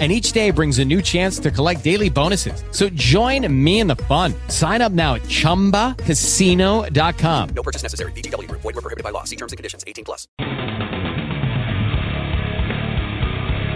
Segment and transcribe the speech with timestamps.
[0.00, 2.64] and each day brings a new chance to collect daily bonuses.
[2.72, 4.34] So join me in the fun.
[4.48, 7.48] Sign up now at ChumbaCasino.com.
[7.54, 8.10] No purchase necessary.
[8.12, 8.50] VGW.
[8.50, 9.22] Void were prohibited by law.
[9.22, 9.84] See terms and conditions.
[9.86, 10.26] 18 plus.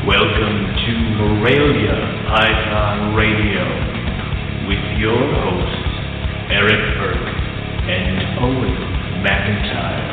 [0.08, 1.96] Welcome to Morelia
[2.28, 3.64] Python Radio
[4.66, 5.84] with your hosts,
[6.50, 7.36] Eric Burke
[7.88, 8.74] and Owen
[9.22, 10.08] McIntyre.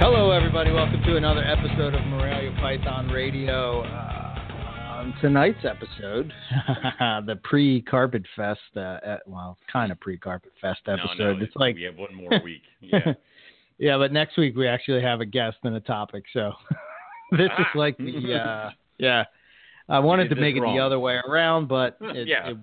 [0.00, 0.70] Hello, everybody.
[0.70, 3.82] Welcome to another episode of Morelia Python Radio.
[3.82, 6.32] Uh, on tonight's episode,
[7.26, 11.18] the pre-Carpet Fest, uh, well, kind of pre-Carpet Fest episode.
[11.18, 12.62] No, no, it's like we have one more week.
[12.80, 13.12] Yeah.
[13.78, 16.24] yeah, but next week we actually have a guest and a topic.
[16.32, 16.52] So
[17.32, 19.24] this is like the uh, yeah.
[19.88, 22.50] I wanted to make it the other way around, but it, Yeah.
[22.50, 22.56] it,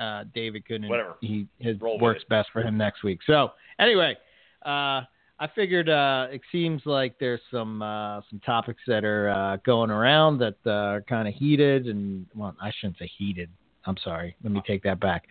[0.00, 0.88] uh, David couldn't.
[0.88, 1.16] Whatever.
[1.20, 3.20] He his Roll works best for him next week.
[3.26, 4.16] So anyway,
[4.64, 5.02] uh,
[5.44, 9.90] I figured uh, it seems like there's some uh, some topics that are uh, going
[9.90, 13.50] around that uh, are kind of heated, and well, I shouldn't say heated.
[13.84, 14.34] I'm sorry.
[14.42, 15.24] Let me take that back.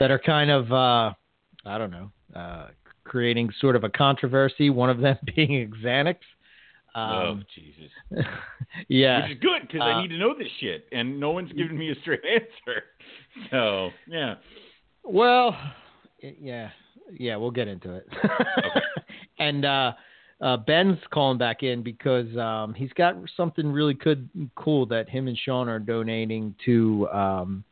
[0.00, 1.12] That are kind of uh,
[1.64, 2.66] I don't know, uh,
[3.04, 4.70] creating sort of a controversy.
[4.70, 6.16] One of them being axanthics.
[6.96, 7.92] oh Um, Jesus.
[8.88, 9.22] yeah.
[9.22, 11.92] Which is good because I need to know this shit, and no one's giving me
[11.92, 12.82] a straight answer.
[13.52, 14.34] So yeah.
[15.04, 15.56] Well,
[16.20, 16.70] yeah,
[17.16, 18.08] yeah, we'll get into it.
[19.40, 19.92] And uh,
[20.40, 25.26] uh, Ben's calling back in because um, he's got something really good, cool that him
[25.26, 27.64] and Sean are donating to um,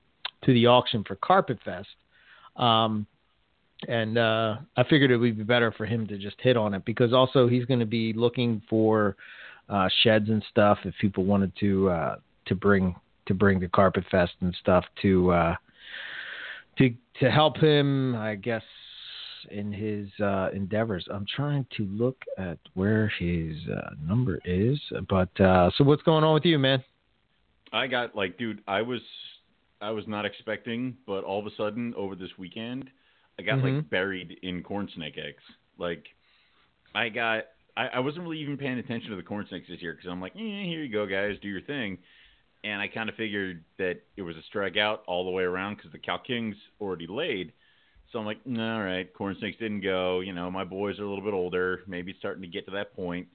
[0.45, 1.89] to the auction for Carpet Fest.
[2.57, 3.07] Um,
[3.87, 6.85] and uh, I figured it would be better for him to just hit on it
[6.85, 9.15] because also he's going to be looking for
[9.69, 12.97] uh, sheds and stuff if people wanted to uh, to bring
[13.27, 15.55] to bring the Carpet Fest and stuff to uh,
[16.79, 18.63] to to help him, I guess,
[19.51, 21.07] in his uh, endeavors.
[21.11, 26.25] I'm trying to look at where his uh, number is, but uh, so what's going
[26.25, 26.83] on with you, man?
[27.73, 29.01] I got like, dude, I was
[29.81, 32.91] I was not expecting, but all of a sudden over this weekend,
[33.39, 33.77] I got Mhm.
[33.77, 35.43] like buried in corn snake eggs.
[35.79, 36.07] Like,
[36.95, 37.45] I got
[37.77, 40.21] I, I wasn't really even paying attention to the corn snakes this year because I'm
[40.21, 41.99] like, eh, here you go, guys, do your thing.
[42.65, 45.93] And I kind of figured that it was a strikeout all the way around because
[45.93, 47.53] the Cal Kings already laid.
[48.13, 50.21] So I'm like, no, all right, corn snakes didn't go.
[50.21, 51.83] You know, my boys are a little bit older.
[51.87, 53.29] Maybe it's starting to get to that point.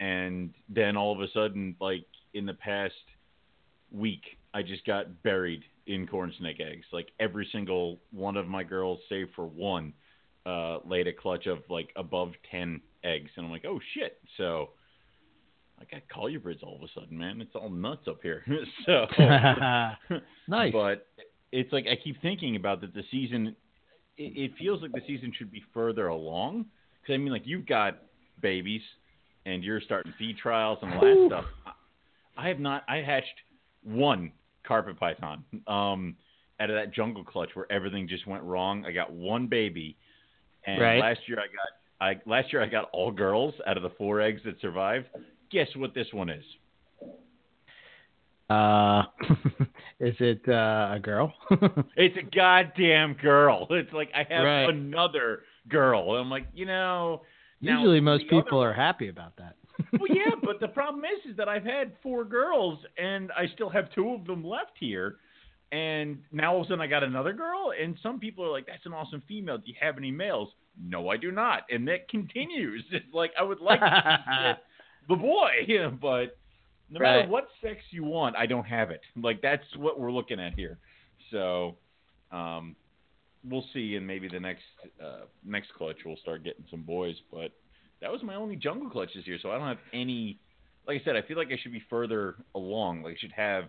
[0.00, 2.94] And then all of a sudden, like in the past
[3.90, 4.22] week,
[4.54, 6.86] I just got buried in corn snake eggs.
[6.92, 9.92] Like every single one of my girls, save for one,
[10.44, 14.18] uh, laid a clutch of like above ten eggs, and I'm like, oh shit.
[14.36, 14.70] So
[15.78, 17.40] I got colubrids all of a sudden, man.
[17.40, 18.44] It's all nuts up here.
[18.86, 19.06] so
[20.48, 20.72] Nice.
[20.72, 21.06] but
[21.52, 23.56] it's like I keep thinking about that the season.
[24.18, 26.66] It, it feels like the season should be further along.
[27.02, 27.98] Because I mean, like you've got
[28.40, 28.82] babies,
[29.44, 31.44] and you're starting feed trials and all that stuff.
[31.66, 31.72] I-
[32.38, 32.82] I have not.
[32.86, 33.32] I hatched
[33.82, 34.30] one
[34.66, 36.16] carpet python um,
[36.60, 38.84] out of that jungle clutch where everything just went wrong.
[38.84, 39.96] I got one baby,
[40.66, 40.98] and Right.
[41.00, 42.18] last year I got.
[42.18, 45.06] I last year I got all girls out of the four eggs that survived.
[45.50, 46.44] Guess what this one is?
[48.48, 49.02] Uh,
[50.00, 51.32] is it uh, a girl?
[51.96, 53.66] It's a goddamn girl.
[53.70, 54.68] It's like I have Right.
[54.68, 56.12] another girl.
[56.16, 57.22] I'm like, you know.
[57.60, 59.56] now, Usually, most people other- are happy about that.
[59.92, 63.68] well, yeah, but the problem is, is that I've had four girls, and I still
[63.68, 65.16] have two of them left here.
[65.72, 68.66] And now all of a sudden I got another girl, and some people are like,
[68.66, 69.58] "That's an awesome female.
[69.58, 72.84] Do you have any males?" No, I do not, and that continues.
[72.92, 74.58] It's like I would like to
[75.08, 76.38] the boy, yeah, but
[76.90, 77.16] no Right.
[77.18, 79.00] matter what sex you want, I don't have it.
[79.16, 80.78] Like that's what we're looking at here.
[81.30, 81.76] So,
[82.30, 82.76] um,
[83.44, 84.62] we'll see, and maybe the next
[85.02, 87.16] uh, next clutch we'll start getting some boys.
[87.30, 87.52] But
[88.00, 90.38] that was my only jungle clutch this year, so I don't have any.
[90.86, 93.02] Like I said, I feel like I should be further along.
[93.02, 93.64] Like I should have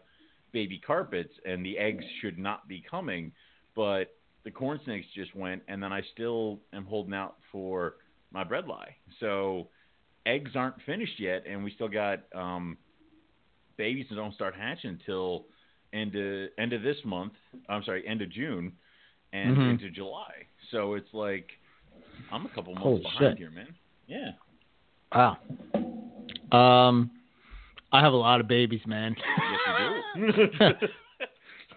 [0.52, 3.31] baby carpets, and the eggs should not be coming.
[3.75, 7.96] But the corn snakes just went, and then I still am holding out for
[8.31, 8.86] my bredli.
[9.19, 9.69] So
[10.25, 12.78] eggs aren't finished yet, and we still got um,
[13.78, 15.46] babies don't start hatching until
[15.94, 17.34] end of end of this month.
[17.70, 18.74] I'm sorry, end of June
[19.34, 19.70] and Mhm.
[19.72, 20.46] into July.
[20.72, 21.52] So it's like
[22.32, 23.38] I'm a couple months Holy behind shit.
[23.38, 23.76] here, man.
[24.08, 24.32] Yeah.
[25.14, 25.38] Wow.
[26.52, 27.12] Um,
[27.92, 29.16] I have a lot of babies, man.
[29.18, 30.88] Yes, you do.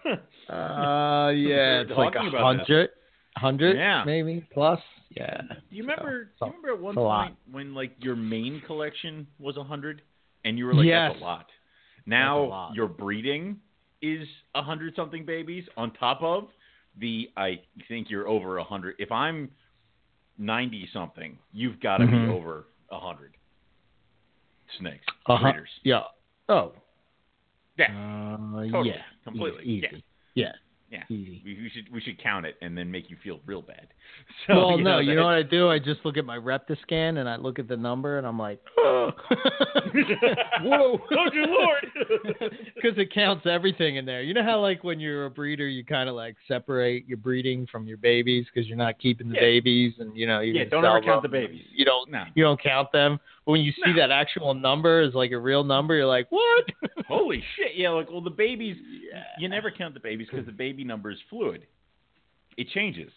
[0.49, 2.89] Uh, yeah, it's like a hundred,
[3.37, 4.03] hundred, Yeah.
[4.05, 4.81] maybe plus.
[5.11, 5.39] Yeah.
[5.47, 6.31] Do you remember?
[6.39, 7.23] So- do you remember at one a lot.
[7.27, 10.01] point when like your main collection was a hundred,
[10.43, 11.11] and you were like, Yes.
[11.11, 11.45] "That's a lot."
[12.05, 13.57] Now your breeding
[14.01, 16.47] is a hundred something babies on top of
[16.97, 17.29] the.
[17.37, 18.95] I think you're over a hundred.
[18.99, 19.49] If I'm
[20.37, 22.27] ninety something, you've got to Mhm.
[22.27, 23.35] be over a hundred
[24.79, 25.43] snakes Uh-huh.
[25.51, 25.69] breeders.
[25.83, 26.03] Yeah.
[26.49, 26.73] Oh.
[27.77, 27.91] Yeah,
[28.33, 28.37] Uh,
[28.69, 28.89] Totally.
[28.89, 29.01] yeah.
[29.23, 29.63] Completely.
[29.63, 29.87] Easy.
[29.91, 29.99] Yeah.
[30.35, 30.51] Yeah.
[30.91, 31.03] Yeah.
[31.09, 31.41] Easy.
[31.45, 33.87] we, we should we should count it and then make you feel real bad.
[34.47, 35.69] So, well, you no, know, you know what I do?
[35.69, 38.59] I just look at my Reptiscan and I look at the number and I'm like,
[38.77, 39.11] whoa,
[40.63, 41.85] Oh, dear Lord.
[42.75, 44.21] because it counts everything in there.
[44.21, 47.67] You know how like when you're a breeder, you kind of like separate your breeding
[47.71, 49.41] from your babies because you're not keeping the Yeah.
[49.41, 51.63] babies and you know you Yeah, don't ever count the babies.
[51.73, 52.23] You don't No.
[52.35, 53.19] you don't count them.
[53.45, 53.95] But when you see No.
[53.97, 56.65] that actual number is like a real number, you're like, what?
[57.07, 57.71] Holy shit!
[57.75, 58.77] Yeah, like well, the babies.
[59.39, 61.65] You never count the babies because the baby number is fluid.
[62.57, 63.11] It changes.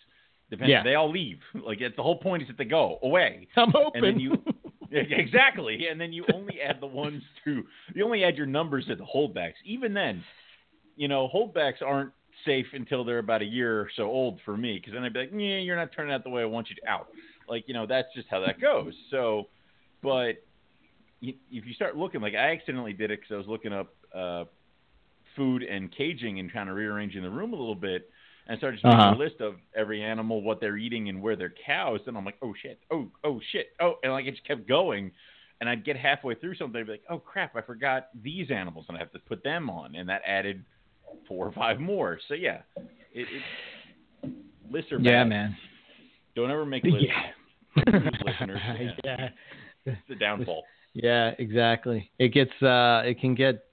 [0.50, 0.70] Depends.
[0.70, 0.82] Yeah.
[0.82, 1.38] They all leave.
[1.54, 3.48] Like the whole point is that they go away.
[3.56, 4.04] I'm hoping.
[4.04, 4.32] And then you,
[4.90, 5.86] exactly.
[5.90, 7.62] And then you only add the ones to.
[7.94, 9.54] You only add your numbers to the holdbacks.
[9.64, 10.22] Even then,
[10.96, 12.12] you know, holdbacks aren't
[12.44, 14.78] safe until they're about a year or so old for me.
[14.78, 16.76] Because then I'd be like, yeah, you're not turning out the way I want you
[16.76, 17.08] to out.
[17.48, 18.92] Like you know, that's just how that goes.
[19.10, 19.48] So,
[20.04, 20.44] but
[21.22, 21.34] if
[21.66, 24.44] you start looking, like I accidentally did it because I was looking up uh,
[25.34, 28.10] food and caging and kind of rearranging the room a little bit,
[28.46, 29.14] and started just making Uh-huh.
[29.16, 32.00] a list of every animal, what they're eating, and where they're cows.
[32.06, 35.10] And I'm like, oh shit, oh oh shit, oh, and like it just kept going.
[35.60, 38.84] And I'd get halfway through something, I'd be like, oh crap, I forgot these animals,
[38.88, 40.62] and I have to put them on, and that added
[41.26, 42.18] four or five more.
[42.28, 43.26] So yeah, it,
[44.22, 44.30] it
[44.70, 45.04] lists are bad.
[45.06, 45.56] yeah, man.
[46.36, 47.06] Don't ever make lists.
[47.86, 48.60] Lose listeners.
[48.78, 48.90] Yeah.
[49.04, 49.28] yeah.
[49.86, 50.64] It's the downfall.
[50.96, 52.08] Yeah, exactly.
[52.20, 53.64] It gets uh it can get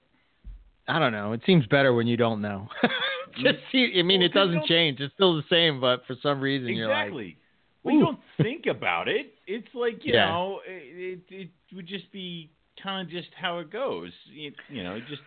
[0.88, 1.32] I don't know.
[1.34, 2.66] It seems better when you don't know.
[3.36, 4.98] Just see, I mean Well, it doesn't change.
[4.98, 7.36] It's still the same, but for some reason you're like Exactly.
[7.84, 9.34] Well, you don't think about it.
[9.46, 10.32] It's like you Yeah.
[10.32, 12.50] know, it, it would just be
[12.82, 14.10] kind of just how it goes.
[14.32, 15.22] It, you know, just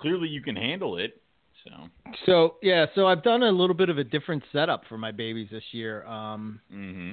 [0.00, 1.20] clearly you can handle it.
[1.64, 1.70] So.
[2.24, 5.48] So, yeah, so I've done a little bit of a different setup for my babies
[5.52, 6.04] this year.
[6.04, 7.12] Um hmm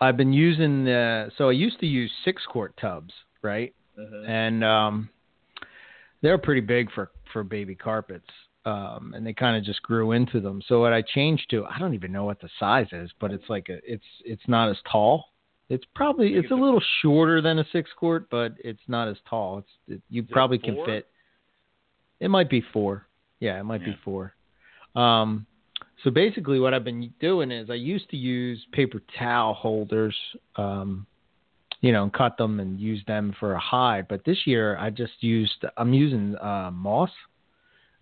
[0.00, 3.12] I've been using the so I used to use 6 quart tubs,
[3.42, 3.74] right?
[4.26, 5.10] and um,
[6.22, 8.28] they're pretty big for for baby carpets.
[8.66, 10.60] Um, and they kind of just grew into them.
[10.68, 13.48] So what I changed to, I don't even know what the size is, but it's
[13.48, 15.24] like a, it's it's not as tall.
[15.70, 19.58] It's probably it's a little shorter than a six quart, but it's not as tall.
[19.58, 21.06] It's it, you it probably can fit.
[22.20, 23.06] It might be four.
[23.38, 23.92] Yeah, it might Yeah.
[23.92, 24.34] be four.
[24.94, 25.46] Um,
[26.04, 30.16] so basically, what I've been doing is I used to use paper towel holders,
[30.56, 31.06] um,
[31.80, 34.06] you know, and cut them and use them for a hide.
[34.08, 37.10] But this year, I just used I'm using uh, moss.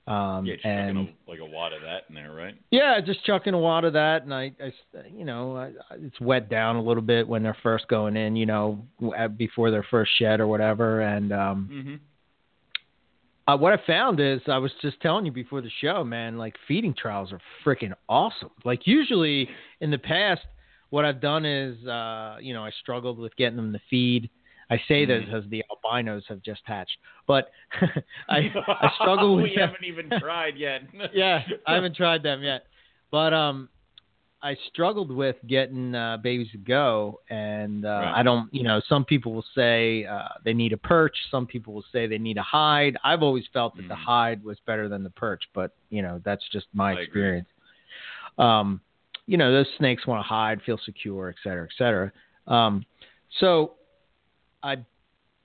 [0.07, 2.55] Um, Yeah, just and chucking a, like a wad of that in there, right?
[2.71, 4.73] yeah, just chucking a wad of that, and I, I
[5.15, 8.35] you know, I, I- it's wet down a little bit when they're first going in,
[8.35, 8.87] you know,
[9.37, 11.03] before their first shed or whatever.
[11.03, 11.95] And um, Mm-hmm.
[13.49, 16.37] Uh, what I found is I was just telling you before the show, man.
[16.39, 18.51] Like feeding trials are freaking awesome.
[18.65, 19.49] Like usually
[19.81, 20.43] in the past,
[20.91, 24.31] what I've done is, uh, you know, I struggled with getting them to feed.
[24.71, 25.25] I say that Mhm.
[25.25, 27.51] because the albinos have just hatched, but
[28.29, 30.83] I I struggle with we haven't even tried yet.
[31.15, 32.67] yeah, I haven't tried them yet,
[33.11, 33.71] but um,
[34.41, 38.21] I struggled with getting uh, babies to go, and uh, Right.
[38.21, 41.75] I don't, you know, some people will say uh, they need a perch, some people
[41.75, 42.97] will say they need a hide.
[43.03, 44.05] I've always felt that the Mhm.
[44.05, 47.05] hide was better than the perch, but you know, that's just my I agree.
[47.05, 47.49] experience.
[48.39, 48.81] Um,
[49.27, 52.13] you know, those snakes want to hide, feel secure, et cetera, et cetera.
[52.47, 52.85] Um,
[53.41, 53.75] so
[54.63, 54.77] I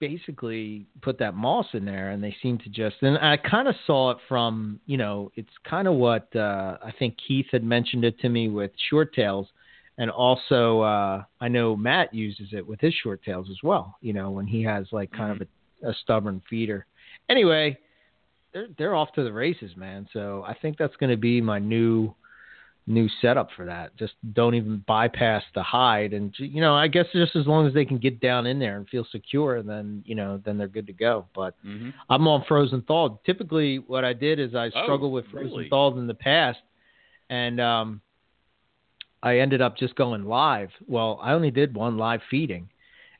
[0.04, 3.76] basically put that moss in there and they seem to just and I kind of
[3.88, 8.04] saw it from, you know, it's kind of what uh I think Keith had mentioned
[8.04, 9.48] it to me with short tails
[9.98, 14.12] and also uh I know Matt uses it with his short tails as well, you
[14.12, 16.86] know, when he has like kind of a, a stubborn feeder.
[17.30, 17.78] Anyway,
[18.52, 20.10] they're they're off to the races, man.
[20.12, 22.14] So I think that's going to be my new
[22.86, 23.96] new setup for that.
[23.98, 27.74] Just don't even bypass the hide, and you know, I guess just as long as
[27.74, 30.88] they can get down in there and feel secure, then you know, then they're good
[30.88, 31.26] to go.
[31.34, 33.24] But hmm I'm on frozen thawed.
[33.26, 35.70] Typically, what I did is I Oh, struggled with frozen really?
[35.70, 36.60] thawed in the past,
[37.30, 38.02] and um,
[39.22, 40.70] I ended up just going live.
[40.88, 42.68] Well, I only did one live feeding,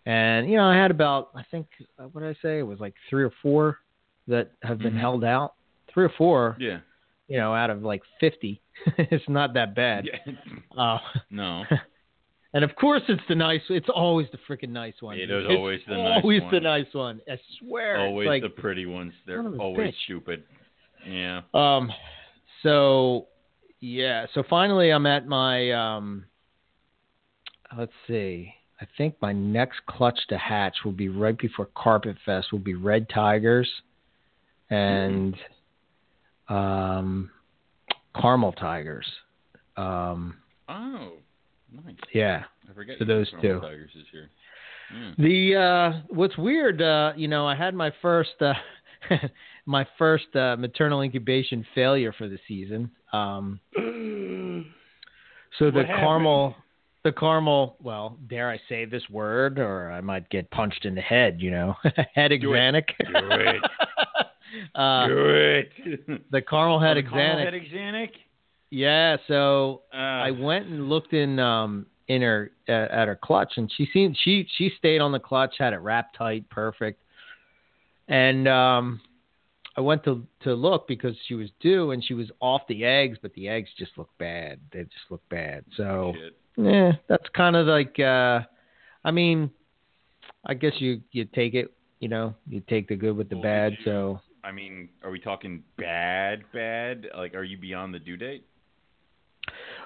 [0.06, 1.68] and you know, I had about I think
[1.98, 3.80] uh, what did I say it was like three or four
[4.28, 5.00] that have been Mhm.
[5.00, 5.54] held out.
[5.94, 6.80] Three or four, Yeah.
[7.28, 8.62] You know, out of like 50.
[8.98, 10.06] it's not that bad.
[10.06, 10.34] yeah.
[10.78, 10.98] Uh,
[11.30, 11.64] No.
[12.54, 13.62] and of course, it's the nice.
[13.70, 15.18] It's always the freaking nice one.
[15.18, 15.30] It.
[15.30, 16.44] It's always the nice always one.
[16.44, 17.22] Always the nice one.
[17.30, 17.96] I swear.
[17.96, 19.14] it's Always like, the pretty ones.
[19.28, 19.96] They're son of a always bitch.
[20.06, 20.44] stupid.
[21.08, 21.42] Yeah.
[21.54, 21.92] Um,
[22.64, 23.28] so
[23.80, 24.26] Yeah.
[24.34, 25.72] So finally, I'm at my.
[25.72, 26.26] Um,
[27.78, 28.54] let's see.
[28.82, 32.52] I think my next clutch to hatch will be right before Carpet Fest.
[32.52, 33.70] Will be Red Tigers,
[34.70, 35.36] and
[36.54, 37.30] um,
[38.20, 39.08] Caramel Tigers.
[39.78, 40.38] Um,
[40.70, 41.14] Oh,
[41.72, 41.96] nice.
[42.14, 42.44] yeah.
[42.70, 42.96] I forget.
[43.00, 43.60] So those did two.
[43.60, 44.30] Tigers this year.
[44.94, 45.12] Yeah.
[45.18, 48.54] The uh, what's weird, uh, you know, I had my first uh,
[49.66, 52.92] my first uh, maternal incubation failure for the season.
[53.12, 53.60] Um,
[55.60, 56.00] so the What happened?
[56.00, 56.56] caramel,
[57.04, 57.76] the caramel.
[57.82, 61.38] Well, dare I say this word, or I might get punched in the head.
[61.42, 62.58] You know, het Do it.
[62.58, 62.88] axanthic.
[63.00, 63.62] Do it.
[64.76, 65.08] uh,
[66.32, 68.16] the caramel het Oh, caramel het axanthic.
[68.70, 69.18] Yeah.
[69.28, 73.72] So Uh, I went and looked in um in her at, at her clutch, and
[73.72, 77.02] she seemed she she stayed on the clutch, had it wrapped tight, perfect.
[78.08, 79.00] And um,
[79.78, 83.18] I went to to look because she was due, and she was off the eggs,
[83.22, 84.60] but the eggs just looked bad.
[84.72, 85.66] They just looked bad.
[85.78, 86.38] So Shit.
[86.58, 88.42] yeah, that's kind of like uh,
[89.06, 89.52] I mean,
[90.46, 93.44] I guess you you take it, you know, you take the good with the Well,
[93.44, 93.74] bad.
[93.86, 97.08] So I mean, are we talking bad, bad?
[97.16, 98.46] Like, are you beyond the due date?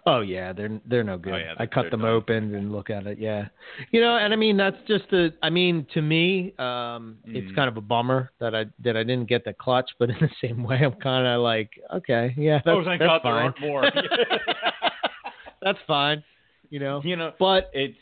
[0.05, 1.41] Oh yeah, they're they're no good.
[1.41, 2.09] yeah, I cut them done.
[2.11, 3.17] open and look at it.
[3.19, 3.47] Yeah,
[3.91, 5.33] you know, and I mean that's just a.
[5.41, 7.55] I mean, to me, um, it's Mhm.
[7.55, 9.89] kind of a bummer that I that I didn't get the clutch.
[9.99, 13.09] But in the same way, I'm kind of like, okay, yeah, that's, oh, thank that's
[13.09, 13.43] God there fine.
[13.43, 13.91] aren't more.
[15.61, 16.23] that's fine.
[16.69, 17.97] You know, you know, but it's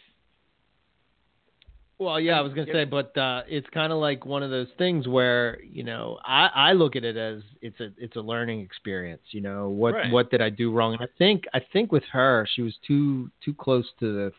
[1.98, 4.68] well, yeah, I was gonna say, but uh, it's kind of like one of those
[4.78, 8.60] things where you know I, I look at it as it's a it's a learning
[8.62, 9.22] experience.
[9.32, 10.12] You know what Right.
[10.12, 10.94] what did I do wrong?
[10.94, 14.32] And I think I think with her she was too too close to the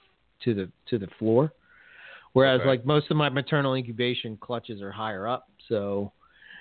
[0.44, 1.52] to the to the floor,
[2.34, 2.68] whereas Okay.
[2.68, 5.48] like most of my maternal incubation clutches are higher up.
[5.68, 6.12] So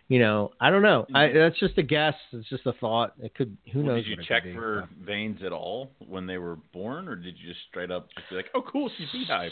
[0.08, 1.06] you know I don't know.
[1.14, 2.16] I, that's just a guess.
[2.32, 3.16] It's just a thought.
[3.22, 4.06] It could who well, knows.
[4.06, 7.66] did you check for veins at all when they were born, or did you just
[7.70, 9.52] straight up just be like, "Oh, cool, she's beehive"?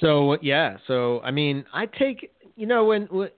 [0.00, 3.30] So yeah, so I mean, I take you know when, when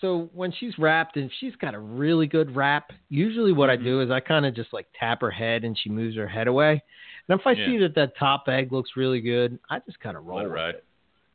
[0.00, 2.90] so when she's wrapped and she's got a really good wrap.
[3.08, 3.82] Usually, what Mm-hmm.
[3.82, 6.26] I do is I kind of just like tap her head and she moves her
[6.28, 6.82] head away.
[7.28, 7.66] And if I Yeah.
[7.66, 10.74] see that that top egg looks really good, I just kind of roll Let ride.
[10.76, 10.84] it.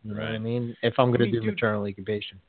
[0.03, 0.75] You know what I mean?
[0.83, 2.39] If I'm going to do dude- maternal incubation.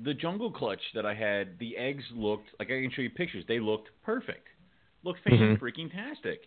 [0.00, 3.44] The jungle clutch that I had, the eggs looked like I can show you pictures.
[3.46, 4.48] They looked perfect,
[5.04, 5.60] looked fan Mhm.
[5.60, 6.40] freaking tastic,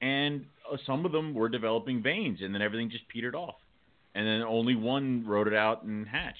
[0.00, 3.56] and uh, some of them were developing veins, and then everything just petered off,
[4.14, 6.38] and then only one rode it out and hatched.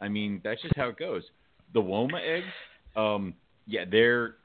[0.00, 1.22] I mean, that's just how it goes.
[1.74, 2.52] The Woma eggs,
[2.96, 3.34] um,
[3.66, 4.36] yeah, they're.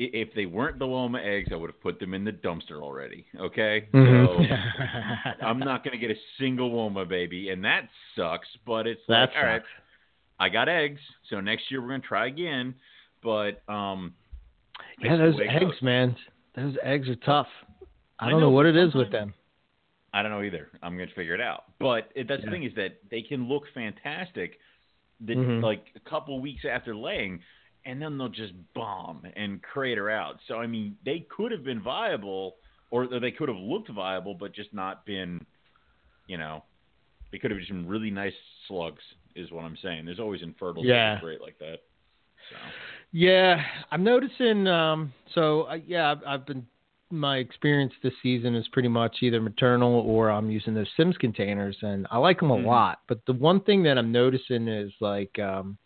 [0.00, 3.26] If they weren't the Woma eggs, I would have put them in the dumpster already.
[3.36, 4.44] Okay, Mm-hmm.
[4.44, 8.46] so I'm not going to get a single Woma baby, and that sucks.
[8.64, 9.62] But it's That like, all right.
[10.38, 12.76] I got eggs, so next year we're going to try again.
[13.24, 14.14] But um,
[15.02, 15.82] Yeah, those eggs, goes.
[15.82, 16.14] man.
[16.54, 17.48] Those eggs are tough.
[18.20, 19.34] I I don't know, know, what it is with them.
[20.12, 20.70] I don't know either.
[20.82, 21.64] I'm going to figure it out.
[21.78, 22.46] But it, that's Yeah.
[22.46, 24.58] the thing is that they can look fantastic,
[25.20, 25.62] the, Mhm.
[25.62, 27.42] like a couple weeks after laying,
[27.84, 30.40] and then they'll just bomb and crater out.
[30.46, 32.56] So I mean, they could have been viable,
[32.90, 35.44] or they could have looked viable, but just not been,
[36.26, 36.64] you know,
[37.30, 38.34] they could have just been really nice
[38.66, 39.02] slugs.
[39.36, 40.04] Is what I'm saying.
[40.04, 41.20] There's always infertile Yeah.
[41.20, 41.80] great like that.
[42.50, 42.56] So
[43.12, 44.66] Yeah, I'm noticing.
[44.66, 46.66] Um, so uh, yeah, I've, I've been.
[47.10, 51.76] My experience this season is pretty much either maternal or I'm using those Sims containers,
[51.82, 52.66] and I like them a Mhm.
[52.66, 53.00] lot.
[53.06, 55.78] But the one thing that I'm noticing is like um,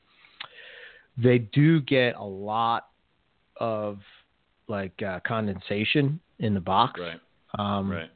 [1.17, 2.89] they do get a lot
[3.59, 4.01] of
[4.67, 6.99] like uh, condensation in the box.
[7.01, 7.21] right,
[7.59, 8.11] Um, right.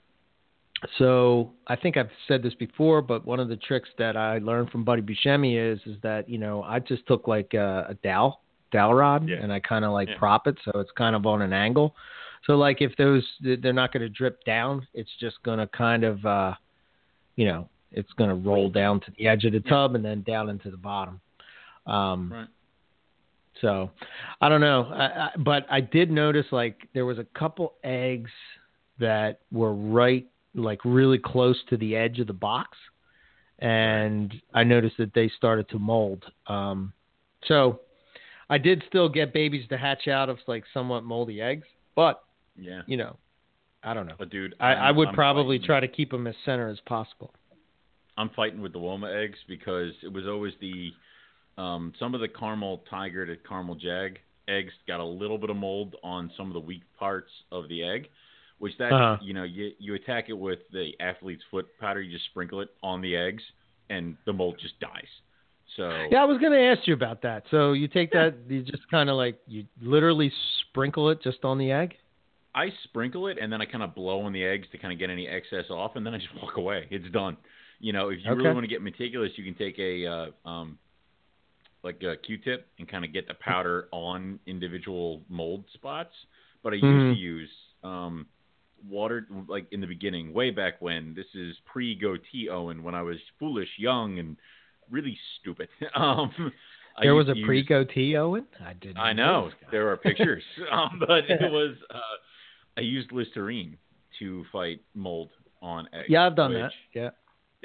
[0.98, 4.70] so I think I've said this before, but one of the tricks that I learned
[4.70, 8.40] from Buddy Buscemi is is that you know I just took like a, a dowel
[8.72, 9.36] dowel rod Yeah.
[9.36, 10.18] and I kind of like Yeah.
[10.18, 11.94] prop it so it's kind of on an angle.
[12.44, 16.04] So like if those they're not going to drip down, it's just going to kind
[16.04, 16.54] of uh,
[17.36, 20.22] you know it's going to roll down to the edge of the tub and then
[20.22, 21.20] down into the bottom.
[21.86, 22.48] Um, Right.
[23.60, 23.90] so
[24.40, 28.30] I don't know, I, I, but I did notice like there was a couple eggs
[28.98, 32.76] that were right, like really close to the edge of the box,
[33.60, 36.24] and I noticed that they started to mold.
[36.48, 36.92] Um,
[37.46, 37.80] so
[38.50, 42.24] I did still get babies to hatch out of like somewhat moldy eggs, but
[42.58, 42.82] Yeah.
[42.86, 43.16] you know,
[43.82, 44.14] I don't know.
[44.18, 46.78] But dude, I, I would I'm probably fighting- try to keep them as center as
[46.86, 47.32] possible.
[48.18, 50.90] I'm fighting with the Woma eggs because it was always the
[51.58, 55.56] um, some of the caramel tiger to caramel jag eggs got a little bit of
[55.56, 58.08] mold on some of the weak parts of the egg,
[58.58, 59.16] which that Uh-huh.
[59.22, 62.68] you know you you attack it with the athlete's foot powder, you just sprinkle it
[62.82, 63.42] on the eggs,
[63.90, 65.08] and the mold just dies.
[65.76, 67.42] So Yeah, I was going to ask you about that.
[67.50, 70.32] So you take that, you just kind of like you literally
[70.70, 71.96] sprinkle it just on the egg.
[72.56, 74.98] I sprinkle it and then I kind of blow on the eggs to kind of
[74.98, 76.88] get any excess off, and then I just walk away.
[76.90, 77.36] It's done.
[77.78, 80.78] You know, if you really want to get meticulous, you can take a uh, um,
[81.84, 86.14] like a Q-tip and kind of get the powder on individual mold spots.
[86.62, 87.12] But I used Mhm.
[87.12, 87.50] to use
[87.84, 88.26] um,
[88.88, 91.14] water like in the beginning, way back when.
[91.14, 94.36] This is pre goatee Owen, when I was foolish, young, and
[94.90, 95.68] really stupid.
[95.94, 96.52] um,
[97.02, 98.46] there was a pre goatee Owen.
[98.64, 98.96] I didn't.
[98.96, 102.16] I know there are pictures, um, but it was uh,
[102.76, 103.76] I used Listerine
[104.18, 105.30] to fight mold
[105.62, 106.06] on eggs.
[106.08, 106.70] Yeah, I've done that.
[106.94, 107.10] Yeah.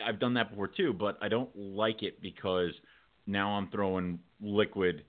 [0.05, 2.71] I've done that before too, but I don't like it because
[3.27, 5.03] now I'm throwing liquid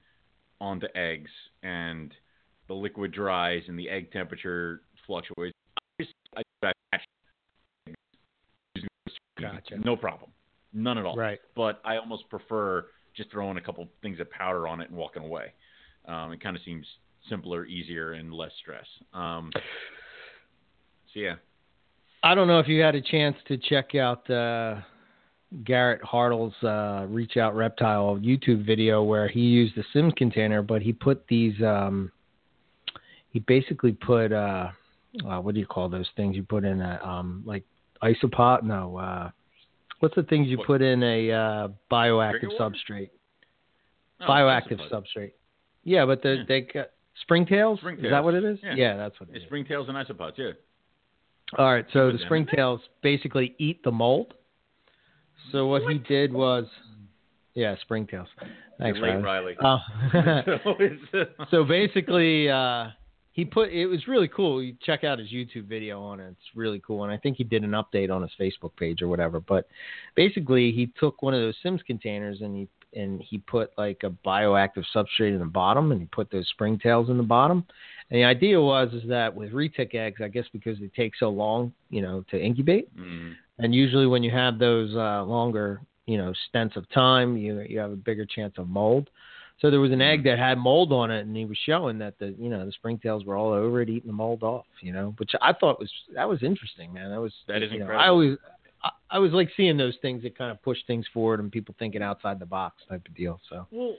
[0.61, 1.31] onto eggs
[1.63, 2.13] and
[2.69, 5.57] the liquid dries and the egg temperature fluctuates.
[6.37, 6.99] I, I, I,
[9.41, 9.79] Gotcha.
[9.85, 10.31] No problem,
[10.73, 11.17] none at all.
[11.17, 11.41] Right.
[11.57, 15.25] But I almost prefer just throwing a couple things of powder on it and walking
[15.25, 15.53] away.
[16.07, 16.87] Um, it kind of seems
[17.29, 18.87] simpler, easier, and less stress.
[19.13, 19.51] Um,
[21.13, 21.35] so yeah,
[22.23, 24.81] I don't know if you had a chance to check out uh,
[25.65, 30.83] Garrett Hartle's uh, Reach Out Reptile YouTube video where he used the Sims container, but
[30.83, 31.61] he put these.
[31.63, 32.11] Um,
[33.31, 34.69] he basically put uh,
[35.29, 37.65] uh, what do you call those things you put in a um, like
[38.03, 38.63] isopod?
[38.63, 39.31] No, uh,
[40.01, 40.67] what's the things you What?
[40.67, 43.11] put in a uh, bioactive substrate?
[44.21, 45.33] Oh, bioactive substrate.
[45.85, 46.45] Yeah, but the, Yeah.
[46.49, 46.91] they got
[47.29, 47.79] springtails.
[47.99, 48.59] Is that what it is?
[48.63, 48.97] Yeah.
[48.97, 49.51] that's what it It's is.
[49.51, 50.33] springtails and isopods.
[50.37, 50.51] Yeah.
[51.59, 54.35] All right, so the springtails basically eat the mold.
[55.51, 56.65] So what, he did was,
[57.55, 58.27] yeah, springtails.
[58.79, 59.57] Thanks, You're late, Riley.
[59.61, 59.79] Riley.
[60.15, 62.87] Uh, so so basically, uh,
[63.33, 64.63] he put it was really cool.
[64.63, 67.05] You check out his YouTube video on it; it's really cool.
[67.05, 69.41] And I think he did an update on his Facebook page or whatever.
[69.41, 69.69] But
[70.15, 74.11] basically, he took one of those Sims containers and he and he put like a
[74.27, 77.65] bioactive substrate in the bottom, and he put those springtails in the bottom.
[78.11, 81.29] And the idea was is that with retic eggs, I guess because they take so
[81.31, 83.35] long, you know, to incubate, Mm.
[83.59, 87.79] and usually when you have those uh, longer, you know, stints of time, you you
[87.79, 89.09] have a bigger chance of mold.
[89.61, 92.19] So there was an egg that had mold on it, and he was showing that
[92.19, 94.67] the you know the springtails were all over it, eating the mold off.
[94.81, 97.11] You know, which I thought was that was interesting, man.
[97.11, 98.05] That was That is you know, incredible.
[98.05, 98.39] I always
[98.85, 101.75] I, I was like seeing those things that kind of push things forward and people
[101.79, 103.41] thinking outside the box type of deal.
[103.49, 103.97] So Well,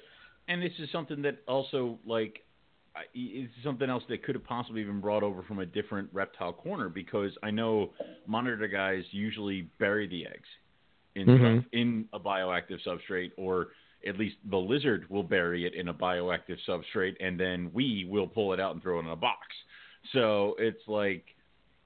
[0.47, 2.39] and this is something that also like
[2.95, 6.53] I- it's something else that could have possibly been brought over from a different reptile
[6.53, 7.93] corner because I know
[8.27, 10.47] monitor guys usually bury the eggs
[11.15, 11.37] in Mhm.
[11.39, 13.69] stuff, in a bioactive substrate or
[14.05, 18.27] at least the lizard will bury it in a bioactive substrate and then we will
[18.27, 19.47] pull it out and throw it in a box.
[20.11, 21.35] So it's like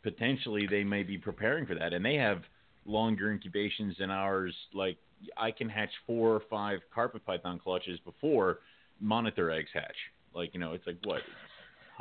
[0.04, 2.44] potentially they may be preparing for that and they have
[2.88, 4.97] longer incubations than ours like
[5.36, 8.60] I can hatch four or five carpet python clutches before
[9.00, 9.95] monitor eggs hatch.
[10.34, 11.21] Like, you know, it's like what?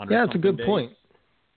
[0.08, 0.66] yeah, it's a good days?
[0.66, 0.92] point.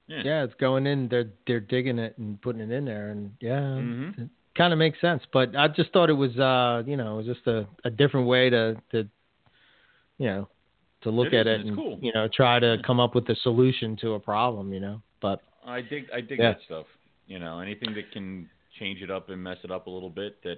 [0.08, 0.22] Yeah.
[0.24, 1.08] Yeah, it's going in.
[1.08, 4.18] They're they're digging it and putting it in there, and yeah, Mhm.
[4.18, 5.22] it kind of makes sense.
[5.32, 8.26] But I just thought it was, uh, you know, it was just a, a different
[8.26, 9.08] way to to,
[10.18, 10.50] you know,
[11.02, 12.00] to look It at it and cool.
[12.02, 14.74] you know try to come up with a solution to a problem.
[14.74, 16.54] You know, but I dig I dig Yeah.
[16.54, 16.88] that stuff.
[17.28, 20.42] You know, anything that can change it up and mess it up a little bit
[20.44, 20.58] that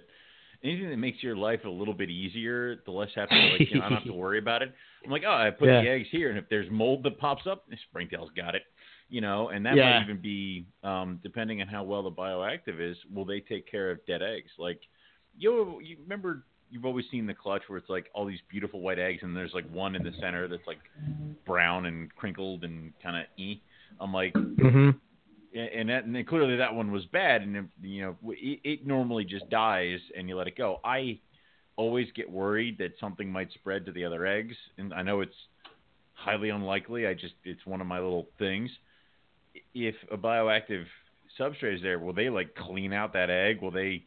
[0.63, 3.85] anything that makes your life a little bit easier, the less to like you know,
[3.85, 4.71] I don't have to worry about it.
[5.03, 5.81] I'm like, oh, I put Yeah.
[5.81, 8.63] the eggs here and if there's mold that pops up, Springtail's got it.
[9.09, 9.97] You know, and that Yeah.
[9.99, 13.91] might even be um depending on how well the bioactive is, will they take care
[13.91, 14.51] of dead eggs?
[14.57, 14.79] Like
[15.37, 18.99] you you remember you've always seen the clutch where it's like all these beautiful white
[18.99, 20.79] eggs and there's like one in the center that's like
[21.45, 23.61] brown and crinkled and kind of e.
[23.99, 24.91] I'm like, mm-hmm.
[25.53, 29.25] And that, and then clearly that one was bad, and you know it, it normally
[29.25, 30.79] just dies and you let it go.
[30.83, 31.19] I
[31.75, 35.35] always get worried that something might spread to the other eggs, and I know it's
[36.13, 37.07] highly unlikely.
[37.07, 38.69] I just it's one of my little things.
[39.73, 40.85] If a bioactive
[41.39, 43.61] substrate is there, will they like clean out that egg?
[43.61, 44.05] Will they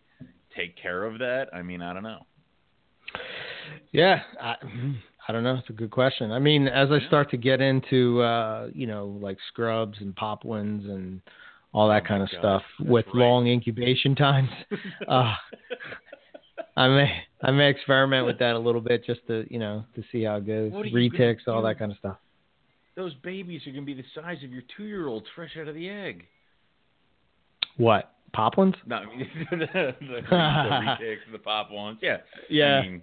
[0.57, 1.48] take care of that?
[1.52, 2.26] I mean, I don't know.
[3.92, 4.57] Yeah, I,
[5.27, 5.55] I don't know.
[5.55, 6.33] It's a good question.
[6.33, 10.85] I mean, as I start to get into, uh, you know, like scrubs and Papuans
[10.85, 11.21] and
[11.73, 13.15] all that Oh kind of God, stuff that's with right.
[13.17, 14.51] long incubation times,
[15.09, 15.35] uh,
[16.77, 20.03] I may I may experiment with that a little bit just to you know to
[20.13, 20.73] see how it goes.
[20.73, 22.17] What are you gonna Retics, all that kind of stuff.
[22.97, 26.27] Those babies are gonna be the size of your two-year-olds fresh out of the egg.
[27.77, 28.75] What Papuans?
[28.87, 31.99] No, I mean the, the, the retics, the pop ones.
[32.03, 32.19] Yeah.
[32.51, 32.81] Yeah.
[32.81, 33.03] I mean,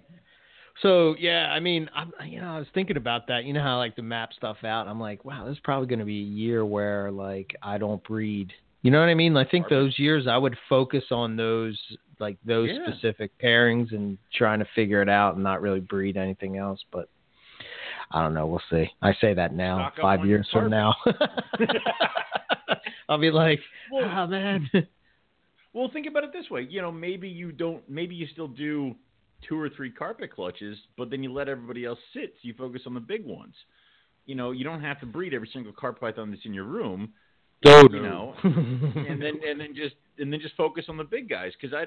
[0.82, 3.44] So yeah, I mean, I'm you know I was thinking about that.
[3.44, 4.88] You know how I like to map stuff out.
[4.88, 8.02] I'm like, wow, this is probably going to be a year where like I don't
[8.04, 8.52] breed.
[8.82, 9.36] You know what I mean?
[9.36, 11.78] I think those years I would focus on those
[12.18, 12.86] like those Yeah.
[12.92, 16.80] specific pairings and trying to figure it out and not really breed anything else.
[16.90, 17.08] But
[18.10, 18.48] I don't know.
[18.48, 18.90] We'll see.
[19.00, 19.86] I say that now.
[19.86, 20.94] Up Five years from now.
[23.08, 23.60] I'll be like,
[23.92, 24.68] Well- oh man.
[25.74, 26.66] Well, think about it this way.
[26.68, 27.88] You know, maybe you don't.
[27.88, 28.94] Maybe you still do
[29.48, 32.34] two or three carpet clutches, but then you let everybody else sit.
[32.34, 33.54] So you focus on the big ones.
[34.26, 37.12] You know, you don't have to breed every single carpet python that's in your room.
[37.64, 41.28] Oh, You know, and then and then just and then just focus on the big
[41.28, 41.84] guys because I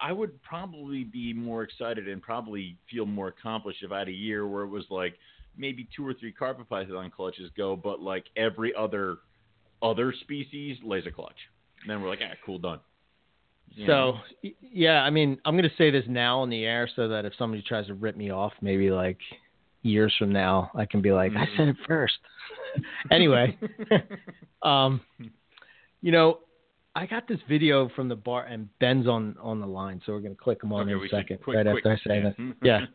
[0.00, 4.12] I would probably be more excited and probably feel more accomplished if I had a
[4.12, 5.14] year where it was like
[5.56, 9.18] maybe two or three carpet python clutches go, but like every other
[9.82, 11.36] other species lays a clutch.
[11.80, 12.80] And then we're like, ah, cool, done.
[13.74, 14.50] You So know?
[14.60, 17.62] yeah, I mean, I'm gonna say this now in the air so that if somebody
[17.62, 19.18] tries to rip me off, maybe like
[19.82, 21.56] years from now, I can be like, I Mhm.
[21.56, 22.18] said it first.
[23.10, 23.56] anyway,
[24.62, 25.00] um,
[26.02, 26.40] you know,
[26.94, 30.20] I got this video from the bar, and Ben's on on the line, so we're
[30.20, 32.36] gonna click him on Okay, in a second, quick, right quick, after I say that.
[32.62, 32.86] Yeah.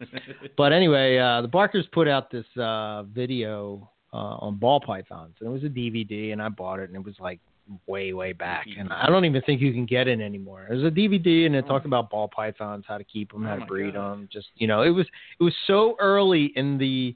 [0.57, 5.49] But anyway, uh, the Barkers put out this uh, video uh, on ball pythons, and
[5.49, 7.39] it was a DVD, and I bought it, and it was like
[7.88, 10.67] way, way back, and I don't even think you can get it anymore.
[10.69, 13.56] It was a DVD, and it talked about ball pythons, how to keep them, how
[13.56, 14.12] Oh to breed God.
[14.12, 14.30] them.
[14.32, 15.08] Just you know, it was
[15.39, 17.15] it was so early in the,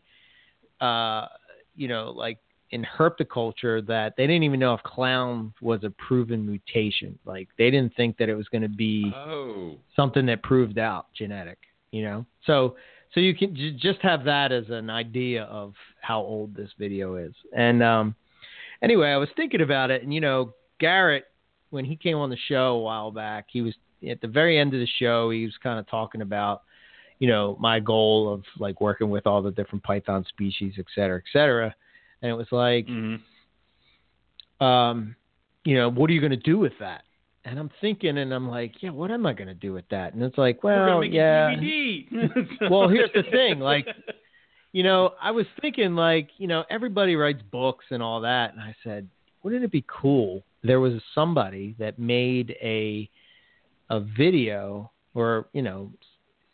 [0.84, 1.28] uh,
[1.76, 2.40] you know, like
[2.72, 7.18] in herpetoculture that they didn't even know if clown was a proven mutation.
[7.26, 11.08] Like they didn't think that it was going to be oh, something that proved out
[11.18, 11.58] genetic,
[11.92, 12.26] you know?
[12.46, 12.76] So,
[13.14, 17.16] so you can j- just have that as an idea of how old this video
[17.16, 17.34] is.
[17.56, 18.16] And, um,
[18.82, 21.26] anyway, I was thinking about it and, you know, Garrett,
[21.70, 23.74] when he came on the show a while back, he was
[24.10, 26.63] at the very end of the show, he was kind of talking about,
[27.20, 31.18] you know, my goal of like working with all the different Python species, et cetera,
[31.18, 31.76] et cetera.
[32.22, 33.15] And it was like, hmm
[34.60, 35.15] um,
[35.63, 37.04] you know, what are you going to do with that?
[37.46, 40.13] And I'm thinking, and I'm like, yeah, what am I going to do with that?
[40.13, 41.56] And it's like, well, yeah.
[42.70, 43.88] Well, here's the thing, like,
[44.71, 48.53] You know, I was thinking, like, you know, everybody writes books and all that.
[48.53, 49.08] And I said,
[49.41, 50.43] wouldn't it be cool?
[50.63, 53.10] There was somebody that made a
[53.91, 55.91] a video, or, you know,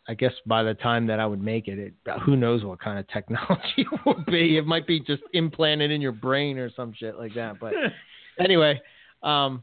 [0.08, 2.98] I guess by the time that I would make it, it who knows what kind
[2.98, 4.56] of technology it would be.
[4.56, 7.58] It might be just implanted in your brain or some shit like that.
[7.60, 7.74] But
[8.40, 8.80] anyway,
[9.22, 9.62] um,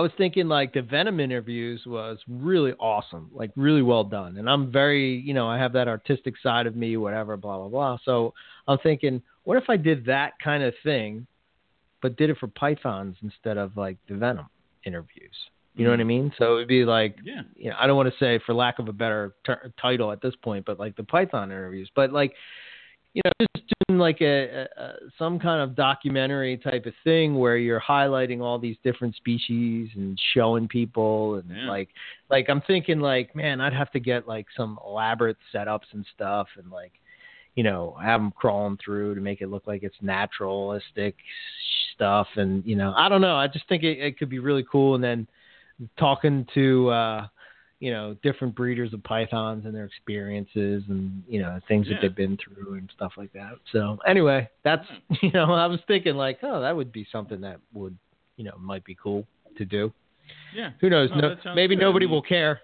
[0.00, 4.38] I was thinking like the Venom interviews was really awesome, like really well done.
[4.38, 7.68] And I'm very, you know, I have that artistic side of me, whatever, blah, blah,
[7.68, 7.98] blah.
[8.06, 8.32] So
[8.66, 11.26] I'm thinking, what if I did that kind of thing,
[12.00, 14.46] but did it for Pythons instead of like the Venom
[14.86, 15.34] interviews?
[15.74, 16.06] You know what I mm.
[16.06, 16.32] mean?
[16.38, 17.42] So it'd be like, yeah.
[17.54, 20.22] you know, I don't want to say for lack of a better ter- title at
[20.22, 22.32] this point, but like the Python interviews, but like,
[23.14, 27.56] you know, just doing like a, a, some kind of documentary type of thing where
[27.56, 31.68] you're highlighting all these different species and showing people and Yeah.
[31.68, 31.88] like,
[32.28, 36.46] like I'm thinking like, man, I'd have to get like some elaborate setups and stuff
[36.56, 36.92] and like,
[37.56, 41.16] you know, have them crawling through to make it look like it's naturalistic
[41.94, 44.64] stuff and you know, I don't know, I just think it, it could be really
[44.70, 45.26] cool and then
[45.98, 47.26] talking to uh
[47.80, 51.94] you know different breeders of pythons and their experiences and you know things Yeah.
[51.94, 54.86] that they've been through and stuff like that so anyway that's
[55.22, 57.96] you know i was thinking like oh that would be something that would
[58.36, 59.92] you know might be cool to do
[60.54, 60.70] Yeah.
[60.80, 61.82] who knows No, no, maybe good.
[61.82, 62.60] Nobody will care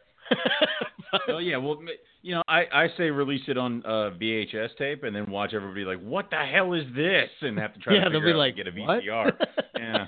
[1.29, 1.57] Well, yeah.
[1.57, 1.79] Well,
[2.23, 5.85] you know, I, I say release it on uh, VHS tape and then watch everybody
[5.85, 7.31] like, what the hell is this?
[7.43, 9.33] And have to try Yeah, to they'll be out like, get a VCR.
[9.79, 10.07] yeah.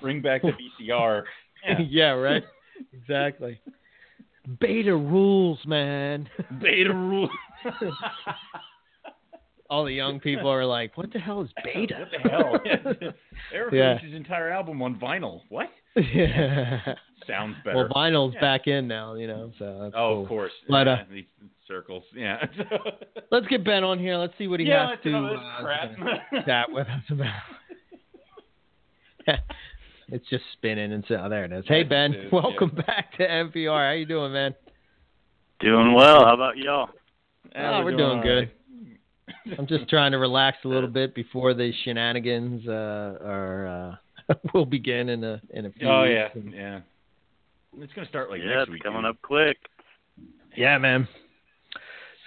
[0.00, 1.22] Bring back the VCR.
[1.66, 1.78] Yeah.
[1.88, 2.42] yeah right
[2.92, 3.60] exactly
[4.60, 6.28] beta rules man
[6.60, 7.30] Beta rules.
[9.70, 13.12] all the young people are like what the hell is beta What the hell?
[13.54, 13.98] Eric Yeah.
[13.98, 15.42] his entire album on vinyl.
[15.48, 15.70] What?
[15.96, 16.94] yeah.
[17.26, 17.76] Sounds better.
[17.76, 18.40] well vinyl's Yeah.
[18.40, 20.22] back in now you know so oh, cool.
[20.22, 20.52] of course.
[20.68, 21.24] But, uh, yeah, these
[21.68, 22.02] circles.
[22.14, 22.44] Yeah.
[23.30, 24.16] Let's get Ben on here.
[24.16, 26.44] Let's see what he yeah, has to uh, crap.
[26.44, 27.42] chat with us about.
[30.12, 31.64] It's just spinning and so oh, there it is.
[31.66, 33.88] Hey Ben, it is, welcome back to MPR.
[33.88, 34.54] How you doing, man?
[35.60, 36.24] Doing well.
[36.26, 36.90] How about y'all?
[37.54, 38.50] Yeah, oh, we're doing all good.
[39.48, 39.58] right.
[39.58, 43.98] I'm just trying to relax a little bit before the shenanigans uh, are
[44.28, 45.88] uh, will begin in a in a few.
[45.88, 46.12] Oh weeks.
[46.14, 46.80] yeah, And- yeah.
[47.78, 48.82] It's gonna start like yeah, next it's week.
[48.82, 49.10] coming dude.
[49.12, 49.56] up quick.
[50.54, 51.08] yeah, man.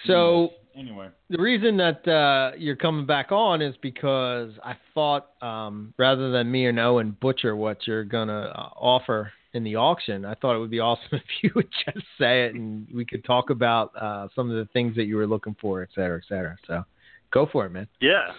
[0.07, 1.07] So Anyway.
[1.29, 6.51] the reason that uh, you're coming back on is because I thought um, rather than
[6.51, 10.59] me and Owen butcher what you're gonna uh, offer in the auction, I thought it
[10.59, 14.27] would be awesome if you would just say it and we could talk about uh,
[14.35, 16.57] some of the things that you were looking for, et cetera, et cetera.
[16.67, 16.83] So
[17.31, 17.87] go for it, man.
[18.01, 18.33] Yeah.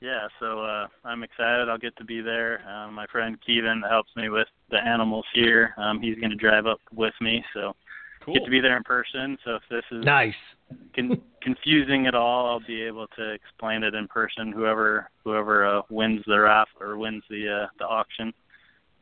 [0.00, 1.70] Yeah, so uh, I'm excited.
[1.70, 2.60] I'll get to be there.
[2.68, 5.72] Um, my friend Kevin helps me with the animals here.
[5.78, 7.74] Um, he's going to drive up with me, so
[8.24, 8.34] Cool.
[8.34, 9.38] get to be there in person.
[9.44, 10.34] So if this is Nice.
[10.94, 14.52] Con- confusing at all, I'll be able to explain it in person.
[14.52, 18.32] Whoever whoever uh, wins the raffle or wins the uh, the auction.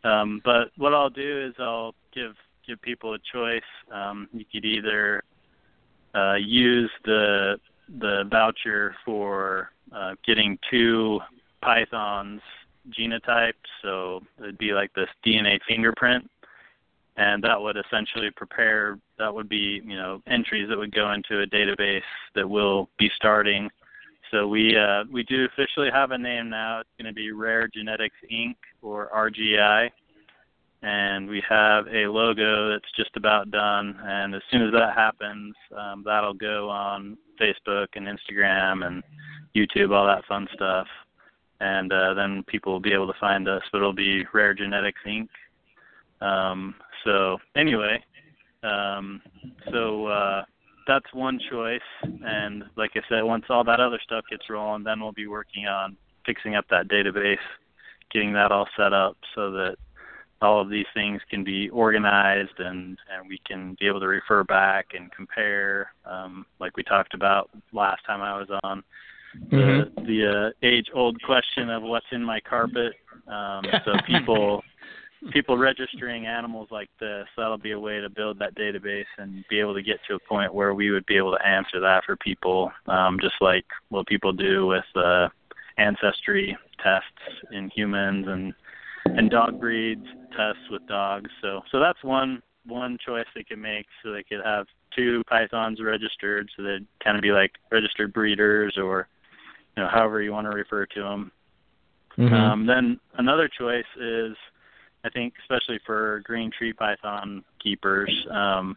[0.04, 2.34] Um, but what I'll do is I'll give
[2.66, 3.62] give people a choice.
[3.90, 5.22] Um, you could either
[6.14, 7.58] uh, use the
[8.00, 11.20] the voucher for uh, getting two
[11.60, 12.40] pythons
[12.90, 16.28] genotypes, so it'd be like this DNA fingerprint,
[17.16, 18.98] and that would essentially prepare.
[19.18, 22.02] That would be you know entries that would go into a database
[22.34, 23.70] that will be starting.
[24.30, 26.80] So we uh, we do officially have a name now.
[26.80, 28.56] It's going to be Rare Genetics Inc.
[28.80, 29.90] or RGI
[30.82, 33.96] and we have a logo that's just about done.
[34.02, 39.02] And as soon as that happens, um, that'll go on Facebook and Instagram and
[39.54, 40.88] YouTube, all that fun stuff.
[41.60, 43.62] And uh, then people will be able to find us.
[43.70, 45.28] But it'll be Rare Genetics Inc.
[46.20, 48.02] Um, so anyway,
[48.62, 49.20] um,
[49.70, 50.44] so uh,
[50.86, 51.80] that's one choice.
[52.02, 55.66] And like I said, once all that other stuff gets rolling, then we'll be working
[55.66, 57.36] on fixing up that database,
[58.12, 59.76] getting that all set up so that
[60.40, 64.42] all of these things can be organized and, and we can be able to refer
[64.44, 68.82] back and compare, um, like we talked about last time I was on.
[69.50, 72.92] The, the uh, age-old question of what's in my carpet.
[73.28, 74.62] Um, so people
[75.30, 79.60] people registering animals like this, that'll be a way to build that database and be
[79.60, 82.16] able to get to a point where we would be able to answer that for
[82.16, 85.28] people, um, just like what people do with uh,
[85.78, 87.06] ancestry tests
[87.52, 88.54] in humans and
[89.04, 90.06] and dog breeds
[90.36, 91.30] tests with dogs.
[91.40, 93.86] So so that's one one choice they could make.
[94.02, 98.76] So they could have two pythons registered, so they'd kind of be like registered breeders
[98.76, 99.08] or
[99.76, 101.32] you know however you want to refer to them.
[102.18, 102.32] Mhm.
[102.32, 104.36] Um, then another choice is,
[105.04, 108.76] I think, especially for green tree python keepers, um,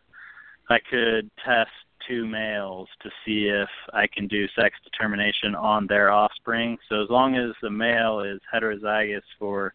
[0.70, 1.70] I could test
[2.08, 6.78] two males to see if I can do sex determination on their offspring.
[6.90, 9.74] So as long as the male is heterozygous for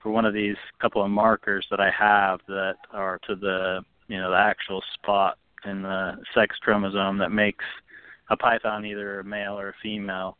[0.00, 4.18] for one of these couple of markers that I have that are to the you
[4.18, 7.64] know the actual spot in the sex chromosome that makes
[8.30, 10.36] a python either a male or a female.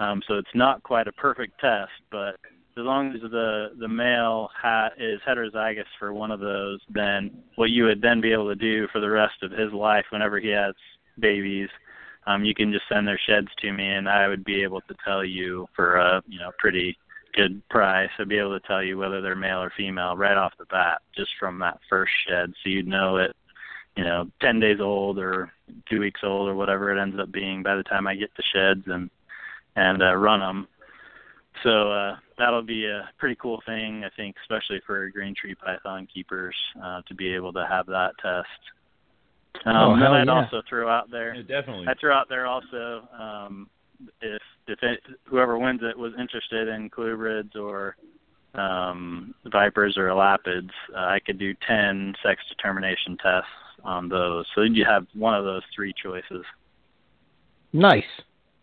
[0.00, 2.36] Um, so it's not quite a perfect test, but
[2.76, 7.70] as long as the the male ha- is heterozygous for one of those, then what
[7.70, 10.48] you would then be able to do for the rest of his life, whenever he
[10.48, 10.74] has
[11.18, 11.68] babies,
[12.26, 14.94] um, you can just send their sheds to me, and I would be able to
[15.04, 16.96] tell you for a you know pretty
[17.34, 18.10] good price.
[18.18, 21.02] I'd be able to tell you whether they're male or female right off the bat,
[21.16, 23.36] just from that first shed, so you'd know it.
[23.96, 25.52] You know, ten days old or
[25.90, 28.42] two weeks old or whatever it ends up being by the time I get the
[28.54, 29.10] sheds and
[29.76, 30.68] and uh, run them.
[31.62, 36.08] So uh, that'll be a pretty cool thing, I think, especially for green tree python
[36.12, 38.48] keepers uh, to be able to have that test.
[39.66, 40.44] Um, Oh, then I'd yeah.
[40.44, 41.34] also throw out there.
[41.34, 41.86] Yeah, definitely.
[41.86, 43.68] I threw out there also um,
[44.20, 47.96] if if it, whoever wins it was interested in colubrids or
[48.54, 53.48] um, vipers or elapids, uh, I could do ten sex determination tests
[53.84, 54.46] on those.
[54.54, 56.44] So you have one of those three choices.
[57.72, 58.04] Nice.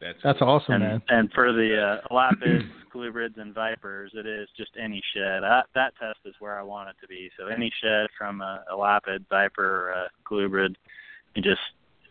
[0.02, 1.02] That's That's awesome, and man.
[1.10, 5.44] and for the uh, elapids, colubrids, and vipers, it is just any shed.
[5.44, 7.30] I, that test is where I want it to be.
[7.38, 10.76] So any shed from a elapid, viper, or a colubrid,
[11.36, 11.60] you just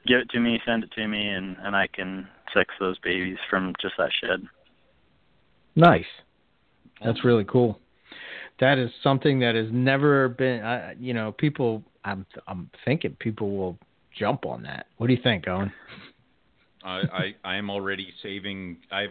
[0.06, 3.38] give it to me, send it to me, and and I can sex those babies
[3.48, 4.46] from just that shed.
[5.74, 6.04] Nice.
[7.02, 7.78] That's really cool.
[8.60, 10.62] That is something that has never been.
[10.62, 11.82] I you know, people.
[12.04, 13.78] I'm I'm thinking people will
[14.18, 14.86] jump on that.
[14.98, 15.72] What do you think, Owen?
[16.84, 18.78] I, I I am already saving.
[18.90, 19.10] I have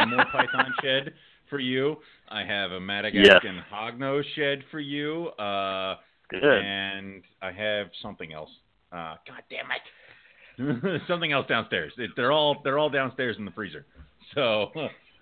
[0.00, 1.12] a more Python shed
[1.48, 1.96] for you.
[2.28, 5.28] I have a Madagascan hognose shed for you.
[5.38, 5.96] Uh,
[6.28, 6.44] Good.
[6.44, 8.50] and I have something else.
[8.92, 11.02] Uh, God damn it!
[11.08, 11.92] something else downstairs.
[11.98, 13.86] It, they're all they're all downstairs in the freezer.
[14.34, 14.70] So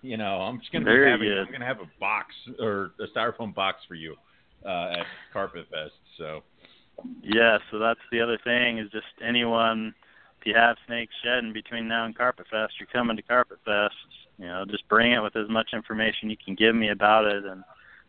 [0.03, 1.33] you know, I'm just gonna be Very having.
[1.33, 4.15] I'm gonna have a box or a styrofoam box for you
[4.65, 5.95] uh, at Carpet Fest.
[6.19, 6.43] So
[7.23, 9.95] Yeah, so that's the other thing is just anyone
[10.41, 13.95] if you have snakes shedding between now and Carpet Fest, you're coming to Carpet Fest,
[14.39, 17.45] you know, just bring it with as much information you can give me about it
[17.45, 17.65] and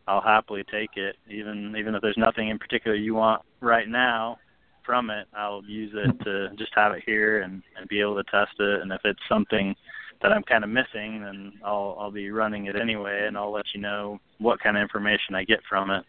[0.08, 1.16] I'll happily take it.
[1.30, 4.38] Even even if there's nothing in particular you want right now
[4.86, 8.24] from it, I'll use it to just have it here and, and be able to
[8.24, 9.76] test it and if it's something
[10.22, 13.66] that I'm kind of missing, then I'll I'll be running it anyway, and I'll let
[13.74, 16.04] you know what kind of information I get from it.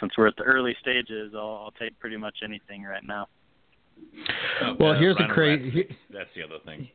[0.00, 3.26] Since we're at the early stages, I'll, I'll take pretty much anything right now.
[4.78, 5.96] Well, here's a crazy.
[6.12, 6.88] That's the other thing.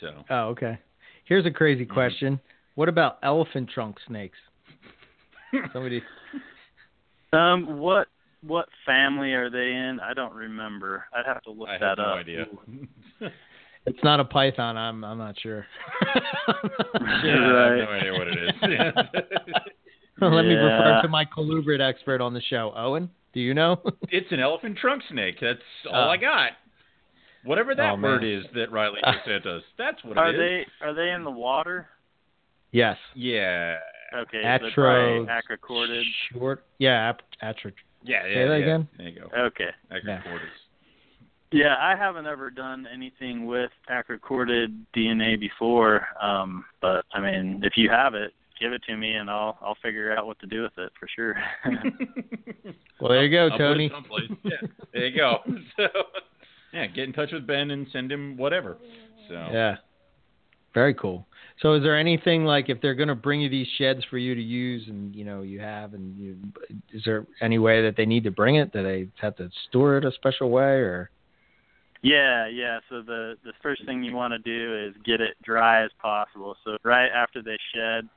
[0.00, 0.78] So Oh, okay.
[1.24, 1.92] Here's a crazy Mm-hmm.
[1.94, 2.40] question.
[2.74, 4.38] What about elephant trunk snakes?
[5.72, 6.02] Somebody.
[7.34, 8.08] Um, what
[8.46, 9.98] what family are they in?
[10.02, 11.06] I don't remember.
[11.14, 12.18] I'd have to look I that have no up.
[12.18, 12.44] idea.
[13.86, 14.76] It's not a python.
[14.76, 15.66] I'm I'm not sure.
[16.04, 19.54] yeah, I have no idea what it is.
[20.34, 22.72] Let me refer to my colubrid expert on the show.
[22.76, 23.80] Owen, do you know?
[24.10, 25.36] it's an elephant trunk snake.
[25.40, 25.58] That's
[25.90, 26.10] all Oh.
[26.10, 26.50] I got.
[27.44, 30.66] Whatever that Oh, word is that Riley just sent us, that's what Are it is.
[30.80, 31.88] they are they in the water?
[32.70, 32.96] yes.
[33.14, 33.76] Yeah.
[34.14, 36.02] Okay, Atro- so probably acrochordid.
[36.32, 36.64] Short.
[36.78, 37.08] Yeah.
[37.08, 37.72] Ap- atro-
[38.04, 38.34] Yeah, yeah.
[38.34, 38.62] Say that yeah.
[38.64, 38.88] again?
[38.98, 39.40] There you go.
[39.46, 39.70] Okay.
[39.90, 40.40] Acrochordus.
[41.50, 46.06] Yeah, I haven't ever done anything with acrochordid DNA before.
[46.22, 48.32] Um, but I mean, if you have it,
[48.62, 51.08] give it to me and I'll I'll figure out what to do with it for
[51.14, 51.36] sure.
[53.00, 53.90] Well, there you go, I'll Tony.
[54.44, 54.52] Yeah,
[54.92, 55.38] there you go.
[55.76, 55.88] So,
[56.72, 58.76] yeah, get in touch with Ben and send him whatever.
[59.28, 59.76] So, Yeah.
[60.72, 61.26] Very cool.
[61.60, 64.34] So, is there anything like if they're going to bring you these sheds for you
[64.34, 66.36] to use, and you know you have, and you,
[66.94, 68.72] is there any way that they need to bring it?
[68.72, 71.10] Do they have to store it a special way, or?
[72.02, 72.80] Yeah, yeah.
[72.88, 76.56] So the the first thing you want to do is get it dry as possible.
[76.64, 78.08] So right after they shed,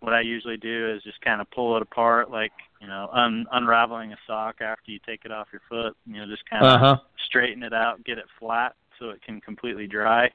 [0.00, 3.46] what I usually do is just kind of pull it apart, like you know, un-
[3.52, 5.96] unraveling a sock after you take it off your foot.
[6.06, 6.96] You know, just kind of Uh huh.
[7.26, 10.30] straighten it out, get it flat so it can completely dry.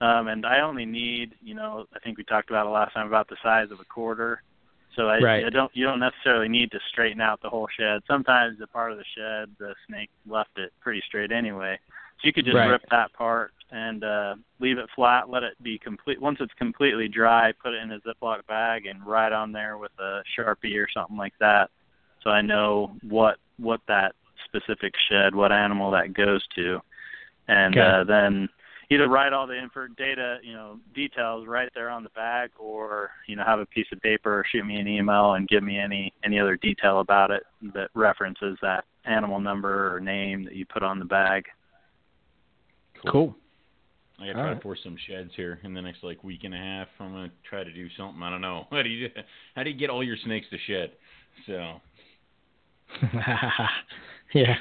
[0.00, 3.06] Um, and I only need, you know, I think we talked about it last time
[3.06, 4.42] about the size of a quarter.
[4.94, 5.44] So I, Right.
[5.46, 8.02] I don't, you don't necessarily need to straighten out the whole shed.
[8.06, 11.78] Sometimes the part of the shed, the snake left it pretty straight anyway.
[12.20, 12.68] So you could just Right.
[12.68, 16.20] rip that part and uh, leave it flat, let it be complete.
[16.20, 19.92] Once it's completely dry, put it in a Ziploc bag and write on there with
[19.98, 21.70] a Sharpie or something like that.
[22.22, 26.80] So I know what what that specific shed, what animal that goes to,
[27.48, 27.86] and Okay.
[27.86, 28.48] uh, then
[28.90, 33.10] either write all the info data, you know, details right there on the bag, or
[33.26, 35.78] you know, have a piece of paper or shoot me an email and give me
[35.78, 40.64] any any other detail about it that references that animal number or name that you
[40.66, 41.44] put on the bag.
[43.10, 43.34] Cool.
[44.18, 44.54] I gotta All try right.
[44.54, 46.88] to force some sheds here in the next like week and a half.
[46.98, 48.22] I'm gonna try to do something.
[48.22, 48.66] I don't know.
[48.70, 49.08] How do you
[49.54, 50.92] how do you get all your snakes to shed?
[51.46, 51.80] So
[54.34, 54.56] yeah.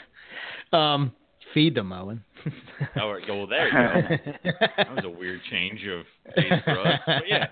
[0.73, 1.13] Um,
[1.53, 2.23] feed them, Owen.
[3.01, 4.51] oh, well there you go.
[4.77, 6.99] That was a weird change of pace for us.
[7.05, 7.45] But yeah.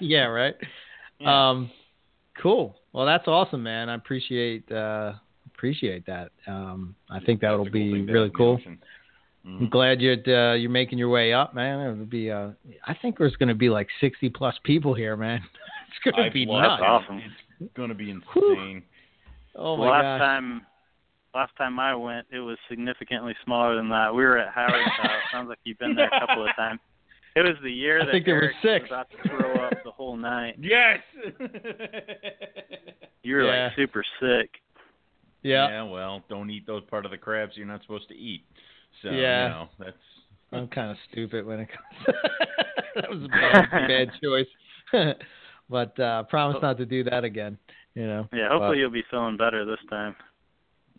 [0.00, 0.54] yeah, right.
[1.20, 1.50] Yeah.
[1.50, 1.70] Um,
[2.42, 2.76] cool.
[2.92, 3.88] Well, that's awesome, man.
[3.88, 5.12] I appreciate uh,
[5.54, 6.30] appreciate that.
[6.46, 8.54] Um, I think that'll a cool be really have in the cool.
[8.54, 8.78] ocean.
[9.46, 9.60] Mhm.
[9.60, 11.80] I'm glad you're uh, you're making your way up, man.
[11.80, 12.30] It would be.
[12.30, 12.50] Uh,
[12.86, 15.40] I think there's going to be like 60 plus people here, man.
[16.04, 16.82] It's going to be love nuts.
[16.82, 16.84] it.
[16.84, 17.22] awesome.
[17.60, 18.52] It's gonna be Whew.
[18.52, 18.82] insane.
[19.54, 20.18] Oh my last gosh.
[20.20, 20.66] time
[21.34, 24.12] last time I went it was significantly smaller than that.
[24.12, 25.10] We were at Howard's house.
[25.30, 26.80] Sounds like you've been there a couple of times.
[27.36, 28.90] It was the year I that think there were Eric six.
[28.90, 30.56] was about to throw up the whole night.
[30.60, 30.98] Yes.
[33.22, 33.64] You were Yeah.
[33.66, 34.50] like super sick.
[35.42, 35.68] Yeah.
[35.68, 38.44] Yeah, well, don't eat those part of the crabs you're not supposed to eat.
[39.02, 39.42] So Yeah.
[39.44, 39.96] you know, that's
[40.52, 42.16] I'm kind of stupid when it comes.
[42.96, 44.46] that was a bad, bad choice.
[45.70, 47.58] but uh, promise not to do that again.
[47.94, 48.28] You know.
[48.32, 50.14] Yeah, hopefully But- you'll be feeling better this time.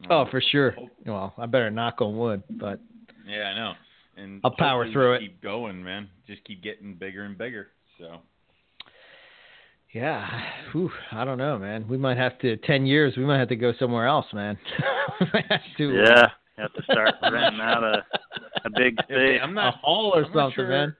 [0.10, 0.75] Oh, for sure.
[1.05, 2.79] Well, I better knock on wood, but
[3.25, 3.73] Yeah, I know.
[4.17, 5.27] And I'll power through just it.
[5.29, 6.10] Keep going, man.
[6.27, 7.67] Just keep getting bigger and bigger.
[7.97, 8.17] So
[9.93, 10.27] yeah,
[10.73, 11.88] Whew, I don't know, man.
[11.88, 13.15] We might have to ten years.
[13.15, 14.58] We might have to go somewhere else, man.
[15.21, 16.27] we might have to, uh, Yeah,
[16.58, 18.06] you have to start renting out a
[18.65, 19.39] a big If- space.
[19.44, 19.76] I'm a not.
[19.76, 20.96] hall or I'm something, sure- man.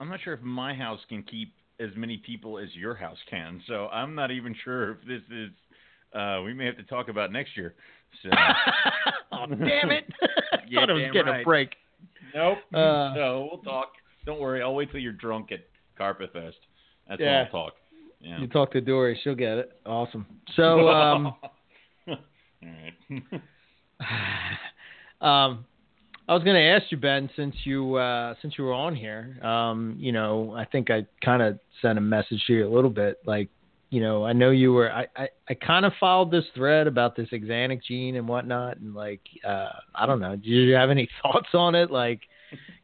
[0.00, 3.62] I'm not sure if my house can keep as many people as your house can.
[3.68, 5.50] So I'm not even sure if this is.
[6.12, 7.74] Uh, we may have to talk about next year.
[8.22, 8.28] So
[9.32, 10.04] oh, damn it!
[10.68, 11.70] Yeah, Thought I was damn getting a break.
[12.34, 12.58] nope.
[12.74, 13.92] Uh, no, we'll talk.
[14.26, 14.62] Don't worry.
[14.62, 15.60] I'll wait till you're drunk at
[15.98, 16.56] Carpet Fest.
[17.08, 17.44] That's when Yeah.
[17.44, 17.72] I'll talk.
[18.20, 18.38] Yeah.
[18.40, 19.72] You talk to Dory, she'll get it.
[19.86, 20.26] Awesome.
[20.56, 21.26] So, um,
[22.06, 22.16] All
[22.62, 22.94] right.
[25.22, 25.64] um,
[26.28, 29.38] I was going to ask you, Ben, since you uh, since you were on here.
[29.42, 32.90] Um, you know, I think I kind of sent a message to you a little
[32.90, 33.18] bit.
[33.26, 33.48] Like,
[33.90, 34.92] you know, I know you were.
[34.92, 38.94] I I, I kind of followed this thread about this axanthic gene and whatnot, and
[38.94, 40.36] like, uh, I don't know.
[40.36, 41.90] Do you have any thoughts on it?
[41.90, 42.20] Like,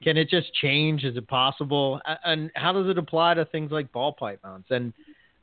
[0.02, 1.04] can it just change?
[1.04, 2.00] Is it possible?
[2.24, 4.68] And how does it apply to things like ball mounts?
[4.70, 4.92] And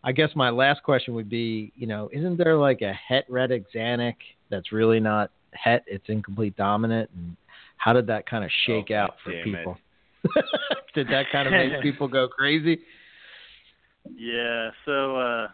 [0.04, 3.52] I guess my last question would be, you know, isn't there like a het red
[3.52, 4.16] axanthic
[4.50, 5.84] that's really not het?
[5.86, 7.36] It's incomplete dominant, and
[7.78, 9.78] how did that kind of shake Oh, out for people?
[10.94, 12.80] did that kind of make people go crazy?
[14.16, 15.48] Yeah, so uh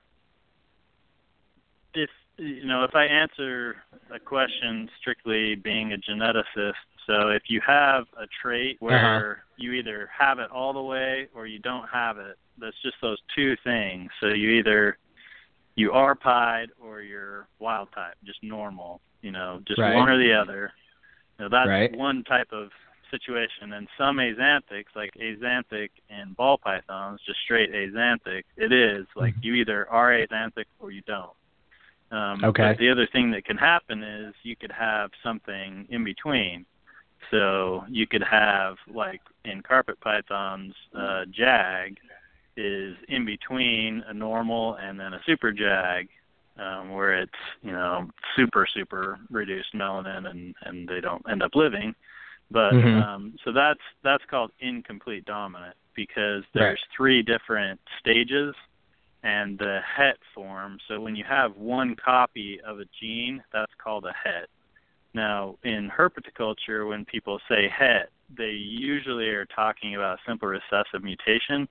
[1.94, 3.76] if you know, if I answer
[4.14, 6.74] a question strictly being a geneticist,
[7.06, 11.46] so if you have a trait where you either have it all the way or
[11.46, 14.10] you don't have it, that's just those two things.
[14.20, 14.98] So you either
[15.76, 19.02] you are pied or you're wild type, just normal.
[19.22, 19.96] You know, just Right.
[19.96, 20.74] one or the other.
[21.38, 21.92] You know, that's Right.
[21.96, 22.72] one type of
[23.10, 23.74] situation.
[23.74, 29.46] And some axanthics, like axanthic and ball pythons, just straight axanthic, it is like Mm-hmm.
[29.46, 31.36] you either are axanthic or you don't.
[32.12, 32.64] Um, Okay.
[32.64, 36.66] But the other thing that can happen is you could have something in between.
[37.30, 41.98] So you could have like in carpet pythons, uh, jag
[42.66, 46.08] is in between a normal and then a super jag,
[46.58, 47.32] um, where it's
[47.62, 51.96] you know super super reduced melanin and and they don't end up living.
[52.50, 53.02] But Mhm.
[53.02, 58.56] um, so that's that's called incomplete dominant because there's three different stages
[59.24, 60.80] and the het form.
[60.88, 64.50] So when you have one copy of a gene, that's called a het.
[65.14, 71.04] Now, in herpetoculture, when people say het, they usually are talking about a simple recessive
[71.04, 71.68] mutation,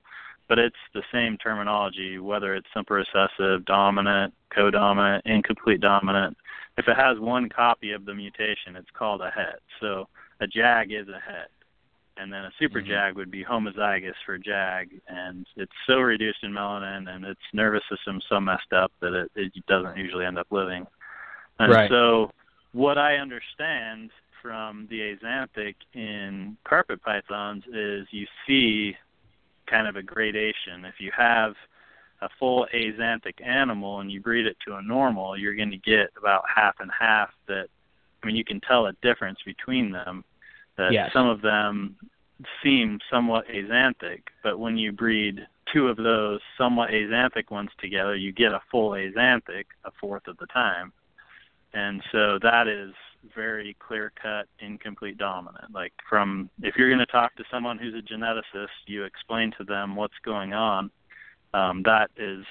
[0.51, 6.37] but it's the same terminology, whether it's simple recessive, dominant, codominant, incomplete dominant.
[6.77, 9.61] If it has one copy of the mutation, it's called a het.
[9.81, 10.09] So
[10.41, 11.53] a jag is a het.
[12.17, 12.91] And then a super mm-hmm.
[12.91, 17.83] jag would be homozygous for jag, and it's so reduced in melanin and its nervous
[17.89, 20.85] system so messed up that it, it doesn't usually end up living.
[21.61, 21.89] And Right.
[21.89, 22.33] so,
[22.73, 24.11] what I understand
[24.43, 28.97] from the axanthic in carpet pythons is you see
[29.71, 30.85] kind of a gradation.
[30.85, 31.55] If you have
[32.21, 36.11] a full axanthic animal and you breed it to a normal, you're going to get
[36.19, 37.31] about half and half.
[37.47, 37.69] That
[38.23, 40.25] I mean, you can tell a difference between them.
[40.77, 41.13] That Yes.
[41.13, 41.97] some of them
[42.63, 48.33] seem somewhat axanthic, but when you breed two of those somewhat axanthic ones together, you
[48.33, 50.93] get a full axanthic a fourth of the time.
[51.73, 52.93] And so that is
[53.35, 55.73] very clear cut, incomplete dominant.
[55.73, 59.65] Like from if you're going to talk to someone who's a geneticist, you explain to
[59.65, 60.91] them what's going on.
[61.53, 62.45] Um, that is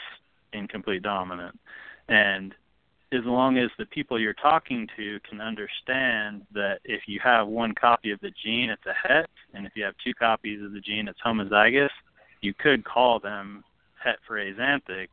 [0.54, 1.58] incomplete dominant.
[2.08, 2.54] And
[3.12, 7.74] as long as the people you're talking to can understand that if you have one
[7.74, 10.80] copy of the gene, it's a het, and if you have two copies of the
[10.80, 11.90] gene, it's homozygous,
[12.42, 13.64] you could call them
[14.04, 15.08] het for axanthic,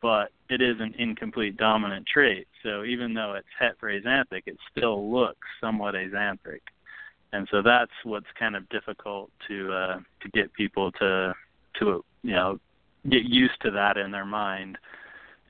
[0.00, 2.46] but it is an incomplete dominant trait.
[2.62, 6.60] So even though it's het for axanthic, it still looks somewhat axanthic.
[7.32, 11.34] And so that's what's kind of difficult to uh, to get people to
[11.80, 12.58] to you know
[13.08, 14.78] get used to that in their mind.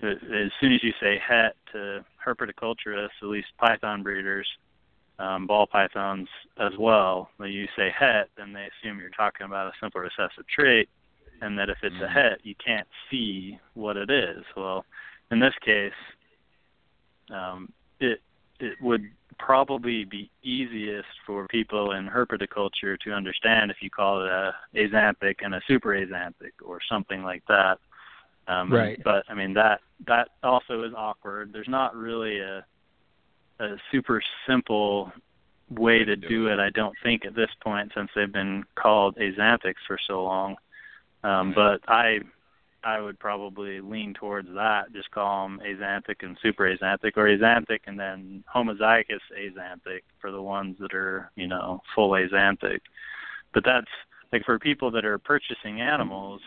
[0.03, 4.49] As soon as you say het to herpetoculturists, at least python breeders,
[5.21, 6.29] um, ball pythons
[6.59, 10.47] as well, when you say het, then they assume you're talking about a simple recessive
[10.49, 10.89] trait,
[11.43, 14.45] and that if it's a het, you can't see what it is.
[14.57, 14.87] Well,
[15.31, 15.93] in this case,
[17.31, 17.71] um,
[18.01, 18.21] it
[18.61, 24.31] it would probably be easiest for people in herpetoculture to understand if you call it
[24.31, 27.79] a axanthic and a super axanthic or something like that.
[28.47, 29.01] Um, Right.
[29.03, 31.53] But I mean that that also is awkward.
[31.53, 32.65] There's not really a
[33.59, 35.13] a super simple
[35.71, 36.59] way to do it.
[36.59, 40.57] I don't think at this point since they've been called axanthics for so long.
[41.25, 42.21] Um, But I
[42.85, 44.93] I would probably lean towards that.
[44.93, 50.43] Just call them axanthic and super axanthic, or axanthic and then homozygous axanthic for the
[50.43, 52.81] ones that are you know full axanthic.
[53.55, 53.91] But that's
[54.33, 56.41] like for people that are purchasing animals,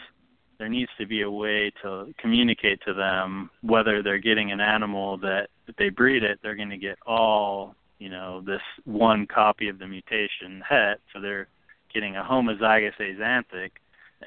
[0.58, 5.18] there needs to be a way to communicate to them whether they're getting an animal
[5.20, 9.70] that if they breed it, they're going to get all you know this one copy
[9.70, 11.48] of the mutation het, so they're
[11.94, 13.72] getting a homozygous axanthic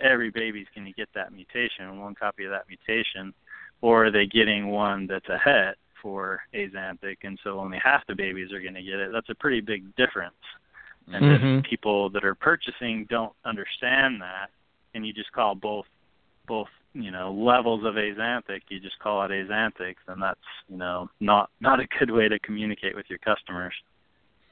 [0.01, 3.33] every baby's going to get that mutation, one copy of that mutation,
[3.81, 8.15] or are they getting one that's a het for axanthic, and so only half the
[8.15, 9.11] babies are going to get it?
[9.13, 10.35] That's a pretty big difference.
[11.13, 11.59] And Mhm.
[11.59, 14.51] if people that are purchasing don't understand that,
[14.95, 15.87] and you just call both
[16.47, 21.09] both you know levels of axanthic, you just call it axanthic, then that's you know
[21.21, 23.75] not not a good way to communicate with your customers.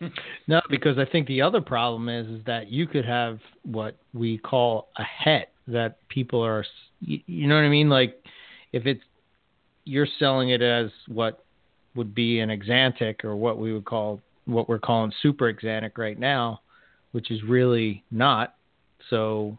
[0.47, 4.39] No, because I think the other problem is is that you could have what we
[4.39, 6.65] call a het that people are,
[7.01, 7.89] you, you know what I mean?
[7.89, 8.23] Like
[8.73, 9.03] if it's
[9.85, 11.45] you're selling it as what
[11.95, 16.19] would be an axanthic or what we would call what we're calling super axanthic right
[16.19, 16.61] now,
[17.13, 18.55] which is really not.
[19.11, 19.59] So,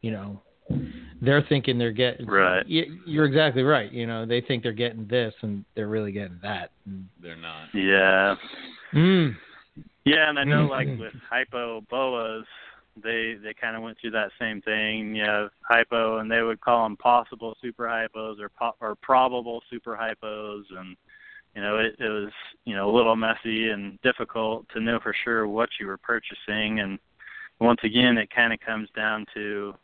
[0.00, 0.40] you know,
[1.20, 2.64] they're thinking they're getting Right.
[2.68, 3.90] y- You're exactly right.
[3.92, 6.70] You know, they think they're getting this and they're really getting that.
[6.86, 7.74] And, They're not.
[7.74, 8.36] Yeah.
[8.92, 9.34] mm,
[10.04, 11.00] Yeah, and I know like mm-hmm.
[11.00, 12.44] with hypo boas,
[13.02, 15.14] they they kind of went through that same thing.
[15.14, 19.62] You know, hypo, and they would call them possible super hypos or po- or probable
[19.70, 20.96] super hypos, and
[21.54, 22.32] you know it, it was
[22.64, 26.80] you know a little messy and difficult to know for sure what you were purchasing.
[26.80, 26.98] And
[27.60, 29.74] once again, it kind of comes down to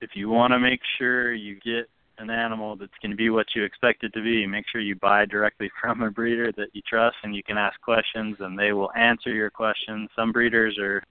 [0.00, 1.88] if you want to make sure you get
[2.18, 4.96] an animal that's going to be what you expect it to be, make sure you
[4.96, 8.72] buy directly from a breeder that you trust and you can ask questions and they
[8.72, 10.08] will answer your questions.
[10.16, 11.02] Some breeders are,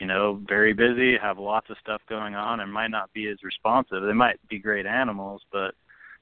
[0.00, 3.42] you know, very busy, have lots of stuff going on and might not be as
[3.42, 4.02] responsive.
[4.02, 5.74] They might be great animals, but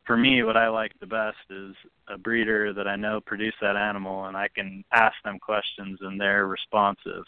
[0.07, 1.75] for me, what I like the best is
[2.09, 6.21] a breeder that I know produced that animal, and I can ask them questions, and
[6.21, 7.25] they're responsive,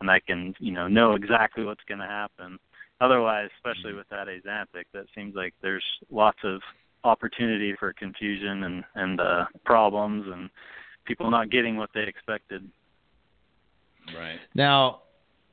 [0.00, 2.58] and I can, you know, know exactly what's going to happen.
[3.00, 6.60] Otherwise, especially with that axanthic, that seems like there's lots of
[7.02, 10.48] opportunity for confusion and and uh, problems, and
[11.04, 12.68] people not getting what they expected.
[14.16, 14.38] Right.
[14.54, 15.00] Now,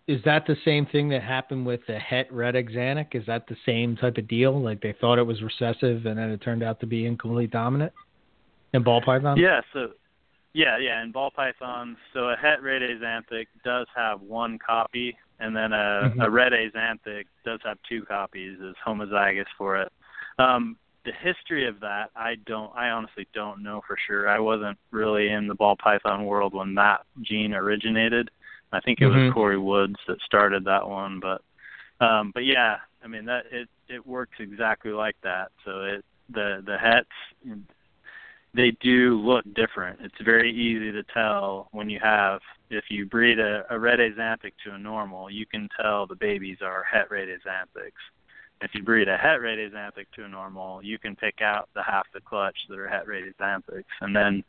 [0.07, 3.15] is that the same thing that happened with the het red axanthic?
[3.15, 4.61] Is that the same type of deal?
[4.61, 7.93] Like they thought it was recessive and then it turned out to be incomplete dominant
[8.73, 9.37] in ball python?
[9.37, 9.89] Yeah, so
[10.53, 15.55] yeah, yeah, in ball pythons, so a het red axanthic does have one copy, and
[15.55, 16.23] then a, Mhm.
[16.23, 19.91] a red axanthic does have two copies as homozygous for it.
[20.39, 24.29] Um, the history of that, I don't, I honestly don't know for sure.
[24.29, 28.29] I wasn't really in the ball python world when that gene originated.
[28.71, 29.25] I think it Mhm.
[29.25, 31.41] was Corey Woods that started that one, but
[31.99, 35.51] um, but yeah, I mean that it it works exactly like that.
[35.65, 37.09] So it the the hets
[38.53, 39.99] they do look different.
[40.01, 44.53] It's very easy to tell when you have if you breed a, a red axanthic
[44.65, 47.91] to a normal, you can tell the babies are het red axanthics.
[48.61, 51.83] If you breed a het red axanthic to a normal, you can pick out the
[51.83, 53.83] half the clutch that are het red axanthics.
[54.01, 54.43] And then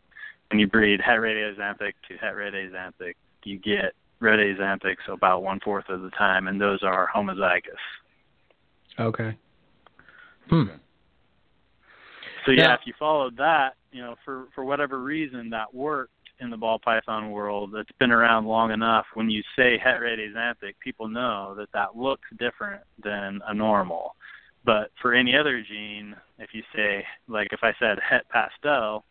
[0.50, 5.42] when you breed het red axanthic to het red axanthic, you get red axanthics about
[5.42, 7.82] one fourth of the time, and those are homozygous.
[8.98, 9.36] Okay.
[10.48, 10.64] Hmm.
[12.44, 16.12] So yeah, Now- if you followed that, you know, for for whatever reason that worked
[16.40, 19.06] in the ball python world, that's been around long enough.
[19.14, 24.16] When you say het axanthic, people know that that looks different than a normal.
[24.64, 29.04] But for any other gene, if you say like if I said het pastel,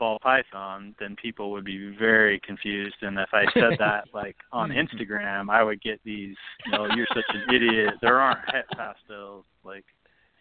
[0.00, 2.96] ball python, then people would be very confused.
[3.02, 4.80] And if I said that like on mm-hmm.
[4.80, 6.34] Instagram, I would get these,
[6.66, 7.94] you know, you're such an idiot.
[8.02, 9.44] There aren't het pastels.
[9.64, 9.84] Like,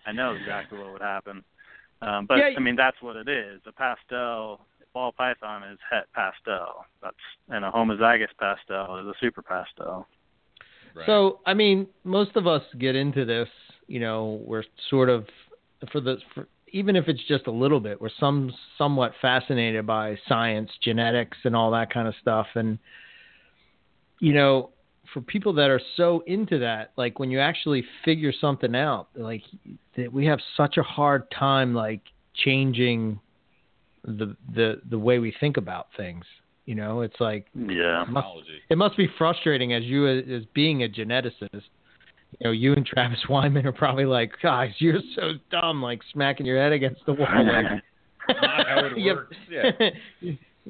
[0.08, 1.44] I know exactly what would happen.
[2.02, 2.52] Um, but Yeah.
[2.56, 3.62] I mean, that's what it is.
[3.66, 4.62] A pastel
[4.94, 6.86] ball python is het pastel.
[7.02, 7.16] That's
[7.50, 10.08] and a homozygous pastel is a super pastel.
[10.96, 11.06] Right.
[11.06, 13.50] So, I mean, most of us get into this,
[13.88, 15.28] you know, we're sort of
[15.92, 20.18] for the for, even if it's just a little bit, we're some somewhat fascinated by
[20.28, 22.80] science, genetics and all that kind of stuff and
[24.20, 24.72] you know,
[25.14, 29.44] for people that are so into that, like when you actually figure something out, like
[29.98, 32.02] that we have such a hard time like
[32.36, 33.20] changing
[34.04, 36.26] the the the way we think about things.
[36.66, 38.06] You know, it's like Yeah.
[38.08, 38.28] must,
[38.70, 41.64] it must be frustrating as you as being a geneticist.
[42.40, 46.46] You know, you and Travis Wyman are probably like, guys, you're so dumb, like smacking
[46.46, 47.28] your head against the wall.
[47.32, 47.84] Like,
[48.42, 49.36] Not how it works.
[49.50, 49.72] Yeah.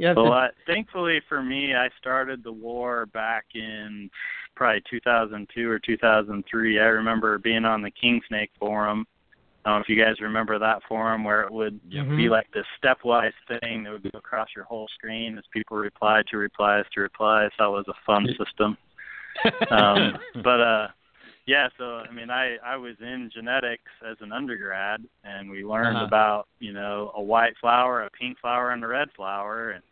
[0.08, 4.10] Have Well, I, thankfully for me, I started the war back in
[4.56, 6.80] probably 2002 or 2003.
[6.80, 9.06] I remember being on the King Snake forum.
[9.66, 12.16] I don't know if you guys remember that forum where it would Mhm.
[12.18, 16.26] be like this stepwise thing that would go across your whole screen as people replied
[16.28, 17.52] to replies to replies.
[17.60, 18.78] That was a fun system.
[19.70, 20.88] um, but uh,
[21.50, 25.98] yeah, so I mean, I I was in genetics as an undergrad, and we learned
[25.98, 26.06] Uh-huh.
[26.06, 29.84] about you know a white flower, a pink flower, and a red flower, and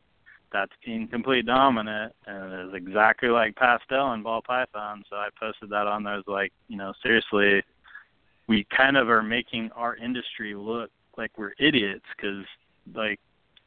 [0.52, 5.04] that's incomplete dominant, and it's exactly like pastel and ball python.
[5.10, 6.14] So I posted that on there.
[6.14, 7.64] I was like, you know, seriously,
[8.48, 12.46] we kind of are making our industry look like we're idiots because
[12.94, 13.20] like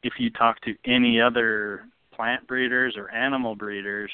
[0.03, 1.85] if you talk to any other
[2.15, 4.11] plant breeders or animal breeders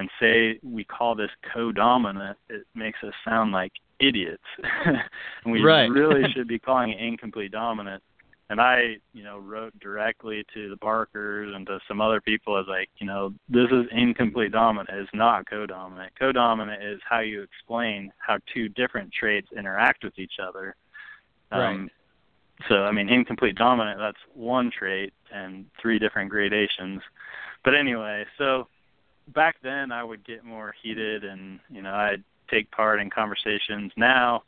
[0.00, 4.42] and say we call this co-dominant, it makes us sound like idiots.
[4.84, 4.98] and
[5.52, 5.90] we Right.
[5.90, 8.02] really should be calling it incomplete dominant.
[8.48, 12.66] And I, you know, wrote directly to the Barkers and to some other people as
[12.66, 14.88] like, you know, this is incomplete dominant.
[14.90, 16.12] It's not co-dominant.
[16.18, 20.74] Co-dominant is how you explain how two different traits interact with each other.
[21.52, 21.90] Um,
[22.68, 27.02] So, I mean, incomplete dominant, that's one trait and three different gradations.
[27.64, 28.66] But anyway, so
[29.34, 33.92] back then I would get more heated and, you know, I'd take part in conversations.
[33.96, 34.42] Now,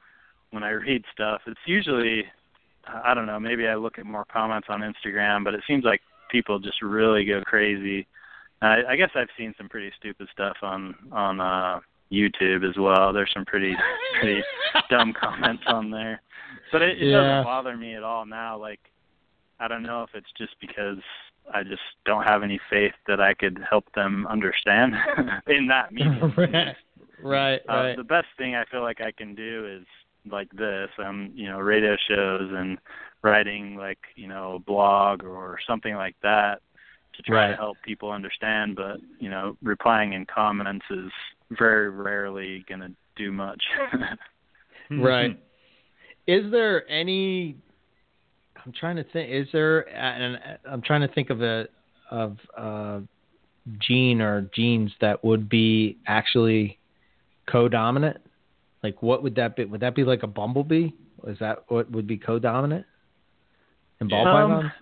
[0.50, 2.24] when I read stuff, it's usually,
[2.86, 6.00] I don't know, maybe I look at more comments on Instagram, but it seems like
[6.30, 8.06] people just really go crazy.
[8.60, 11.80] I, I guess I've seen some pretty stupid stuff on on uh
[12.12, 13.12] YouTube as well.
[13.12, 13.74] There's some pretty
[14.20, 14.40] pretty
[14.90, 16.20] dumb comments on there.
[16.70, 17.16] But it, it Yeah.
[17.22, 18.56] doesn't bother me at all now.
[18.58, 18.80] Like
[19.58, 20.98] I don't know if it's just because
[21.53, 24.95] I just don't have any faith that I could help them understand
[25.47, 26.32] in that medium.
[26.36, 26.76] right,
[27.22, 27.97] right, Uh, right.
[27.97, 29.86] the best thing I feel like I can do is
[30.30, 32.78] like this, um, you know, radio shows and
[33.22, 36.61] writing like you know a blog or something like that
[37.14, 37.51] to try Right.
[37.51, 38.76] to help people understand.
[38.76, 41.11] But you know, replying in comments is
[41.51, 43.62] very rarely going to do much.
[44.90, 45.38] Right.
[46.26, 47.57] Is there any?
[48.64, 49.30] I'm trying to think.
[49.30, 49.88] Is there?
[49.88, 50.38] And
[50.68, 51.66] I'm trying to think of a
[52.10, 53.02] of a
[53.78, 56.78] gene or genes that would be actually
[57.46, 58.18] co-dominant.
[58.82, 59.64] Like, what would that be?
[59.64, 60.90] Would that be like a bumblebee?
[61.26, 62.84] Is that what would be co-dominant?
[64.00, 64.72] In ball Um, pythons?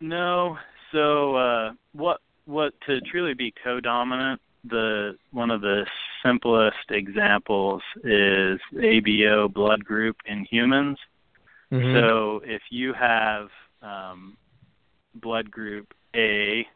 [0.00, 0.58] No.
[0.92, 4.40] So uh, what what to truly be co-dominant?
[4.64, 5.86] The one of the
[6.22, 10.98] simplest examples is ABO blood group in humans.
[11.70, 11.92] Mhm.
[11.92, 13.50] So if you have
[13.82, 14.36] um,
[15.14, 16.66] blood group A,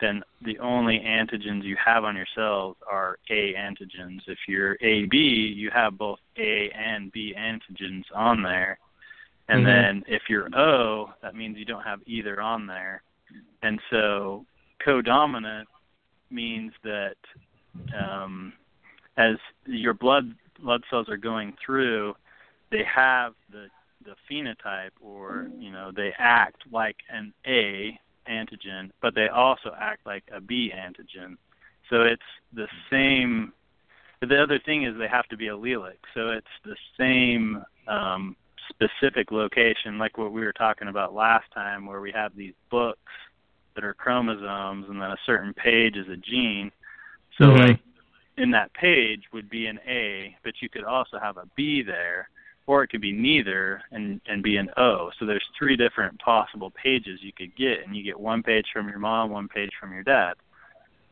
[0.00, 4.20] then the only antigens you have on your cells are A antigens.
[4.26, 8.78] If you're AB, you have both A and B antigens on there.
[9.48, 9.64] And Mhm.
[9.64, 13.02] then if you're O, that means you don't have either on there.
[13.62, 14.44] And so
[14.80, 15.66] codominant
[16.30, 17.16] means that
[17.94, 18.52] um,
[19.16, 22.16] as your blood blood cells are going through,
[22.70, 23.70] they have the
[24.06, 27.98] the phenotype or you know they act like an A
[28.28, 31.36] antigen, but they also act like a B antigen.
[31.90, 33.52] So it's the same.
[34.20, 38.34] The other thing is they have to be allelic, so it's the same um,
[38.70, 43.12] specific location, like what we were talking about last time, where we have these books
[43.74, 46.72] that are chromosomes, and then a certain page is a gene.
[47.38, 47.58] So Mhm.
[47.58, 47.80] like
[48.38, 52.28] in that page would be an A, but you could also have a B there,
[52.66, 55.10] or it could be neither and and be an O.
[55.18, 58.88] So there's three different possible pages you could get, and you get one page from
[58.88, 60.34] your mom, one page from your dad.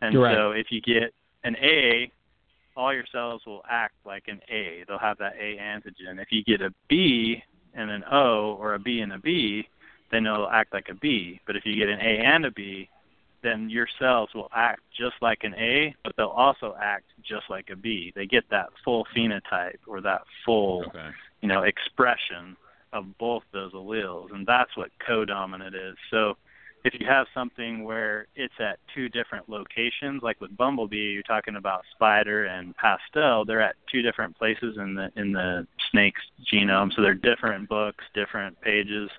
[0.02, 0.36] And Right.
[0.36, 2.10] so if you get an A,
[2.76, 4.84] all your cells will act like an A.
[4.86, 6.20] They'll have that A antigen.
[6.20, 7.42] If you get a B
[7.74, 9.68] and an O, or a B and a B,
[10.10, 11.40] then it'll act like a B.
[11.46, 12.88] But if you get an A and a B,
[13.42, 17.68] then your cells will act just like an A, but they'll also act just like
[17.70, 18.12] a B.
[18.16, 21.10] They get that full phenotype or that full, Okay.
[21.44, 22.56] You know, expression
[22.94, 25.94] of both those alleles, and that's what codominant is.
[26.10, 26.38] So
[26.84, 31.56] if you have something where it's at two different locations, like with Bumblebee, you're talking
[31.56, 36.94] about spider and pastel, they're at two different places in the in the snake's genome,
[36.94, 39.10] so they're different books, different pages.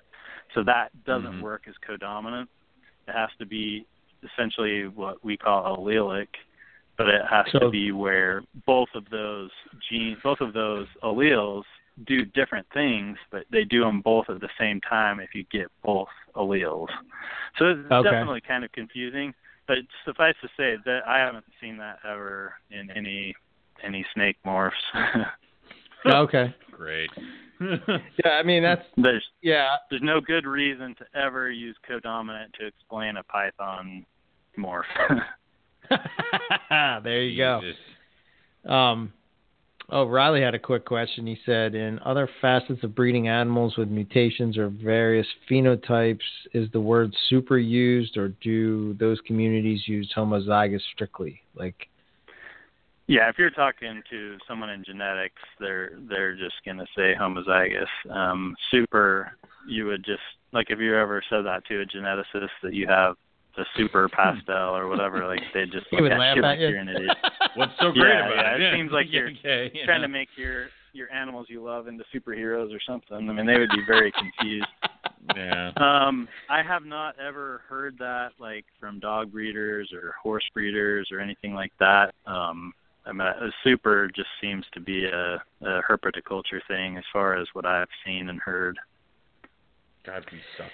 [0.52, 1.42] So that doesn't Mhm.
[1.42, 2.48] work as codominant.
[3.06, 3.86] It has to be
[4.24, 6.34] essentially what we call allelic,
[6.96, 9.52] but it has So- to be where both of those
[9.88, 11.62] genes, both of those alleles
[12.04, 15.68] do different things, but they do them both at the same time if you get
[15.82, 16.88] both alleles.
[17.58, 18.02] So it's Okay.
[18.10, 19.34] definitely kind of confusing,
[19.66, 23.34] but suffice to say that I haven't seen that ever in any
[23.82, 24.72] any snake morphs.
[26.06, 26.54] okay.
[26.70, 27.10] Great.
[27.58, 29.76] Yeah, I mean that's there's yeah.
[29.88, 34.04] there's no good reason to ever use codominant to explain a python
[34.58, 34.84] morph.
[37.02, 37.60] there you go.
[37.62, 37.80] Jesus.
[38.66, 39.12] Um,
[39.90, 41.26] oh, Riley had a quick question.
[41.26, 46.20] He said, in other facets of breeding animals with mutations or various phenotypes,
[46.52, 51.40] is the word super used, or do those communities use homozygous strictly?
[51.54, 51.88] Like,
[53.06, 57.86] Yeah, if you're talking to someone in genetics, they're they're just gonna say homozygous.
[58.10, 59.32] Um, super,
[59.68, 60.20] you would just
[60.52, 63.16] like if you ever said that to a geneticist that you have
[63.58, 66.68] a super pastel or whatever, like they just he look at like you.
[66.68, 67.16] you're an idiot.
[67.54, 68.74] What's so great Yeah, about yeah, it?
[68.74, 72.04] it seems like you're okay, you Trying to make your your animals you love into
[72.14, 73.28] superheroes or something.
[73.28, 74.66] I mean, they would be very confused.
[75.34, 75.72] Yeah.
[75.76, 81.18] Um, I have not ever heard that like from dog breeders or horse breeders or
[81.18, 82.14] anything like that.
[82.26, 82.72] Um,
[83.06, 87.48] I mean, a super just seems to be a, a herpetoculture thing as far as
[87.54, 88.78] what I've seen and heard.
[90.04, 90.70] God, we suck.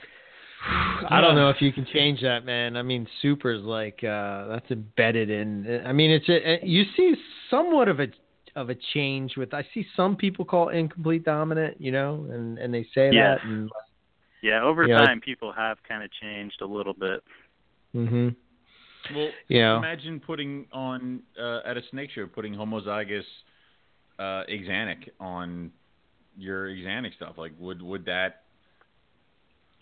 [0.64, 2.76] I don't know if you can change that, man.
[2.76, 5.82] I mean, super's like uh, that's embedded in.
[5.84, 7.14] I mean, it's a, you see
[7.50, 8.06] somewhat of a
[8.54, 9.54] of a change with.
[9.54, 13.38] I see some people call incomplete dominant, you know, and and they say Yes.
[13.40, 13.44] that.
[13.44, 13.70] And,
[14.42, 14.98] Yeah, over Yeah.
[14.98, 17.22] time, people have kind of changed a little bit.
[17.92, 18.28] hmm
[19.14, 19.76] Well, yeah.
[19.76, 23.26] imagine putting on uh, at a snake show, putting homozygous
[24.18, 25.72] uh, axanthic on
[26.36, 27.36] your axanthic stuff.
[27.36, 28.41] Like, would would that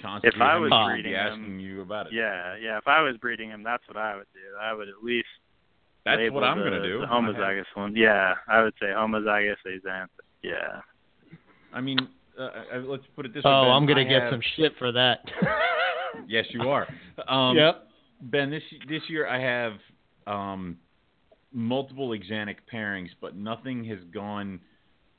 [0.00, 2.12] constitute If I was to breeding be asking them, you about it?
[2.12, 2.78] Yeah, yeah.
[2.78, 4.40] If I was breeding them, that's what I would do.
[4.60, 5.28] I would at least
[6.04, 7.00] that's label what I'm the, gonna do.
[7.00, 7.94] The homozygous one.
[7.96, 10.08] Yeah, I would say homozygous axanthic.
[10.42, 10.80] Yeah.
[11.72, 11.98] I mean,
[12.38, 13.50] uh, uh, let's put it this way.
[13.50, 13.70] Oh, Ben.
[13.72, 15.20] I'm gonna I get have- some shit for that.
[16.26, 16.86] Yes, you are.
[17.28, 17.88] Um, yep.
[18.20, 19.72] Ben, this this year I have
[20.26, 20.76] um,
[21.52, 24.60] multiple axanthic pairings, but nothing has gone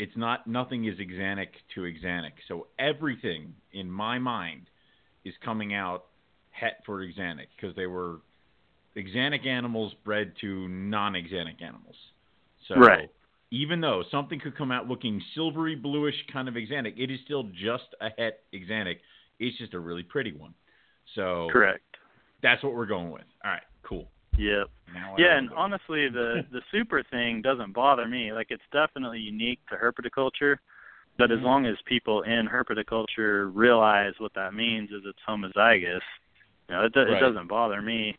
[0.02, 2.32] it's not nothing is axanthic to axanthic.
[2.48, 4.64] So everything in my mind
[5.26, 6.06] is coming out
[6.52, 8.18] het for axanthic because they were
[8.96, 11.96] axanthic animals bred to non-axanthic animals.
[12.68, 13.10] So Right.
[13.52, 17.44] even though something could come out looking silvery bluish kind of axanthic, it is still
[17.54, 19.00] just a het axanthic.
[19.40, 20.54] It's just a really pretty one.
[21.16, 21.98] So Correct.
[22.42, 23.26] that's what we're going with.
[23.44, 24.10] All right, cool.
[24.38, 24.70] Yep.
[24.94, 28.34] Now Yeah, and honestly, the the super thing doesn't bother me.
[28.34, 30.58] Like it's definitely unique to herpetoculture,
[31.18, 36.02] but as long as people in herpetoculture realize what that means is it's homozygous,
[36.70, 37.18] you know, it, do, Right.
[37.18, 38.18] it doesn't bother me.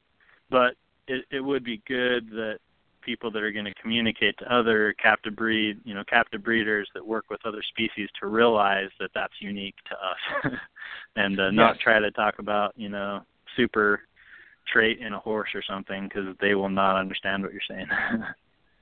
[0.50, 0.74] But
[1.08, 2.58] it it would be good that
[3.02, 7.04] people that are going to communicate to other captive breed, you know, captive breeders that
[7.04, 10.54] work with other species to realize that that's unique to us,
[11.16, 11.82] and uh, not Yes.
[11.82, 13.22] try to talk about, you know,
[13.56, 14.02] super
[14.72, 17.88] trait in a horse or something because they will not understand what you're saying.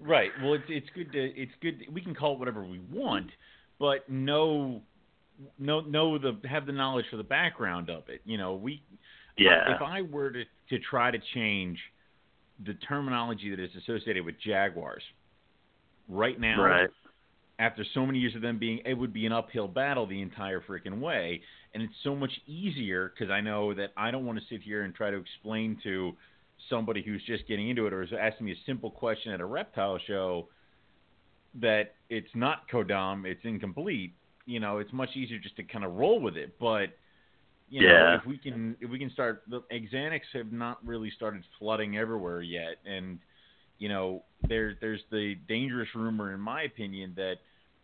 [0.03, 0.31] Right.
[0.43, 1.85] Well, it's it's good to it's good.
[1.93, 3.31] We can call it whatever we want,
[3.81, 4.83] but know
[5.59, 8.21] know know the have the knowledge for the background of it.
[8.25, 8.83] You know, we
[9.37, 9.75] yeah.
[9.75, 11.79] if I were to to try to change
[12.65, 15.03] the terminology that is associated with jaguars
[16.09, 16.91] right now, Right.
[17.59, 20.61] after so many years of them being, it would be an uphill battle the entire
[20.61, 21.41] freaking way.
[21.73, 24.83] And it's so much easier because I know that I don't want to sit here
[24.83, 26.13] and try to explain to
[26.69, 29.47] somebody who's just getting into it or is asking me a simple question at a
[29.47, 30.49] reptile show
[31.55, 34.15] that it's not codom, it's incomplete.
[34.47, 36.59] You know, it's much easier just to kind of roll with it.
[36.59, 36.97] But
[37.69, 38.17] you know, Yeah.
[38.17, 42.43] if we can if we can start the axanthics have not really started flooding everywhere
[42.43, 43.19] yet and
[43.79, 47.37] you know, there there's the dangerous rumor in my opinion that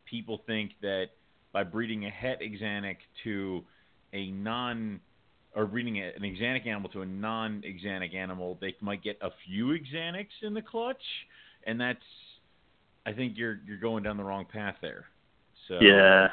[0.05, 1.11] people think that
[1.53, 3.65] by breeding a het axanthic to
[4.13, 5.01] a non
[5.55, 10.43] or breeding an axanthic animal to a non-axanthic animal, they might get a few axanthics
[10.43, 11.01] in the clutch,
[11.67, 11.99] and that's
[13.07, 15.07] I think you're you're going down the wrong path there.
[15.69, 16.29] So Yeah.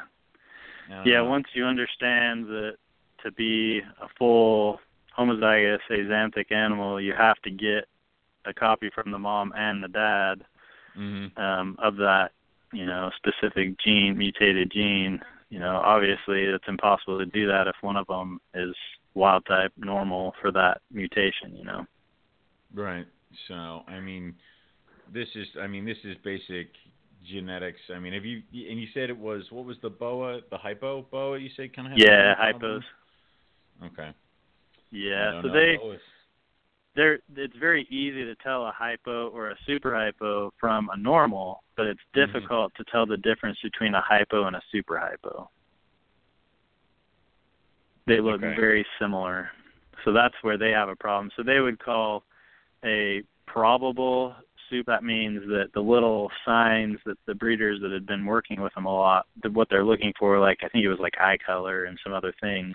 [0.89, 1.25] Yeah, know.
[1.25, 2.75] once you understand that
[3.23, 4.79] to be a full
[5.17, 7.87] homozygous axanthic animal, you have to get
[8.45, 10.43] a copy from the mom and the dad
[10.97, 11.37] Mhm.
[11.37, 12.31] um, of that,
[12.73, 15.23] you know, specific gene, mutated gene.
[15.49, 18.75] You know, obviously it's impossible to do that if one of them is
[19.13, 21.55] wild type normal for that mutation.
[21.55, 21.87] You know.
[22.73, 23.07] Right.
[23.47, 24.35] So, I mean,
[25.11, 26.71] this is, I mean, this is basic
[27.25, 27.79] genetics.
[27.93, 31.03] I mean, have you, and you said it was, what was the boa, the hypo
[31.11, 32.81] boa you said kind of Yeah, hypos.
[33.83, 34.11] Okay.
[34.91, 35.53] Yeah, so know.
[35.53, 35.99] they Boas.
[36.95, 41.63] they're it's very easy to tell a hypo or a super hypo from a normal,
[41.75, 42.27] but it's Mhm.
[42.27, 45.49] difficult to tell the difference between a hypo and a super hypo.
[48.05, 48.55] They look Okay.
[48.55, 49.51] very similar.
[50.03, 51.31] So that's where they have a problem.
[51.35, 52.25] So they would call
[52.83, 54.35] a probable
[54.69, 58.73] soup that means that the little signs that the breeders that had been working with
[58.73, 61.85] them a lot what they're looking for like I think it was like eye color
[61.85, 62.73] and some other things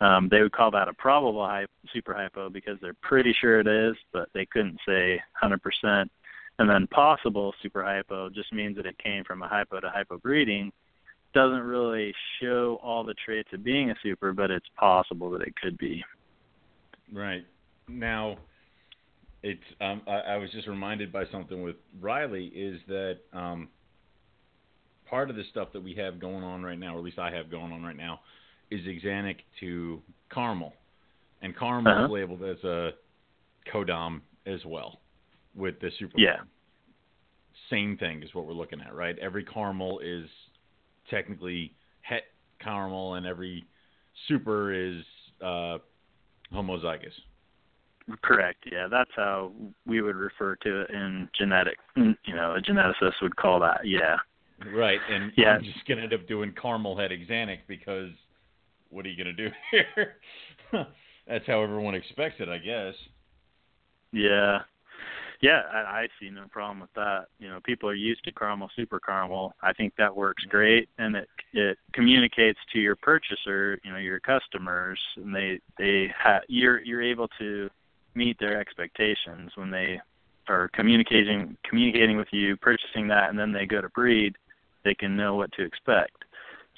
[0.00, 3.66] um, they would call that a probable hy- super hypo because they're pretty sure it
[3.66, 6.08] is, but they couldn't say 100%.
[6.58, 10.18] And then possible super hypo just means that it came from a hypo to hypo
[10.18, 10.72] breeding.
[11.32, 15.54] Doesn't really show all the traits of being a super, but it's possible that it
[15.56, 16.04] could be.
[17.12, 17.44] Right.
[17.88, 18.36] Now,
[19.44, 23.68] it's um, I, I was just reminded by something with Riley is that um,
[25.04, 27.30] part of the stuff that we have going on right now, or at least I
[27.30, 28.20] have going on right now,
[28.70, 30.00] is axanthic to
[30.32, 30.72] caramel,
[31.42, 32.04] and caramel Uh-huh.
[32.06, 32.92] is labeled as a
[33.70, 35.00] codom as well
[35.54, 36.18] with the super.
[36.18, 36.38] Yeah.
[37.68, 39.18] Same thing is what we're looking at, right?
[39.18, 40.26] Every caramel is
[41.10, 42.24] technically het
[42.60, 43.64] caramel, and every
[44.26, 45.04] super is
[45.42, 45.78] uh,
[46.50, 47.12] homozygous.
[48.22, 48.64] Correct.
[48.70, 49.52] Yeah, that's how
[49.86, 51.78] we would refer to it in genetic.
[51.96, 53.80] You know, a geneticist would call that.
[53.84, 54.16] Yeah.
[54.74, 55.56] Right, and Yeah.
[55.56, 58.10] I'm just gonna end up doing caramel het axanthic because
[58.90, 60.16] what are you gonna do here?
[61.26, 62.94] That's how everyone expects it, I guess.
[64.12, 64.60] Yeah.
[65.40, 67.26] Yeah, I, I see no problem with that.
[67.38, 69.54] You know, people are used to caramel, super caramel.
[69.62, 74.20] I think that works great, and it it communicates to your purchaser, you know, your
[74.20, 77.68] customers, and they they ha- you're you're able to
[78.14, 80.00] meet their expectations when they
[80.48, 84.36] are communicating communicating with you, purchasing that, and then they go to breed.
[84.84, 86.24] They can know what to expect.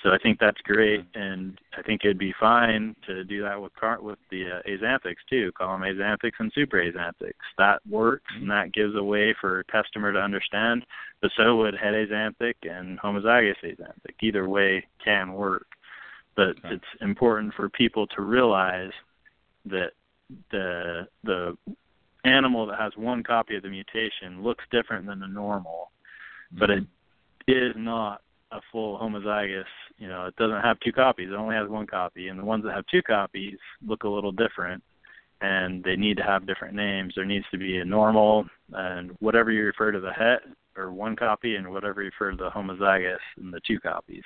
[0.03, 3.74] So I think that's great, and I think it'd be fine to do that with
[3.74, 5.51] car- with the uh, axanthics too.
[5.53, 7.32] Call them axanthics and super axanthics.
[7.59, 10.84] That works, and that gives a way for a customer to understand.
[11.22, 14.14] But so would het axanthic and homozygous axanthic.
[14.20, 15.66] Either way can work,
[16.37, 16.74] but Okay.
[16.74, 18.93] it's important for people to realize
[19.64, 19.93] that
[20.50, 21.56] the the
[22.24, 25.90] animal that has one copy of the mutation looks different than the normal,
[26.58, 26.84] but it
[27.46, 28.22] is not
[28.52, 29.64] a full homozygous,
[29.98, 31.28] you know, it doesn't have two copies.
[31.30, 34.32] It only has one copy, and the ones that have two copies look a little
[34.32, 34.82] different,
[35.40, 37.12] and they need to have different names.
[37.14, 40.40] There needs to be a normal and whatever you refer to the het
[40.76, 44.24] or one copy, and whatever you refer to the homozygous and the two copies.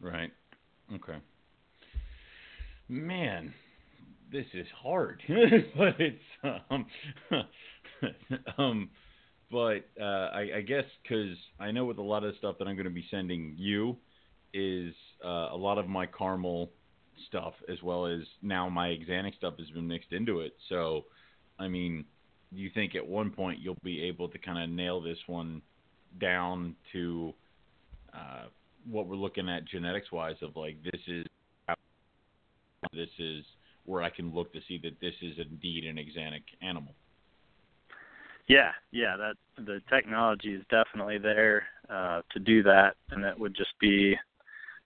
[0.00, 0.32] Right.
[0.94, 1.18] Okay.
[2.88, 3.52] Man,
[4.30, 5.22] this is hard,
[5.76, 6.22] but it's
[6.70, 6.86] um,
[8.58, 8.90] um,
[9.50, 12.76] but uh, I, I guess because I know with a lot of stuff that I'm
[12.76, 13.96] going to be sending you
[14.52, 16.70] is uh, a lot of my caramel
[17.28, 20.54] stuff as well as now my Axanthic stuff has been mixed into it.
[20.68, 21.04] So,
[21.58, 22.04] I mean,
[22.52, 25.62] you think at one point you'll be able to kind of nail this one
[26.20, 27.32] down to
[28.14, 28.44] uh,
[28.88, 31.26] what we're looking at genetics wise of like this is
[32.92, 33.44] this is
[33.86, 36.94] where I can look to see that this is indeed an Axanthic animal.
[38.48, 39.34] Yeah, yeah, that
[39.64, 44.16] the technology is definitely there uh, to do that, and it would just be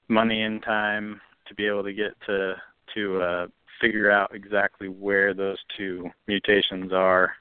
[0.09, 2.55] money and time to be able to get to
[2.95, 3.47] to uh,
[3.81, 7.33] figure out exactly where those two mutations are,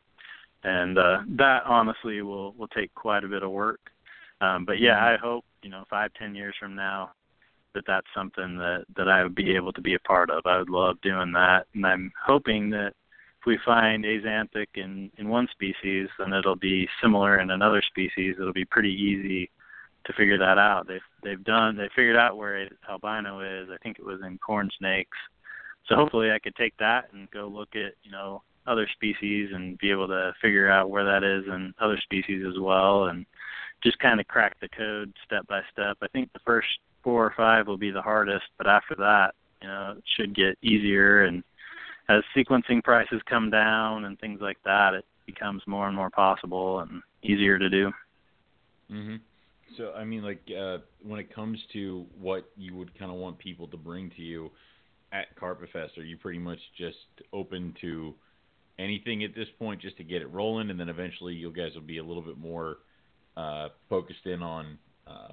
[0.63, 3.79] and uh, that honestly will will take quite a bit of work.
[4.41, 7.11] Um, but yeah, I hope you know five ten years from now
[7.73, 10.45] that that's something that that I would be able to be a part of.
[10.45, 12.93] I would love doing that, and I'm hoping that
[13.39, 18.35] if we find axanthic in in one species, then it'll be similar in another species.
[18.39, 19.49] It'll be pretty easy
[20.05, 20.87] to figure that out.
[20.87, 23.69] They've they've done they figured out where albino is.
[23.71, 25.17] I think it was in corn snakes.
[25.87, 29.77] So hopefully I could take that and go look at you know other species and
[29.79, 33.25] be able to figure out where that is in other species as well and
[33.83, 35.97] just kind of crack the code step by step.
[36.01, 36.67] I think the first
[37.03, 40.57] four or five will be the hardest, but after that, you know, it should get
[40.61, 41.43] easier and
[42.09, 46.79] as sequencing prices come down and things like that, it becomes more and more possible
[46.79, 47.93] and easier to do.
[48.89, 49.21] Mhm.
[49.77, 53.37] So I mean, like uh, when it comes to what you would kind of want
[53.37, 54.51] people to bring to you
[55.11, 56.97] at Carpet Fest, are you pretty much just
[57.31, 58.15] open to
[58.79, 61.81] anything at this point, just to get it rolling, and then eventually you guys will
[61.81, 62.77] be a little bit more
[63.39, 64.77] uh, focused in on
[65.07, 65.29] uh,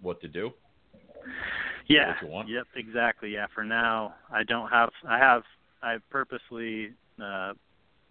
[0.00, 0.50] what to do?
[1.88, 2.08] Yeah.
[2.08, 2.48] What you want?
[2.48, 2.66] Yep.
[2.76, 3.32] Exactly.
[3.32, 3.46] Yeah.
[3.54, 4.90] For now, I don't have.
[5.08, 5.42] I have.
[5.82, 6.90] I've purposely
[7.22, 7.52] uh,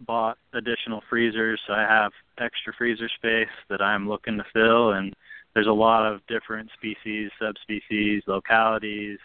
[0.06, 5.14] bought additional freezers, so I have extra freezer space that I'm looking to fill, and
[5.54, 9.18] there's a lot of different species, subspecies, localities,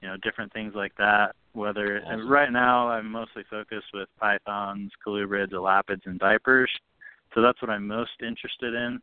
[0.00, 1.34] you know, different things like that.
[1.52, 6.70] Whether and right now, I'm mostly focused with pythons, colubrids, elapids, and vipers.
[7.34, 9.00] So that's what I'm most interested in,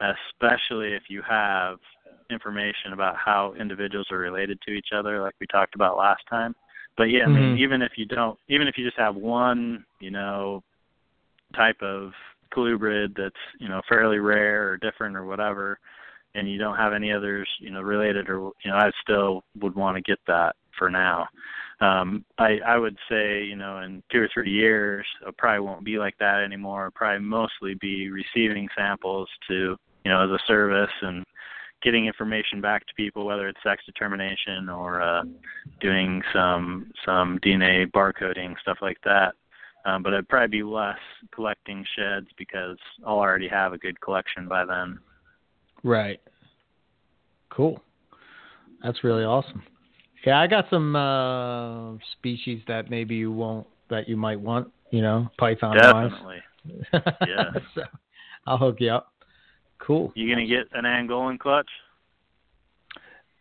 [0.00, 1.78] especially if you have
[2.30, 6.54] information about how individuals are related to each other, like we talked about last time.
[6.96, 7.58] But yeah, I mean, Mhm.
[7.58, 10.62] even if you don't, even if you just have one, you know,
[11.54, 12.12] type of
[12.54, 15.78] colubrid that's you know fairly rare or different or whatever,
[16.34, 19.74] and you don't have any others, you know, related or you know, I still would
[19.74, 21.26] want to get that for now.
[21.82, 25.84] Um, I I would say you know in two or three years, it probably won't
[25.84, 26.86] be like that anymore.
[26.86, 31.24] It'll probably mostly be receiving samples to you know as a service and
[31.82, 35.24] getting information back to people, whether it's sex determination or uh,
[35.80, 39.34] doing some some DNA barcoding stuff like that.
[39.84, 41.00] Um, but it'd probably be less
[41.34, 45.00] collecting sheds because I'll already have a good collection by then.
[45.82, 46.20] Right.
[47.50, 47.82] Cool.
[48.84, 49.64] That's really awesome.
[50.24, 55.02] Yeah, I got some uh species that maybe you won't that you might want, you
[55.02, 56.38] know, python Definitely.
[57.26, 57.50] Yeah.
[57.74, 57.82] so,
[58.46, 59.12] I'll hook you up.
[59.78, 60.12] Cool.
[60.14, 61.68] You gonna get an Angolan clutch?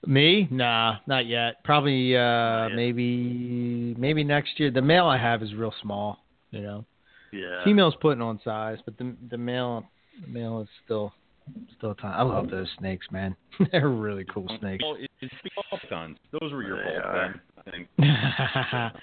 [0.07, 0.47] Me?
[0.49, 1.63] Nah, not yet.
[1.63, 2.75] Probably uh Not yet.
[2.75, 4.71] maybe maybe next year.
[4.71, 6.85] The male I have is real small, you know.
[7.31, 7.63] Yeah.
[7.63, 9.85] Female's putting on size, but the the male
[10.21, 11.13] the male is still
[11.77, 12.13] still time.
[12.19, 13.35] I love those snakes, man.
[13.71, 14.83] They're really cool snakes.
[15.21, 16.17] Well, it's the pythons.
[16.39, 17.41] Those were your They fault, are.
[17.65, 17.87] I think.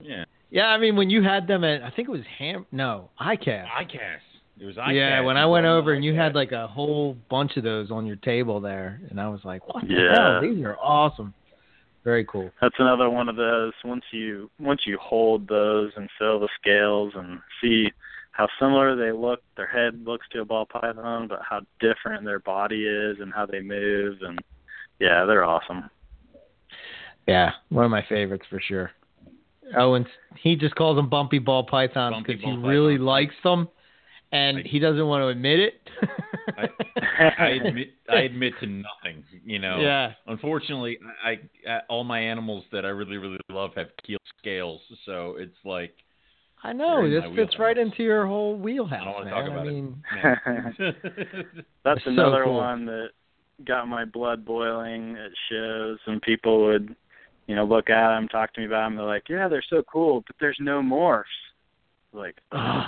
[0.00, 0.24] Yeah.
[0.50, 3.66] yeah, I mean when you had them at I think it was Ham no, ICAST.
[3.68, 4.18] ICAS.
[4.58, 7.56] It was Yeah, when I went over them and you had like a whole bunch
[7.56, 10.14] of those on your table there, and I was like, "What the Yeah.
[10.14, 10.40] hell?
[10.40, 11.34] These are awesome."
[12.02, 12.50] Very cool.
[12.60, 13.72] That's another one of those.
[13.84, 17.92] Once you once you hold those and feel the scales and see
[18.32, 22.40] how similar they look, their head looks to a ball python, but how different their
[22.40, 24.38] body is and how they move, and
[25.00, 25.90] yeah, they're awesome.
[27.26, 28.90] Yeah, one of my favorites for sure.
[29.76, 30.06] Oh, and
[30.42, 33.06] he just calls them bumpy ball pythons because he ball really pythons.
[33.06, 33.68] likes them,
[34.32, 35.74] and I- he doesn't want to admit it.
[36.58, 36.68] I,
[37.38, 39.24] I admit I admit to nothing.
[39.44, 39.80] You know.
[39.80, 40.12] Yeah.
[40.26, 44.82] Unfortunately, I, I uh, all my animals that I really really love have keel scales,
[45.06, 45.94] so it's like
[46.62, 49.44] I know this my fits right into your whole wheelhouse, I don't want to man.
[49.44, 50.04] talk about I mean,
[50.78, 51.64] it.
[51.84, 52.56] That's So another cool.
[52.56, 53.08] one that
[53.66, 56.94] got my blood boiling at shows, and people would,
[57.46, 58.96] you know, look at them, talk to me about them.
[58.96, 61.24] They're like, "Yeah, they're so cool, but there's no morphs."
[62.12, 62.82] Like, oh,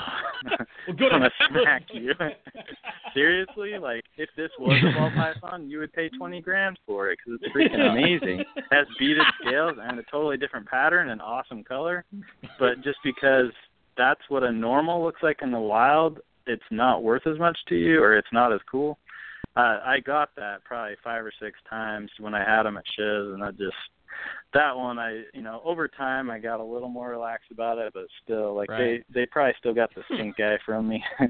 [0.87, 2.12] Well, good I'm gonna smack you.
[3.14, 7.19] Seriously, like if this was a ball python, you would pay twenty grand for it
[7.25, 8.41] because it's freaking amazing.
[8.57, 12.05] It has beaded scales and a totally different pattern and awesome color.
[12.59, 13.51] But just because
[13.97, 17.75] that's what a normal looks like in the wild, it's not worth as much to
[17.75, 18.99] you, or it's not as cool.
[19.57, 23.33] Uh, I got that probably five or six times when I had them at shows,
[23.33, 23.75] and I just
[24.55, 27.93] that one I you know over time I got a little more relaxed about it,
[27.95, 29.03] but still like Right.
[29.13, 31.03] they they probably still got the stink guy from me.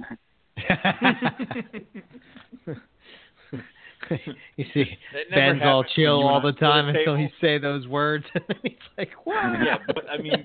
[4.57, 8.25] you see, That never Ben's all chill all the time until he say those words.
[8.35, 10.45] And he's like, "What?" Yeah, but I mean,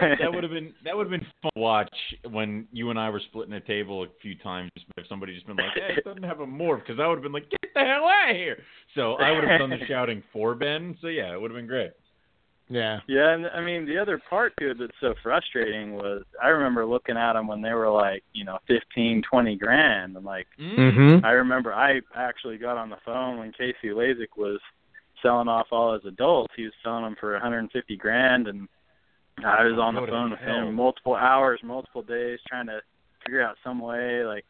[0.20, 1.94] that would have been that would have been fun to watch
[2.30, 4.70] when you and I were splitting a table a few times.
[4.96, 7.22] If somebody just been like, "Hey, it doesn't have a morph," because I would have
[7.22, 8.58] been like, "Get the hell out of here!"
[8.94, 10.96] So I would have done the shouting for Ben.
[11.00, 11.92] So yeah, it would have been great.
[12.68, 13.00] yeah.
[13.08, 16.84] Yeah, and I mean the other part to it that's so frustrating was I remember
[16.84, 20.16] looking at them when they were like, you know, fifteen, twenty grand.
[20.16, 21.24] I'm like, Mm-hmm.
[21.24, 24.60] I remember I actually got on the phone when Casey Lasik was
[25.22, 26.52] selling off all his adults.
[26.56, 28.68] He was selling them for 150 grand, and
[29.44, 32.80] I was on the phone with him multiple hours, multiple days, trying to
[33.24, 34.44] figure out some way, like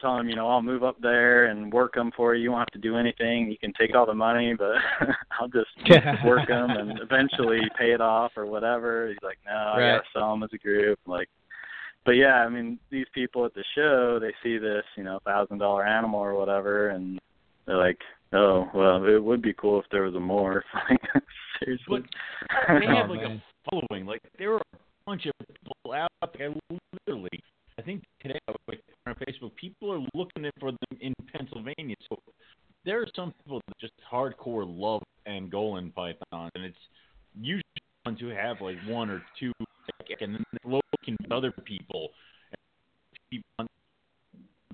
[0.00, 2.42] telling him, you know, I'll move up there and work them for you.
[2.44, 3.50] You won't have to do anything.
[3.50, 4.72] You can take all the money, but
[5.40, 5.70] I'll just
[6.24, 9.08] work them and eventually pay it off or whatever.
[9.08, 9.92] He's like, no, I Right.
[9.96, 10.98] gotta sell them as a group.
[11.06, 11.28] Like,
[12.04, 15.58] but yeah, I mean, these people at the show, they see this, you know, thousand
[15.58, 17.18] dollar animal or whatever, and
[17.66, 17.98] they're like,
[18.36, 20.20] oh, well, it would be cool if there was a.
[20.88, 21.22] Like,
[21.60, 22.02] seriously.
[22.68, 24.06] They have like a following.
[24.06, 26.52] Like there are a bunch of people out there.
[27.06, 27.40] Literally,
[27.78, 31.96] I think today like, on Facebook, people are looking for them in Pennsylvania.
[32.08, 32.18] So
[32.84, 36.76] there are some people that just hardcore love Angolan pythons, and it's
[37.40, 37.62] usually
[38.04, 42.10] ones who have like one or two, like, and then looking at other people,
[42.50, 42.58] and
[43.30, 43.66] people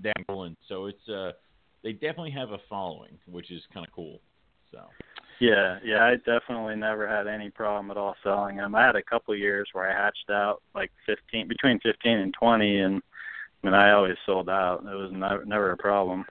[0.02, 0.56] the Angolan.
[0.68, 1.32] So it's uh,
[1.82, 4.20] they definitely have a following, which is kind of cool.
[4.70, 4.80] So
[5.40, 8.74] Yeah, yeah, I definitely never had any problem at all selling them.
[8.74, 12.78] I had a couple years where I hatched out like 15, between 15 and 20,
[12.80, 13.02] and
[13.62, 14.80] I mean, I always sold out.
[14.84, 16.24] It was never, never a problem.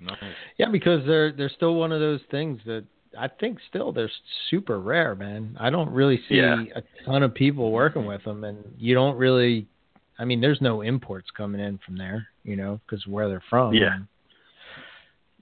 [0.00, 0.16] nice.
[0.58, 2.84] Yeah, because they're they're still one of those things that
[3.18, 4.10] I think still they're
[4.50, 5.56] super rare, man.
[5.60, 6.64] I don't really see Yeah.
[6.74, 9.66] a ton of people working with them, and you don't really.
[10.18, 13.74] I mean, there's no imports coming in from there, you know, because where they're from.
[13.74, 13.94] Yeah.
[13.94, 14.06] and,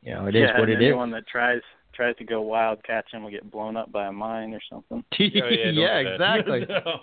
[0.03, 0.89] you know, it is yeah, what and it is.
[0.89, 1.61] anyone that tries
[1.95, 5.05] tries to go wild catching will get blown up by a mine or something.
[5.21, 6.67] Oh, yeah, yeah, exactly.
[6.69, 7.01] No.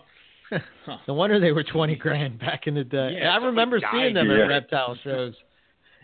[1.07, 3.19] No wonder they were twenty grand back in the day.
[3.19, 4.45] Yeah, I remember seeing them here.
[4.45, 5.35] at reptile shows,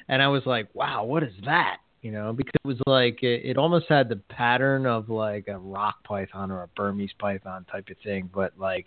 [0.07, 3.41] and I was like, "Wow, what is that?" You know, because it was like it,
[3.43, 7.89] it almost had the pattern of like a rock python or a Burmese python type
[7.89, 8.85] of thing, but like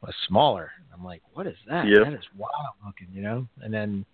[0.00, 0.70] was smaller.
[0.96, 1.86] I'm like, "What is that?
[1.86, 2.04] Yep.
[2.04, 3.48] That is wild looking," you know.
[3.62, 4.04] And then,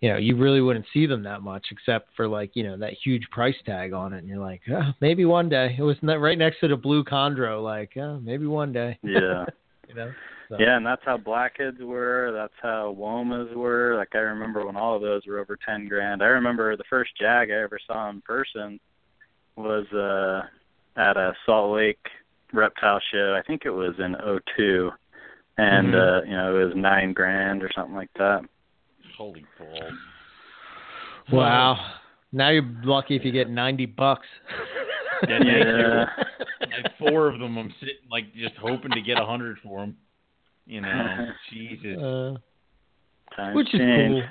[0.00, 2.92] you know, you really wouldn't see them that much except for like you know that
[3.02, 5.74] huge price tag on it, and you're like, oh, maybe one day.
[5.78, 8.98] It was right next to the blue chondro, like, oh, maybe one day.
[9.04, 9.46] Yeah.
[9.88, 10.12] you know.
[10.48, 12.30] So- Yeah, and that's how blackheads were.
[12.32, 13.96] That's how womas were.
[13.96, 16.22] Like I remember when all of those were over ten grand.
[16.22, 18.78] I remember the first jag I ever saw in person
[19.56, 20.42] was uh
[21.00, 22.06] at a Salt Lake
[22.52, 23.34] reptile show.
[23.36, 24.14] I think it was in
[24.56, 24.90] '02,
[25.58, 26.22] and Mhm.
[26.22, 28.42] uh, you know it was nine grand or something like that.
[29.16, 29.92] Holy balls.
[31.32, 31.78] Wow.
[32.32, 34.26] Now you're lucky if you get 90 bucks.
[35.28, 35.38] Yeah.
[35.42, 36.04] Yeah.
[36.60, 39.96] Like four of them, I'm sitting like just hoping to get a hundred for them.
[40.66, 41.98] You know, Jesus.
[41.98, 42.34] Uh,
[43.54, 44.12] which is change.
[44.12, 44.22] cool.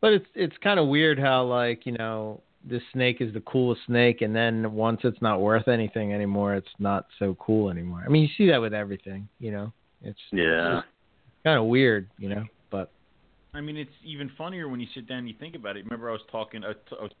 [0.00, 3.80] But it's it's kind of weird how like, you know, this snake is the coolest
[3.86, 8.02] snake and then once it's not worth anything anymore, it's not so cool anymore.
[8.04, 9.72] I mean, you see that with everything, you know.
[10.02, 10.82] It's Yeah.
[11.42, 12.55] kind of weird, you know, but
[13.56, 15.84] I mean, it's even funnier when you sit down and you think about it.
[15.84, 17.12] Remember, I was talking I t- I was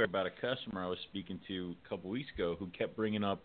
[0.00, 3.40] about a customer I was speaking to a couple weeks ago who kept bringing up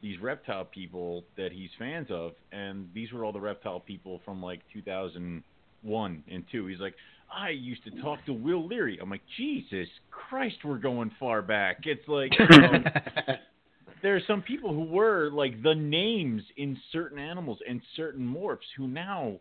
[0.00, 4.40] these reptile people that he's fans of, and these were all the reptile people from
[4.40, 6.66] like 2001 and two.
[6.66, 6.94] He's like,
[7.34, 8.98] I used to talk to Will Leary.
[9.02, 11.78] I'm like, Jesus Christ, we're going far back.
[11.84, 12.32] It's like.
[12.38, 12.78] You know,
[14.02, 18.58] there are some people who were like the names in certain animals and certain morphs
[18.76, 19.38] who now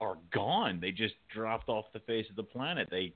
[0.00, 0.78] are gone.
[0.80, 2.88] They just dropped off the face of the planet.
[2.90, 3.12] They,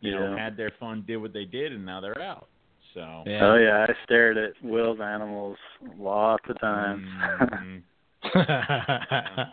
[0.00, 2.48] you know, had their fun, did what they did, and now they're out.
[2.94, 3.00] So.
[3.00, 5.56] Oh yeah, I stared at Will's animals
[5.98, 7.06] lots of times.
[7.40, 7.82] Mhm.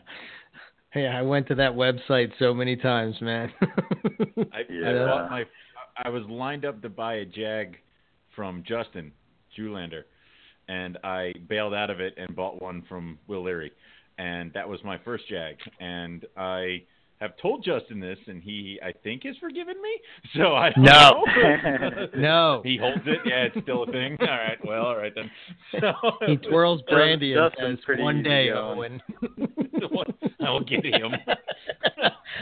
[0.96, 3.52] yeah, I went to that website so many times, man.
[3.62, 5.06] I, I Yeah.
[5.06, 5.46] bought my.
[6.04, 7.78] I was lined up to buy a Jag
[8.36, 9.12] from Justin
[9.58, 10.04] Julander,
[10.68, 13.72] and I bailed out of it and bought one from Will Leary,
[14.20, 15.56] and that was my first jag.
[15.80, 16.84] And I
[17.20, 20.00] have told Justin this, and he I think has forgiven me.
[20.38, 21.24] So I don't No.
[21.26, 22.08] know.
[22.16, 22.62] No.
[22.64, 23.20] he holds it.
[23.26, 24.16] Yeah, it's still a thing.
[24.22, 24.58] All right.
[24.64, 25.30] Well, all right then.
[25.82, 25.94] So,
[26.28, 29.02] He twirls brandy and says, "One day, easygoing.
[29.82, 31.12] Owen, I will get him.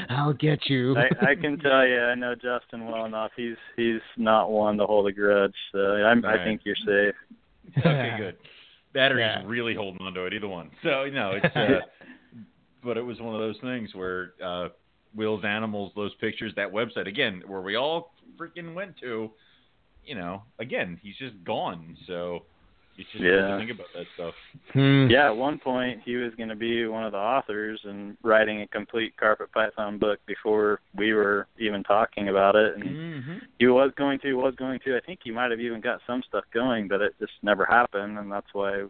[0.09, 3.31] I'll get you." I, I can tell you, I know Justin well enough.
[3.35, 5.55] He's he's not one to hold a grudge.
[5.71, 6.39] So I'm, Right.
[6.39, 7.15] I think you're safe.
[7.79, 8.37] okay, good.
[8.97, 9.43] Battery's Yeah.
[9.45, 10.71] really holding on to it, either one.
[10.83, 11.55] So no, it's.
[11.55, 11.79] Uh,
[12.83, 14.69] but it was one of those things where uh,
[15.15, 19.31] Will's Animals, those pictures, that website again, where we all freaking went to.
[20.05, 21.97] You know, again, he's just gone.
[22.07, 22.45] So
[22.97, 23.57] it's just Yeah.
[23.57, 24.33] think about that stuff.
[24.73, 25.07] Hmm.
[25.09, 28.61] Yeah, at one point he was going to be one of the authors and writing
[28.61, 32.75] a complete carpet python book before we were even talking about it.
[32.75, 33.37] And Mm-hmm.
[33.59, 34.97] he was going to, was going to.
[34.97, 38.17] I think he might have even got some stuff going, but it just never happened,
[38.17, 38.85] and that's why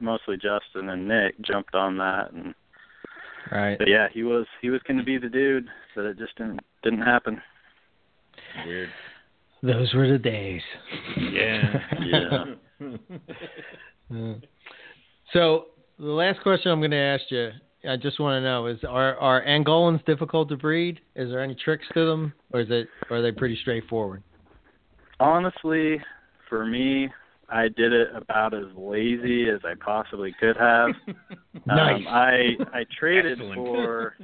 [0.00, 2.32] mostly Justin and Nick jumped on that.
[2.32, 2.54] And
[3.50, 3.78] Right.
[3.78, 6.60] but yeah, he was he was going to be the dude, but it just didn't
[6.82, 7.40] didn't happen.
[8.66, 8.90] Weird.
[9.62, 10.62] Those were the days.
[11.16, 11.80] Yeah.
[12.00, 12.44] Yeah.
[15.32, 15.66] So
[15.98, 17.50] the last question I'm going to ask you,
[17.88, 21.00] I just want to know: is are are Angolans difficult to breed?
[21.16, 24.22] Is there any tricks to them, or is it or are they pretty straightforward?
[25.20, 26.00] Honestly,
[26.48, 27.08] for me,
[27.48, 30.90] I did it about as lazy as I possibly could have.
[31.66, 31.96] Nice.
[31.98, 33.56] Um, I I traded Excellent.
[33.56, 34.14] for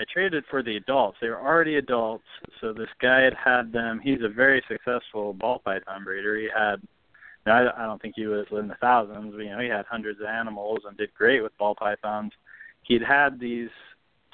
[0.00, 1.18] I traded for the adults.
[1.20, 2.24] They were already adults,
[2.60, 4.00] so this guy had had them.
[4.02, 6.38] He's a very successful ball python breeder.
[6.38, 6.80] He had
[7.50, 10.20] I, I don't think he was in the thousands, but you know he had hundreds
[10.20, 12.32] of animals and did great with ball pythons.
[12.82, 13.70] He'd had these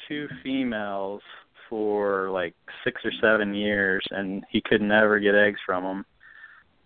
[0.08, 1.22] two females
[1.68, 2.54] for like
[2.84, 6.06] six or seven years, and he could never get eggs from them.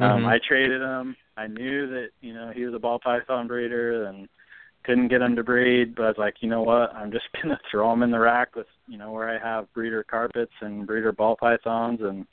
[0.00, 0.28] Um, Mhm.
[0.28, 1.16] I traded him.
[1.36, 4.28] I knew that you know he was a ball python breeder and
[4.84, 6.94] couldn't get him to breed, but I was like, you know what?
[6.94, 10.04] I'm just gonna throw him in the rack with you know where I have breeder
[10.04, 12.26] carpets and breeder ball pythons and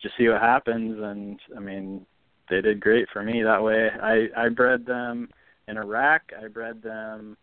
[0.00, 0.98] just see what happens.
[1.02, 2.06] And I mean,
[2.48, 3.88] they did great for me that way.
[3.90, 5.28] I I bred them
[5.68, 6.32] in a rack.
[6.42, 7.36] I bred them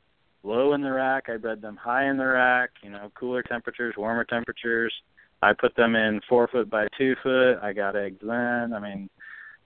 [0.43, 1.30] low in the rack.
[1.30, 2.72] I bred them high in the rack.
[2.84, 4.93] You know, cooler temperatures, warmer temperatures.
[5.41, 7.60] I put them in four foot by two foot.
[7.62, 8.74] I got eggs then.
[8.74, 9.10] I mean,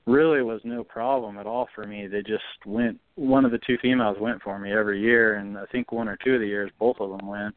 [0.06, 2.08] really was no problem at all for me.
[2.08, 3.00] They just went.
[3.16, 6.18] One of the two females went for me every year, and I think one or
[6.24, 7.56] two of the years both of them went,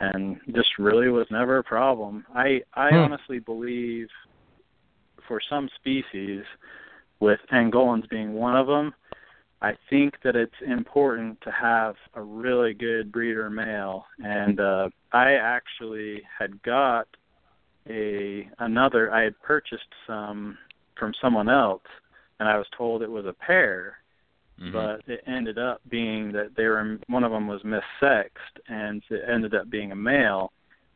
[0.00, 2.26] and just really was never a problem.
[2.34, 2.96] I I Hmm.
[2.96, 4.08] honestly believe
[5.26, 6.44] for some species,
[7.20, 8.94] with Angolans being one of them,
[9.62, 14.06] I think that it's important to have a really good breeder male.
[14.22, 17.08] And uh, I actually had got
[17.88, 19.12] a another.
[19.12, 20.58] I had purchased some
[20.96, 21.82] from someone else,
[22.38, 23.98] and I was told it was a pair,
[24.60, 24.72] Mhm.
[24.72, 29.22] but it ended up being that they were one of them was missexed, and it
[29.28, 30.52] ended up being a male.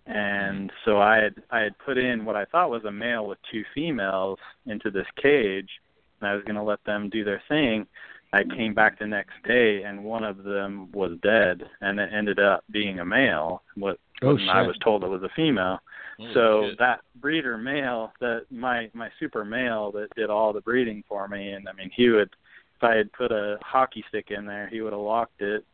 [0.07, 3.39] And so I had I had put in what I thought was a male with
[3.51, 5.81] two females into this cage,
[6.21, 7.87] and I was going to let them do their thing.
[8.33, 12.39] I came back the next day, and one of them was dead, and it ended
[12.39, 13.63] up being a male.
[13.75, 15.79] What Oh, and I was told it was a female.
[16.19, 16.79] Holy so shit.
[16.79, 21.53] that breeder male, that my my super male that did all the breeding for me,
[21.53, 22.29] and I mean he would,
[22.77, 25.65] if I had put a hockey stick in there, he would have locked it.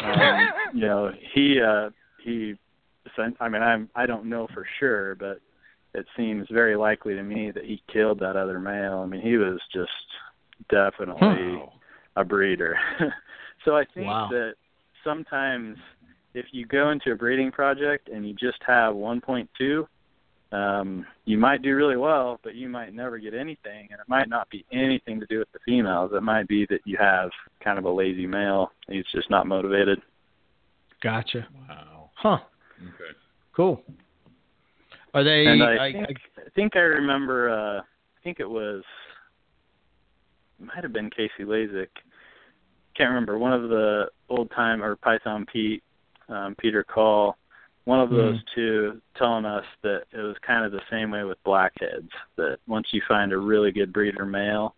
[0.00, 1.90] Um, you know, he uh
[2.22, 2.54] he,
[3.14, 5.40] sent- I mean I'm I don't know for sure, but
[5.94, 8.98] it seems very likely to me that he killed that other male.
[8.98, 9.90] I mean he was just
[10.68, 11.72] definitely Wow.
[12.16, 12.78] a breeder.
[13.64, 14.28] so I think Wow.
[14.30, 14.54] that
[15.02, 15.78] sometimes
[16.34, 19.86] if you go into a breeding project and you just have 1.2,
[20.52, 24.28] um, you might do really well, but you might never get anything, and it might
[24.28, 26.12] not be anything to do with the females.
[26.14, 27.30] It might be that you have
[27.62, 28.70] kind of a lazy male.
[28.88, 30.00] He's just not motivated.
[31.02, 31.46] Gotcha.
[31.68, 32.10] Wow.
[32.14, 32.38] Huh.
[32.80, 33.18] Okay.
[33.54, 33.82] Cool.
[35.14, 35.46] Are they?
[35.46, 36.06] And I, I- think,
[36.38, 37.48] I think I remember.
[37.50, 38.82] uh I think it was.
[40.60, 41.88] It might have been Casey Lazick.
[42.96, 43.38] Can't remember.
[43.38, 45.82] One of the old time or Python Pete,
[46.28, 47.36] um, Peter Kahl,
[47.84, 51.42] one of those two, telling us that it was kind of the same way with
[51.44, 52.08] blackheads.
[52.36, 54.74] That once you find a really good breeder male,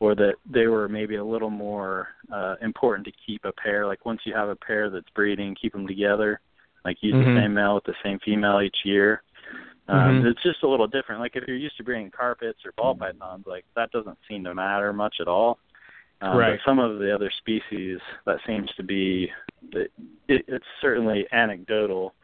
[0.00, 3.86] or that they were maybe a little more uh, important to keep a pair.
[3.86, 6.40] Like once you have a pair that's breeding, keep them together.
[6.84, 7.34] Like use Mhm.
[7.34, 9.22] the same male with the same female each year.
[9.88, 10.30] Um, Mhm.
[10.30, 11.20] It's just a little different.
[11.20, 14.54] Like if you're used to breeding carpets or ball pythons, like that doesn't seem to
[14.54, 15.58] matter much at all.
[16.20, 16.58] Um, Right.
[16.58, 19.30] But some of the other species, that seems to be.
[19.72, 19.90] It,
[20.28, 22.14] it, it's certainly anecdotal,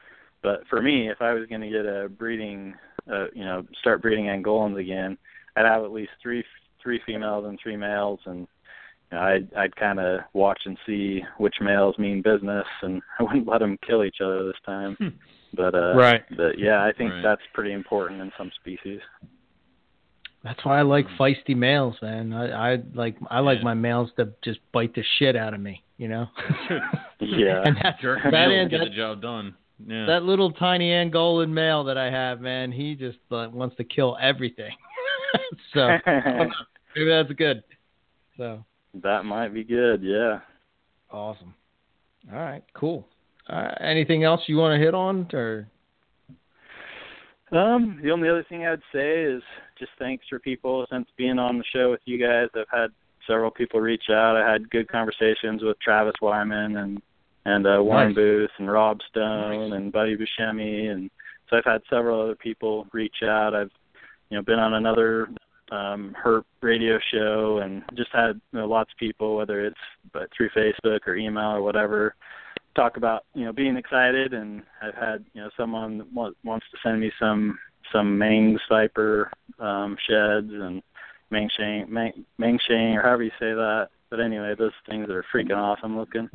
[0.42, 2.74] but for me, if I was going to get a breeding,
[3.10, 5.16] uh, you know, start breeding Angolans again,
[5.56, 6.44] I'd have at least three
[6.82, 11.22] three females and three males, and you know, I'd I'd kind of watch and see
[11.38, 14.96] which males mean business, and I wouldn't let them kill each other this time.
[15.56, 16.22] But uh, Right.
[16.36, 17.22] But yeah, I think Right.
[17.22, 19.00] that's pretty important in some species.
[20.42, 22.32] That's why I like feisty males, man.
[22.34, 23.64] I, I like I like Yeah.
[23.64, 26.26] my males to just bite the shit out of me, you know.
[27.20, 27.62] Yeah.
[27.64, 29.54] and that's Jerk that, males an- get that, the job done.
[29.86, 30.04] Yeah.
[30.06, 32.70] that little tiny Angolan male that I have, man.
[32.70, 34.70] He just uh, wants to kill everything.
[35.74, 37.62] so maybe that's good.
[38.36, 38.64] So
[39.02, 40.02] that might be good.
[40.02, 40.40] Yeah.
[41.10, 41.54] awesome.
[42.32, 43.06] All right, cool.
[43.48, 45.68] Uh, anything else you want to hit on, or
[47.52, 49.42] Um, the only other thing I'd say is
[49.78, 52.48] just thanks for people since being on the show with you guys.
[52.54, 52.90] I've had
[53.26, 54.36] several people reach out.
[54.36, 57.02] I had good conversations with Travis Wyman and
[57.46, 58.14] and uh, Warren Nice.
[58.14, 61.10] Booth and Rob Stone and Buddy Buscemi, and
[61.50, 63.54] so I've had several other people reach out.
[63.54, 63.70] I've
[64.30, 65.28] you know been on another
[65.70, 69.76] um Herp radio show and just had you know, lots of people, whether it's
[70.12, 72.14] but through Facebook or email or whatever,
[72.74, 76.78] talk about you know being excited and I've had you know someone that wants to
[76.82, 77.58] send me some
[77.92, 80.82] some Mang Viper um sheds and
[81.30, 83.88] Mang Shane Mang, Mang Shane or however you say that.
[84.10, 86.28] But anyway, those things are freaking awesome looking.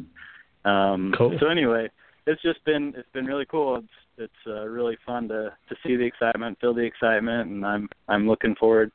[0.66, 1.38] Um Cool.
[1.40, 1.90] so anyway,
[2.28, 3.78] it's just been it's been really cool.
[3.78, 3.88] It's
[4.18, 8.28] it's uh, really fun to to see the excitement, feel the excitement and I'm I'm
[8.28, 8.91] looking forward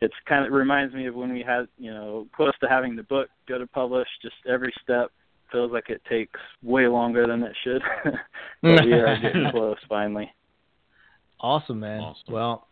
[0.00, 3.02] it's kind of reminds me of when we had you know close to having the
[3.02, 5.10] book go to publish just every step
[5.52, 7.82] feels like it takes way longer than it should
[8.62, 10.30] but we are getting close finally
[11.42, 12.00] awesome, man.
[12.00, 12.34] Awesome.
[12.34, 12.68] Well,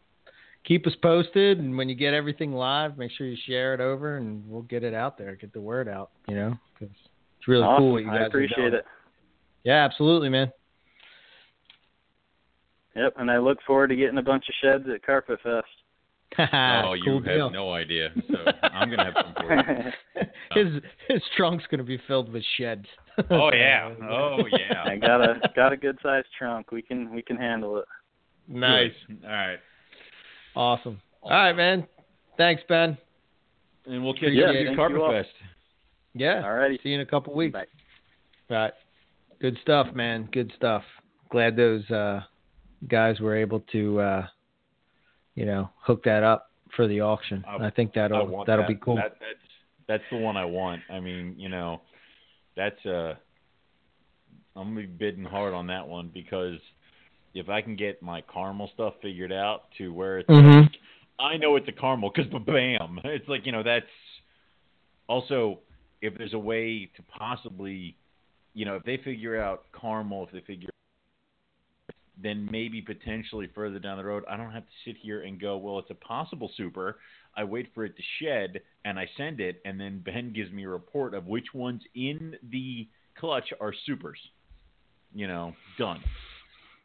[0.65, 4.19] keep us posted, and when you get everything live, make sure you share it over,
[4.19, 6.11] and we'll get it out there, get the word out.
[6.29, 6.91] You know, 'cause
[7.39, 8.75] it's really awesome cool what you guys i are appreciate doing.
[8.75, 8.85] it
[9.65, 10.53] Yeah, absolutely, man.
[12.95, 15.67] yep and i look forward to getting a bunch of sheds at carpet fest
[16.39, 17.51] oh, you cool have deal.
[17.51, 18.11] no idea.
[18.29, 20.25] So I'm gonna have some for you.
[20.73, 22.87] his his trunk's gonna be filled with sheds.
[23.31, 23.93] Oh yeah.
[24.09, 24.85] Oh yeah.
[24.85, 27.85] i got a got a good sized trunk we can we can handle it
[28.47, 29.19] nice, Good.
[29.25, 29.59] All right.
[30.55, 31.01] awesome.
[31.23, 31.87] All right, man.
[32.37, 32.97] Thanks, Ben.
[33.87, 35.11] And we'll catch Yeah, you thank at you Carpet all.
[35.13, 35.29] Fest.
[36.15, 36.43] Yeah.
[36.43, 36.83] Alrighty.
[36.83, 37.53] See you in a couple weeks.
[37.55, 37.65] Bye.
[38.49, 38.73] Right.
[39.41, 40.29] Good stuff, man.
[40.33, 40.83] Good stuff.
[41.31, 42.21] Glad those uh,
[42.89, 44.27] guys were able to, uh,
[45.39, 47.44] you know, hook that up for the auction.
[47.47, 48.69] I- I, think that'll want that'll that.
[48.69, 48.97] be cool.
[48.97, 49.47] That, that's
[49.86, 50.82] that's the one I want.
[50.90, 51.81] I mean, you know,
[52.56, 53.15] that's uh,
[54.56, 56.59] I'm gonna be bidding hard on that one because
[57.35, 60.62] if I can get my caramel stuff figured out to where it's, Mhm.
[60.62, 60.73] like,
[61.20, 63.86] I know it's a caramel because bam, it's like you know that's
[65.09, 65.60] also
[66.02, 67.97] if there's a way to possibly,
[68.55, 70.70] you know, if they figure out caramel, if they figure
[72.23, 75.57] then maybe potentially further down the road, I don't have to sit here and go,
[75.57, 76.99] well, it's a possible super.
[77.36, 80.65] I wait for it to shed and I send it, and then Ben gives me
[80.65, 82.89] a report of which ones in the
[83.19, 84.19] clutch are supers.
[85.15, 86.01] You know, done.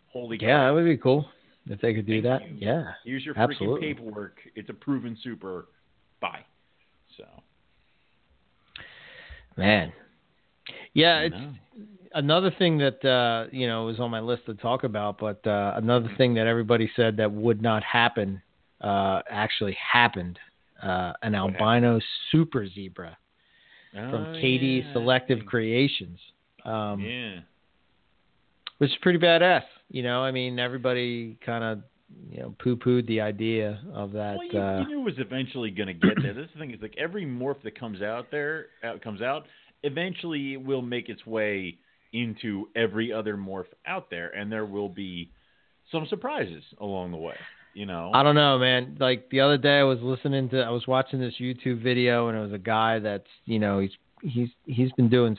[0.10, 1.26] Holy Yeah, that would be cool
[1.68, 2.50] if they could do Thank that.
[2.50, 2.58] you.
[2.68, 2.92] Yeah.
[3.04, 3.88] Here's your absolutely.
[3.88, 4.38] freaking paperwork.
[4.56, 5.68] It's a proven super.
[6.22, 6.46] Bye.
[7.18, 7.26] So,
[9.58, 9.92] Man.
[10.94, 11.36] Yeah, it's.
[12.14, 15.74] Another thing that uh, you know was on my list to talk about, but uh,
[15.76, 18.42] another thing that everybody said that would not happen
[18.82, 20.40] uh, actually happened.
[20.82, 21.98] Uh, an albino
[22.32, 23.18] super zebra
[23.94, 24.92] from Oh, Katie yeah.
[24.92, 26.20] Selective Creations,
[26.66, 27.40] um, Yeah.
[28.80, 29.64] which is pretty badass.
[29.90, 31.84] You know, I mean, everybody kind of
[32.30, 34.38] you know poo-pooed the idea of that.
[34.38, 36.34] Well, you, uh, you knew it was eventually going to get there.
[36.34, 39.46] This thing is like every morph that comes out there, out, comes out,
[39.84, 41.78] eventually it will make its way
[42.14, 45.30] into every other morph out there, and there will be
[45.92, 47.36] some surprises along the way.
[47.74, 48.98] You know, I don't know, man.
[49.00, 52.38] Like the other day, I was listening to, I was watching this YouTube video, and
[52.38, 53.92] it was a guy that's, you know, he's
[54.22, 55.36] he's he's been doing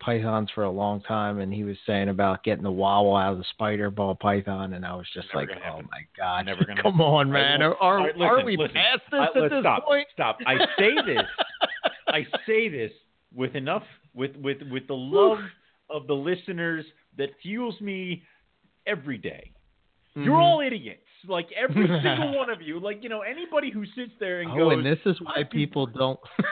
[0.00, 3.38] pythons for a long time, and he was saying about getting the wobble out of
[3.38, 5.88] the spider ball python, and I was just Never like, oh happen.
[5.90, 8.74] my god, Never gonna come on, man, are are, right, are listen, we listen.
[8.74, 9.84] past this I- at this stop.
[9.84, 10.06] point?
[10.14, 10.38] Stop.
[10.46, 11.24] I say this.
[12.08, 12.92] I say this
[13.34, 13.82] with enough
[14.14, 15.38] with with with the love
[15.90, 16.84] of the listeners
[17.18, 18.22] that fuels me
[18.86, 19.52] every day.
[20.14, 20.42] You're Mhm.
[20.42, 21.02] all idiots.
[21.26, 22.78] Like every single one of you.
[22.78, 24.66] Like you know anybody who sits there and Oh, goes.
[24.66, 26.18] Oh, and this is why people don't.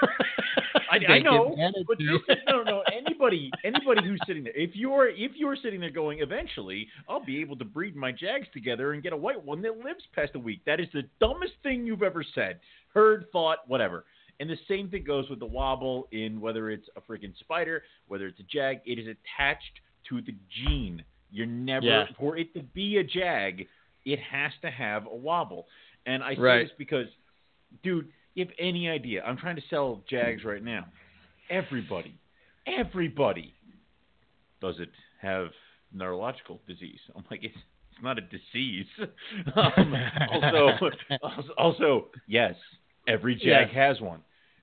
[0.90, 1.54] I, I know,
[1.88, 2.82] but this is, no, no.
[2.92, 7.40] Anybody, anybody who's sitting there, if you're if you're sitting there going, eventually I'll be
[7.40, 10.38] able to breed my jags together and get a white one that lives past a
[10.38, 10.60] week.
[10.66, 12.60] That is the dumbest thing you've ever said,
[12.92, 14.04] heard, thought, whatever.
[14.40, 18.26] And the same thing goes with the wobble in whether it's a freaking spider, whether
[18.26, 18.78] it's a jag.
[18.84, 21.04] It is attached to the gene.
[21.30, 22.06] You're never Yeah.
[22.18, 23.66] for it to be a jag,
[24.04, 25.68] it has to have a wobble.
[26.06, 26.68] And I say Right.
[26.68, 27.08] this because,
[27.82, 29.24] dude, you have any idea?
[29.24, 30.86] I'm trying to sell Jags right now.
[31.48, 32.14] Everybody,
[32.66, 33.54] everybody,
[34.60, 34.90] does it
[35.20, 35.52] have
[35.92, 37.00] neurological disease?
[37.14, 37.56] I'm like, it's
[37.92, 38.86] it's not a disease.
[39.54, 39.94] um,
[40.32, 40.90] also,
[41.56, 42.56] also, yes,
[43.06, 43.70] every Jag Yes.
[43.74, 44.20] has one.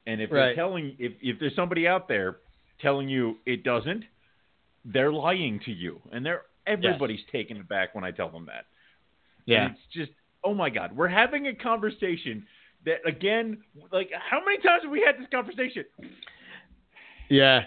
[0.08, 0.48] And if Right.
[0.48, 2.38] they're telling, if if there's somebody out there
[2.80, 4.04] telling you it doesn't,
[4.86, 8.66] they're lying to you, and they're everybody's taken aback when I tell them that.
[9.46, 9.66] Yeah.
[9.66, 10.12] And it's just,
[10.44, 12.46] oh my God, we're having a conversation
[12.86, 15.86] that again, like how many times have we had this conversation?
[17.30, 17.66] Yeah.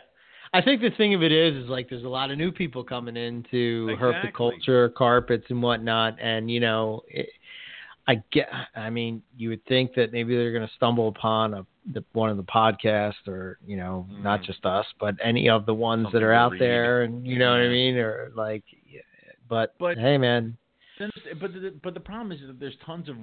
[0.53, 2.85] I think the thing of it is, is like there's a lot of new people
[2.85, 4.31] coming into Exactly.
[4.31, 7.29] herpetoculture, carpets and whatnot, and you know, it,
[8.07, 8.49] I get.
[8.77, 12.31] I mean, you would think that maybe they're going to stumble upon a the, one
[12.31, 14.45] of the podcasts, or you know, not Mhm.
[14.47, 16.61] just us, but any of the ones Something that are out read.
[16.63, 19.01] there, and you know what I mean, or like, yeah,
[19.49, 20.57] but, But- hey, man,
[20.99, 23.17] Then, but the, but the problem is that there's tons of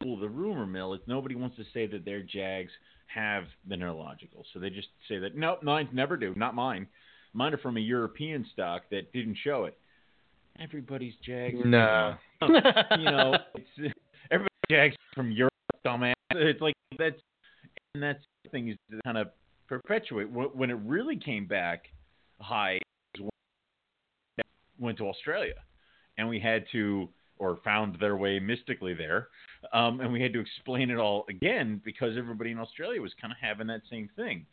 [0.00, 2.72] the rumor mill is nobody wants to say that their Jags
[3.06, 6.86] have the neurological, so they just say that nope, mine never do, not mine.
[7.32, 9.78] Mine are from a European stock that didn't show it.
[10.60, 11.58] Everybody's Jags.
[11.58, 12.16] are No.
[12.98, 13.94] you know, it's,
[14.30, 15.52] everybody Jags from Europe,
[15.84, 16.14] dumbass.
[16.30, 17.20] It's like that's
[17.94, 19.28] and that's the thing is to kind of
[19.68, 21.86] perpetuate when it really came back
[22.40, 22.78] high.
[24.78, 25.54] Went to Australia,
[26.18, 27.08] and we had to
[27.38, 29.28] or found their way mystically there,
[29.72, 33.32] um, and we had to explain it all again because everybody in Australia was kind
[33.32, 34.44] of having that same thing.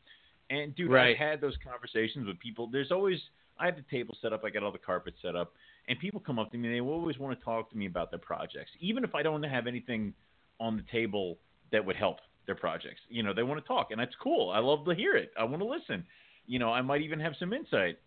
[0.49, 1.11] And dude, Right.
[1.11, 2.67] I've had those conversations with people.
[2.71, 3.19] There's always
[3.59, 5.53] I had the table set up, I got all the carpets set up,
[5.87, 8.19] and people come up to me they always want to talk to me about their
[8.19, 10.13] projects, even if I don't have anything
[10.59, 11.37] on the table
[11.71, 13.01] that would help their projects.
[13.09, 14.51] You know, they want to talk, and that's cool.
[14.51, 15.31] I love to hear it.
[15.39, 16.05] I want to listen.
[16.45, 17.97] You know, I might even have some insight,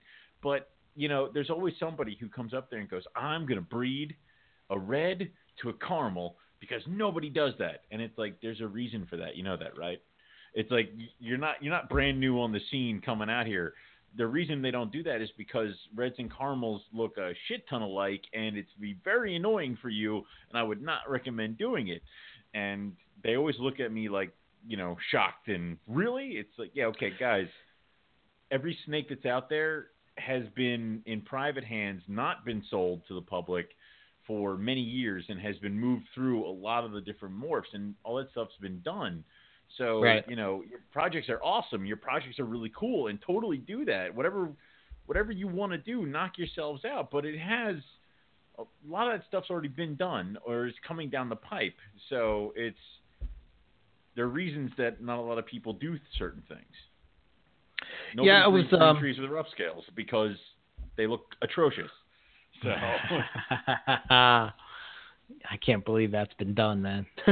[0.43, 3.65] but you know, there's always somebody who comes up there and goes, "I'm going to
[3.65, 4.16] breed
[4.70, 5.31] a red
[5.62, 9.36] to a caramel because nobody does that," and it's like there's a reason for that.
[9.36, 10.01] You know that, right?
[10.55, 13.74] It's like you're not you're not brand new on the scene coming out here.
[14.16, 17.82] The reason they don't do that is because reds and caramels look a shit ton
[17.82, 20.16] alike, and it's be very annoying for you.
[20.51, 22.02] And I would not recommend doing it.
[22.55, 22.93] And
[23.24, 24.34] they always look at me like
[24.66, 26.32] you know shocked and really.
[26.32, 27.47] It's like yeah, okay, guys.
[28.51, 29.86] Every snake that's out there
[30.18, 33.70] has been in private hands, not been sold to the public
[34.26, 37.94] for many years, and has been moved through a lot of the different morphs, and
[38.05, 39.24] all that stuff's been done.
[39.78, 40.28] So Right.
[40.28, 41.86] you know, your projects are awesome.
[41.86, 44.15] Your projects are really cool, and totally do that.
[44.15, 44.51] Whatever,
[45.07, 47.11] whatever you want to do, knock yourselves out.
[47.11, 47.77] But it has
[48.59, 51.77] a lot of that stuff's already been done, or is coming down the pipe.
[52.11, 52.77] So it's
[54.15, 56.61] there are reasons that not a lot of people do certain things.
[58.15, 60.36] Nobody Yeah, it was, um, trees with rough scales because
[60.97, 61.90] they look atrocious.
[62.62, 62.70] So
[64.11, 64.53] I
[65.65, 67.07] can't believe that's been done, man.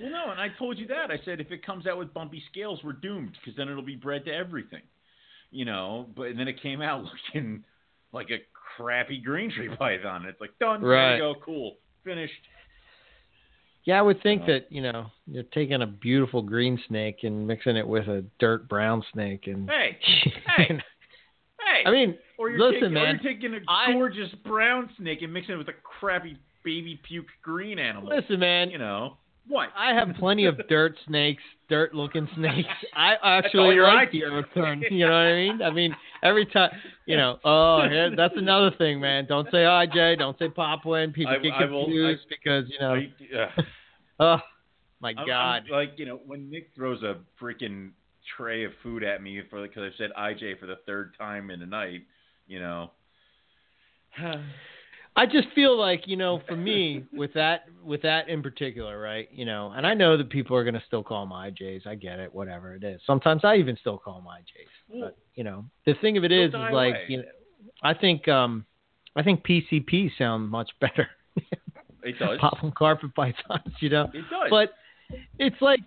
[0.00, 1.10] Well, no, and I told you that.
[1.10, 3.96] I said if it comes out with bumpy scales, we're doomed because then it'll be
[3.96, 4.82] bred to everything,
[5.50, 6.06] you know.
[6.16, 7.04] But and then it came out
[7.34, 7.64] looking
[8.12, 8.38] like a
[8.76, 10.24] crappy green tree python.
[10.26, 10.80] It's like done.
[10.80, 11.14] There Right.
[11.16, 11.34] you go.
[11.44, 11.76] Cool.
[12.04, 12.32] Finished.
[13.84, 17.46] Yeah, I would think So- that you know you're taking a beautiful green snake and
[17.46, 19.98] mixing it with a dirt brown snake, and Hey,
[20.56, 21.82] hey, hey.
[21.86, 25.22] I mean, or you're listen, taking, man, Or you're taking a I- gorgeous brown snake
[25.22, 28.08] and mixing it with a crappy baby puke green animal.
[28.14, 29.16] listen, man, You know
[29.50, 29.68] what?
[29.76, 32.68] I have plenty of dirt snakes, dirt looking snakes.
[32.94, 34.24] I actually like the.
[34.24, 34.82] Earthworm.
[34.90, 35.62] You know what I mean?
[35.62, 36.70] I mean, every time,
[37.06, 39.26] you know, oh, yeah, that's another thing, man.
[39.26, 41.12] Don't say IJ, Don't say Papuan.
[41.12, 43.48] People I- get I will- confused because, you know, I, uh,
[44.20, 44.38] oh,
[45.00, 45.62] my I'm- I'm God.
[45.70, 47.90] like you know, when Nick throws a freaking
[48.36, 51.60] tray of food at me for because I've said IJ for the third time in
[51.62, 52.02] a night,
[52.46, 52.90] you know.
[55.20, 59.28] I just feel like you know, for me, with that, with that in particular, right?
[59.30, 61.86] You know, and I know that people are gonna still call them IJs.
[61.86, 63.02] I get it, whatever it is.
[63.06, 65.02] Sometimes I even still call them IJs.
[65.02, 67.04] But you know, the thing of it is, is, is like, away.
[67.08, 67.24] you know,
[67.82, 68.64] I think, um,
[69.14, 71.08] I think PCP sound much better.
[72.02, 72.38] it does.
[72.40, 74.04] Papuan carpet pythons, you know.
[74.14, 74.48] It does.
[74.48, 74.72] But
[75.38, 75.80] it's like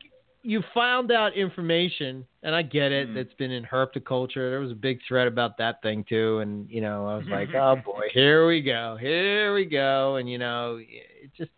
[0.44, 3.10] you found out information, and I get it.
[3.10, 3.16] Mhm.
[3.16, 4.50] It's been in herpetoculture.
[4.52, 7.50] There was a big thread about that thing too, and you know, I was like,
[7.56, 11.52] oh boy, here we go, here we go, and you know, it just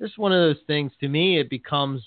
[0.00, 0.92] it's one of those things.
[1.00, 2.02] To me, it becomes.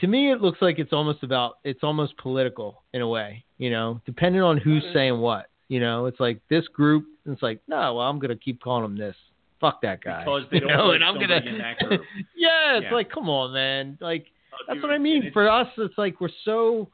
[0.00, 3.70] To me, it looks like it's almost about it's almost political in a way, you
[3.70, 5.46] know, depending on who's saying what.
[5.68, 7.04] You know, it's like this group.
[7.24, 9.14] It's like, no, well, I'm gonna keep calling him this.
[9.60, 10.24] Fuck that guy.
[10.24, 11.36] Because they don't know, and I'm gonna.
[11.36, 12.00] in that group.
[12.36, 12.94] yeah, it's Yeah.
[12.94, 13.96] like, come on, man.
[14.00, 14.26] Like,
[14.66, 15.30] that's what I mean.
[15.32, 16.88] For us, it's like we're so,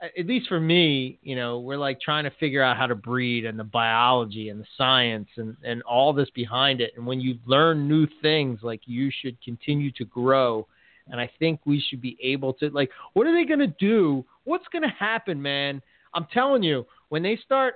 [0.00, 3.44] at least for me, you know, we're like trying to figure out how to breed
[3.44, 6.92] and the biology and the science and, and all this behind it.
[6.96, 10.66] And when you learn new things, like you should continue to grow
[11.10, 12.90] and I think we should be able to like.
[13.14, 14.24] What are they going to do?
[14.44, 15.82] What's going to happen, man?
[16.14, 17.74] I'm telling you, when they start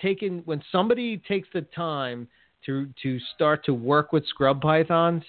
[0.00, 2.26] taking, when somebody takes the time
[2.66, 5.22] to to start to work with scrub pythons,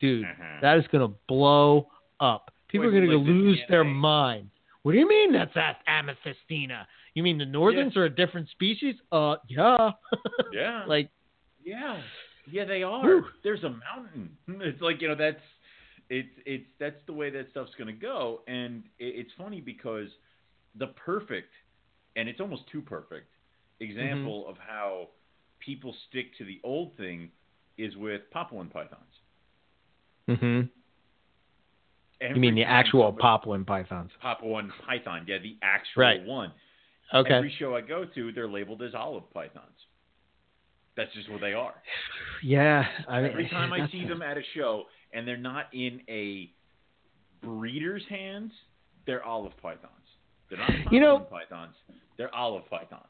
[0.00, 0.60] dude, Mhm.
[0.60, 1.88] that is going to blow
[2.20, 2.50] up.
[2.68, 4.50] People Wait, are going to lose their mind.
[4.82, 6.84] What do you mean that's that amethystina?
[7.14, 8.94] You mean the northerns are a different species?
[9.10, 9.90] Uh, yeah.
[10.52, 10.84] Yeah.
[10.86, 11.10] like,
[11.64, 12.00] Yeah,
[12.50, 13.02] yeah, they are.
[13.02, 13.24] Whew.
[13.42, 14.36] There's a mountain.
[14.60, 15.42] It's like you know that's
[16.08, 20.08] it's it's that's the way that stuff's gonna go, and it, it's funny because
[20.78, 21.52] the perfect,
[22.14, 23.26] and it's almost too perfect
[23.80, 24.50] example Mm-hmm.
[24.50, 25.08] of how
[25.58, 27.30] people stick to the old thing
[27.76, 29.00] is with Papuan pythons.
[30.28, 30.60] hmm
[32.20, 34.10] you mean the actual Papuan pythons?
[34.22, 35.24] Papuan python?
[35.28, 36.24] Yeah, the actual Right.
[36.24, 36.52] one.
[37.14, 37.34] Okay.
[37.34, 39.64] Every show I go to, they're labeled as olive pythons.
[40.96, 41.74] That's just what they are.
[42.42, 42.84] yeah.
[43.08, 46.50] I mean, Every time I see them at a show and they're not in a
[47.42, 48.52] breeder's hands,
[49.06, 49.92] they're olive pythons.
[50.48, 51.74] They're not You know- pythons.
[52.16, 53.02] They're olive pythons.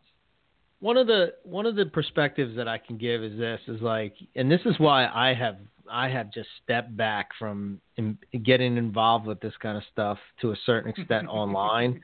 [0.81, 4.15] one of the one of the perspectives that I can give is this is like,
[4.35, 5.57] and this is why I have
[5.91, 10.53] I have just stepped back from in, getting involved with this kind of stuff to
[10.53, 12.01] a certain extent online.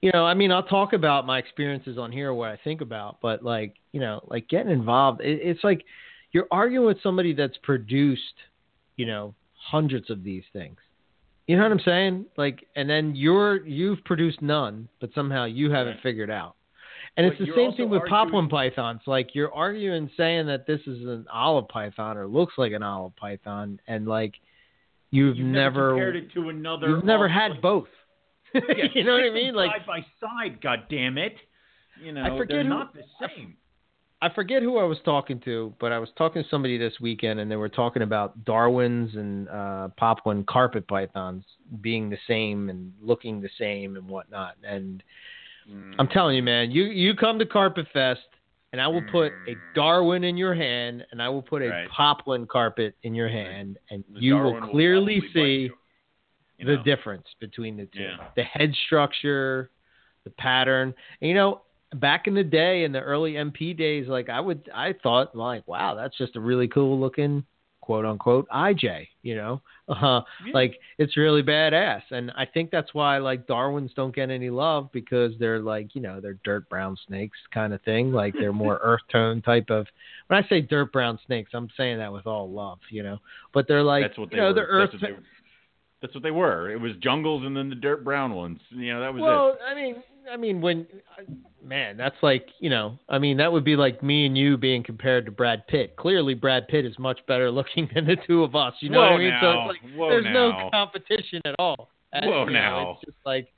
[0.00, 3.18] You know, I mean, I'll talk about my experiences on here, what I think about,
[3.20, 5.84] but like, you know, like getting involved, it, it's like
[6.32, 8.22] you're arguing with somebody that's produced,
[8.96, 10.76] you know, hundreds of these things.
[11.46, 12.26] You know what I'm saying?
[12.36, 16.02] Like, and then you're you've produced none, but somehow you haven't Right.
[16.02, 16.54] figured out.
[17.18, 19.00] And it's the same thing with arguing- Papuan pythons.
[19.06, 23.14] Like you're arguing saying that this is an olive python or looks like an olive
[23.16, 24.34] python, and like
[25.10, 26.88] you've, You've never, compared it to another.
[26.88, 27.88] you've never had like, both.
[28.54, 28.60] yeah,
[28.94, 29.54] you know what I mean?
[29.54, 30.60] Like side by side.
[30.62, 31.34] God damn it!
[32.02, 33.56] You know, I forget they're who- not the same.
[34.20, 37.38] I forget who I was talking to, but I was talking to somebody this weekend,
[37.38, 41.44] and they were talking about Darwin's and uh, Papuan carpet pythons
[41.80, 44.54] being the same and looking the same and whatnot.
[44.64, 45.04] And
[45.70, 45.94] Mm.
[45.98, 48.20] I'm telling you, man, you you come to Carpet Fest,
[48.72, 51.70] and I will put a Darwin in your hand, and I will put a Mm.
[51.70, 51.88] Right.
[51.90, 55.70] Papuan carpet in your hand, and The you Darwin will clearly bite see
[56.58, 58.02] you, the difference between the two.
[58.02, 58.28] Yeah.
[58.36, 59.70] The head structure,
[60.24, 60.94] the pattern.
[61.20, 61.62] And, you know,
[61.94, 65.66] back in the day, in the early MP days, like I would, I thought like,
[65.66, 67.44] wow, that's just a really cool looking
[67.88, 69.08] quote unquote IJ.
[69.22, 70.52] You know, uh, Yeah.
[70.52, 72.02] like it's really badass.
[72.10, 76.02] And I think that's why like Darwins don't get any love because they're like, you
[76.02, 78.12] know, they're dirt brown snakes kind of thing.
[78.12, 79.86] Like they're more earth tone type of.
[80.26, 83.16] When I say dirt brown snakes, I'm saying that with all love, you know.
[83.54, 84.54] But they're like, that's what they you know, were.
[84.54, 84.90] they're earth.
[84.92, 85.22] That's what they, were.
[86.02, 86.70] that's what they were.
[86.70, 88.60] It was jungles and then the dirt brown ones.
[88.68, 89.58] You know, that was well, it.
[89.66, 90.86] I mean, I mean, when,
[91.64, 94.82] man, that's like, you know, I mean, that would be like me and you being
[94.82, 95.96] compared to Brad Pitt.
[95.96, 98.74] Clearly, Brad Pitt is much better looking than the two of us.
[98.80, 99.30] You know what I mean?
[99.30, 99.40] now.
[99.40, 101.90] So it's like Whoa there's no competition at all.
[102.12, 102.90] And, Whoa you know, now.
[102.92, 103.48] It's just like,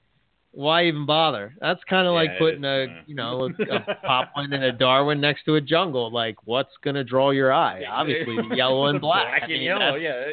[0.53, 1.55] why even bother?
[1.61, 4.73] That's kind of Yeah, like putting a, uh, you know, a, a Papuan and a
[4.73, 6.13] Darwin next to a jungle.
[6.13, 7.85] Like, what's gonna draw your eye?
[7.89, 9.27] Obviously, yellow and black.
[9.29, 9.95] Black I and mean, yellow.
[9.95, 10.25] Yeah.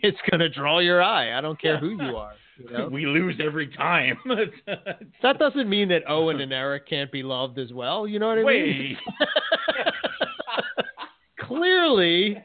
[0.00, 1.36] It's gonna draw your eye.
[1.36, 2.32] I don't care who you are.
[2.58, 2.88] You know?
[2.88, 4.18] we lose every time.
[5.22, 8.06] That doesn't mean that Owen and Eric can't be loved as well.
[8.06, 8.46] You know what I mean?
[8.46, 8.96] Wait.
[11.40, 12.36] Clearly,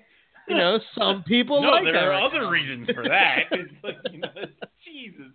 [0.48, 2.22] you know, some people no, like there Eric.
[2.22, 3.44] are other reasons for that.
[3.52, 4.30] It's like, you know,
[4.86, 5.32] Jesus.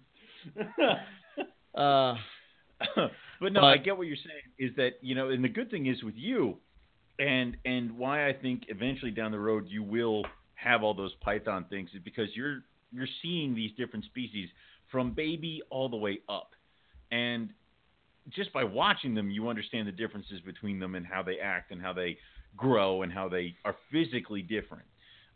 [1.75, 2.15] Uh,
[3.41, 4.71] but no, I get what you're saying.
[4.71, 6.57] Is that you know, and the good thing is with you,
[7.19, 10.25] and and why I think eventually down the road you will
[10.55, 12.61] have all those python things is because you're
[12.93, 14.49] you're seeing these different species
[14.91, 16.51] from baby all the way up,
[17.11, 17.51] and
[18.31, 21.81] just by watching them, you understand the differences between them and how they act and
[21.81, 22.19] how they
[22.57, 24.85] grow and how they are physically different.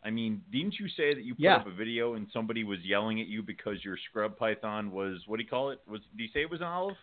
[0.03, 1.57] I mean, didn't you say that you put Yeah.
[1.57, 5.37] up a video and somebody was yelling at you because your scrub python was what
[5.37, 5.79] do you call it?
[5.87, 6.97] Was do you say it was an olive?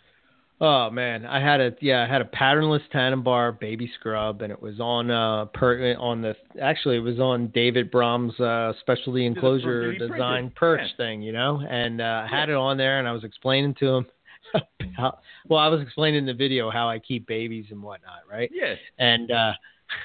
[0.61, 4.61] Oh man, I had a yeah, I had a patternless Tanimbar baby scrub, and it
[4.61, 9.37] was on uh per on the actually it was on David Brom's uh specialty Did
[9.37, 10.97] it for- enclosure design perch Yeah.
[10.97, 13.87] thing, you know, and uh, I had it on there, and I was explaining to
[13.97, 14.07] him.
[14.97, 18.51] How, well, I was explaining in the video how I keep babies and whatnot, right?
[18.53, 18.79] Yes.
[18.99, 19.53] and uh,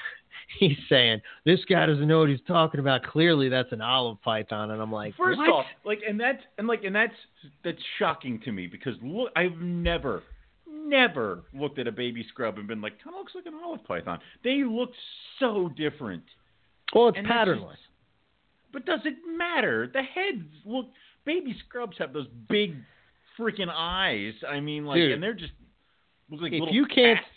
[0.60, 3.02] he's saying this guy doesn't know what he's talking about.
[3.04, 5.48] Clearly, that's an olive python, and I'm like, First what?
[5.48, 7.14] off, like, and that's and like, and that's
[7.64, 10.22] that's shocking to me because look, I've never,
[10.84, 13.84] never looked at a baby scrub and been like, kind of looks like an olive
[13.84, 14.18] python.
[14.42, 14.90] They look
[15.40, 16.24] so different.
[16.94, 17.78] well, it's and patternless.
[18.72, 19.88] But does it matter?
[19.92, 20.86] The heads look.
[21.24, 22.74] Baby scrubs have those big
[23.38, 24.34] freaking eyes.
[24.48, 25.12] I mean, like, Dude.
[25.12, 25.52] and they're just
[26.30, 27.30] look like If you can't- cats.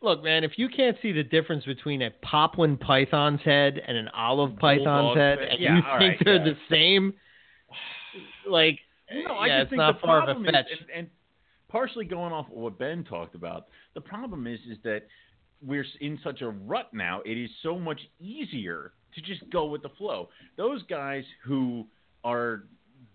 [0.00, 4.08] Look, man, if you can't see the difference between a Papuan python's head and an
[4.08, 6.44] olive python's Bulldog head, and Yeah, you think right, they're yeah.
[6.44, 7.14] the same,
[8.46, 8.80] like
[9.12, 10.66] No, I yeah, just it's think not the far of problem a fetch.
[10.72, 11.10] is, and, and
[11.74, 15.02] partially going off of what Ben talked about, the problem is, is that
[15.60, 17.20] we're in such a rut now.
[17.26, 20.28] It is so much easier to just go with the flow.
[20.56, 21.84] Those guys who
[22.22, 22.62] are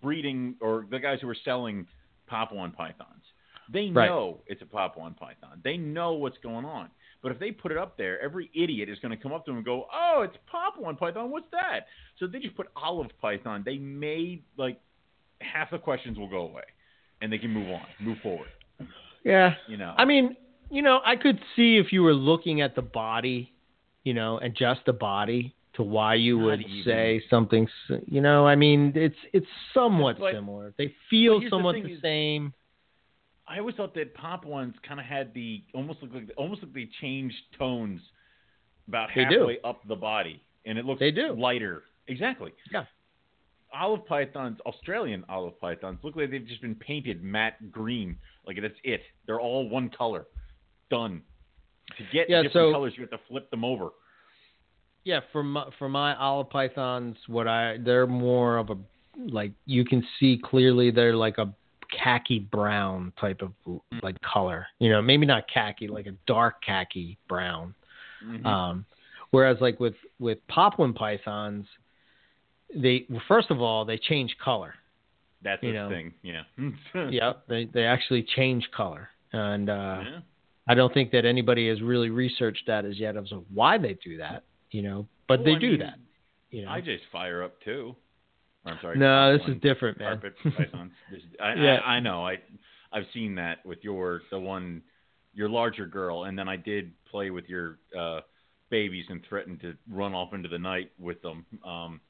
[0.02, 1.86] breeding, or the guys who are selling
[2.26, 3.24] Papuan pythons,
[3.72, 4.08] they Right.
[4.08, 5.62] know it's a Papuan python.
[5.64, 6.90] They know what's going on.
[7.22, 9.52] But if they put it up there, every idiot is going to come up to
[9.52, 11.30] them and go, "Oh, it's Papuan python.
[11.30, 11.86] What's that?"
[12.18, 13.62] So they just put olive python.
[13.64, 14.78] They may like
[15.40, 16.64] half the questions will go away,
[17.20, 18.48] and they can move on, move forward.
[19.24, 19.54] yeah.
[19.68, 20.36] You know, I mean,
[20.70, 23.52] you know, I could see if you were looking at the body,
[24.04, 26.82] you know, and just the body to why you Not would even.
[26.84, 27.68] say something.
[28.06, 30.74] You know, I mean, it's it's somewhat similar.
[30.78, 32.52] They feel the somewhat the, is- same.
[33.48, 36.88] I always thought that Papuans kind of had the almost look like almost like they
[37.00, 38.00] changed tones
[38.86, 39.40] about They do.
[39.40, 41.34] halfway up the body, and it looks They do.
[41.36, 41.82] lighter.
[42.06, 42.52] Exactly.
[42.72, 42.84] Yeah.
[43.72, 48.16] Olive pythons, Australian olive pythons, look like they've just been painted matte green.
[48.46, 49.00] Like that's it.
[49.26, 50.26] They're all one color.
[50.90, 51.22] Done.
[51.98, 53.90] To get Yeah, different so- colors, you have to flip them over.
[55.04, 58.76] Yeah, for my, for my olive pythons, what I they're more of a
[59.16, 61.52] like you can see clearly they're like a
[62.02, 63.52] khaki brown type of
[64.02, 64.66] like color.
[64.78, 67.74] You know, maybe not khaki, like a dark khaki brown.
[68.24, 68.44] Mhm.
[68.44, 68.84] Um,
[69.30, 71.66] whereas like with with Papuan pythons,
[72.74, 74.74] they well, first of all they change color.
[75.42, 75.88] That's you the know.
[75.88, 76.12] thing.
[76.22, 76.42] Yeah.
[77.10, 80.18] Yep, they they actually change color, and uh, Yeah.
[80.68, 83.94] I don't think that anybody has really researched that as yet as to why they
[84.04, 84.44] do that.
[84.70, 85.98] You know, but Well, they I do mean, that.
[86.50, 87.96] You know, I just fire up too.
[88.66, 88.98] I'm sorry.
[88.98, 90.20] no, this is different, man.
[90.20, 90.92] carpet pythons.
[91.10, 91.76] This, I, Yeah.
[91.84, 92.26] I, I know.
[92.26, 92.38] I
[92.92, 94.82] I've seen that with your the one
[95.32, 98.20] your larger girl, and then I did play with your uh,
[98.68, 102.00] babies and threatened to run off into the night with them um,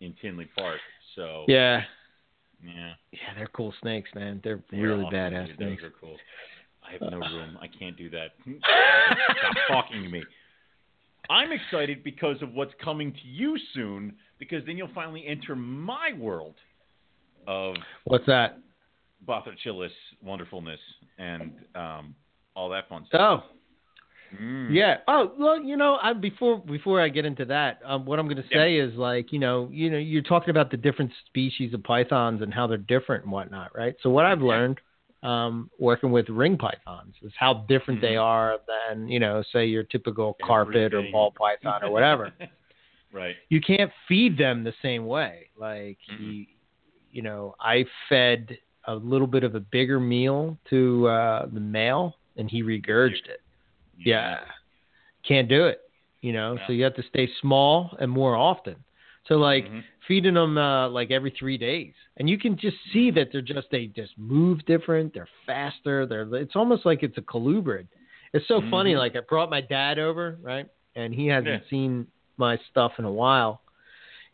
[0.00, 0.80] in Tinley Park.
[1.16, 1.82] So yeah,
[2.64, 4.40] yeah, yeah, they're cool snakes, man.
[4.42, 5.82] They're, They're really badass snakes.
[5.82, 6.16] Those are cool.
[6.86, 7.58] I have no room.
[7.60, 8.28] I can't do that.
[8.58, 10.22] Stop talking to me.
[11.28, 16.12] I'm excited because of what's coming to you soon, because then you'll finally enter my
[16.18, 16.54] world
[17.46, 18.58] of What's that?
[19.28, 19.90] Bothrochilus
[20.22, 20.80] wonderfulness
[21.18, 22.14] and um,
[22.56, 23.44] all that fun stuff.
[23.44, 23.56] Oh,
[24.38, 24.72] Mm.
[24.74, 24.98] Yeah.
[25.08, 28.36] Oh, well, you know, I before before I get into that, um, what I'm going
[28.36, 28.58] to Yeah.
[28.58, 32.42] say is like, you know, you know, you're talking about the different species of pythons
[32.42, 33.94] and how they're different and whatnot, right?
[34.02, 34.46] So what I've Yeah.
[34.48, 34.80] learned
[35.22, 38.22] um, working with ring pythons is how different they Mhm.
[38.22, 40.46] are than, you know, say your typical Everything.
[40.46, 42.32] carpet or ball python or whatever.
[43.12, 43.36] right.
[43.50, 45.50] you can't feed them the same way.
[45.56, 46.16] Like Mhm.
[46.18, 46.48] he,
[47.10, 52.16] you know, I fed a little bit of a bigger meal to uh, the male,
[52.36, 53.40] and he regurged it.
[54.04, 54.40] Yeah,
[55.26, 55.80] can't do it.
[56.22, 58.76] You know, so you have to stay small and more often.
[59.26, 59.84] So like Mhm.
[60.06, 63.70] feeding them uh, like every three days, and you can just see that they're just
[63.70, 65.14] they just move different.
[65.14, 66.06] They're faster.
[66.06, 67.86] They're it's almost like it's a colubrid.
[68.32, 68.92] It's so funny.
[68.92, 68.98] Mhm.
[68.98, 71.68] Like I brought my dad over, right, and he hasn't Yeah.
[71.70, 72.06] seen
[72.36, 73.62] my stuff in a while.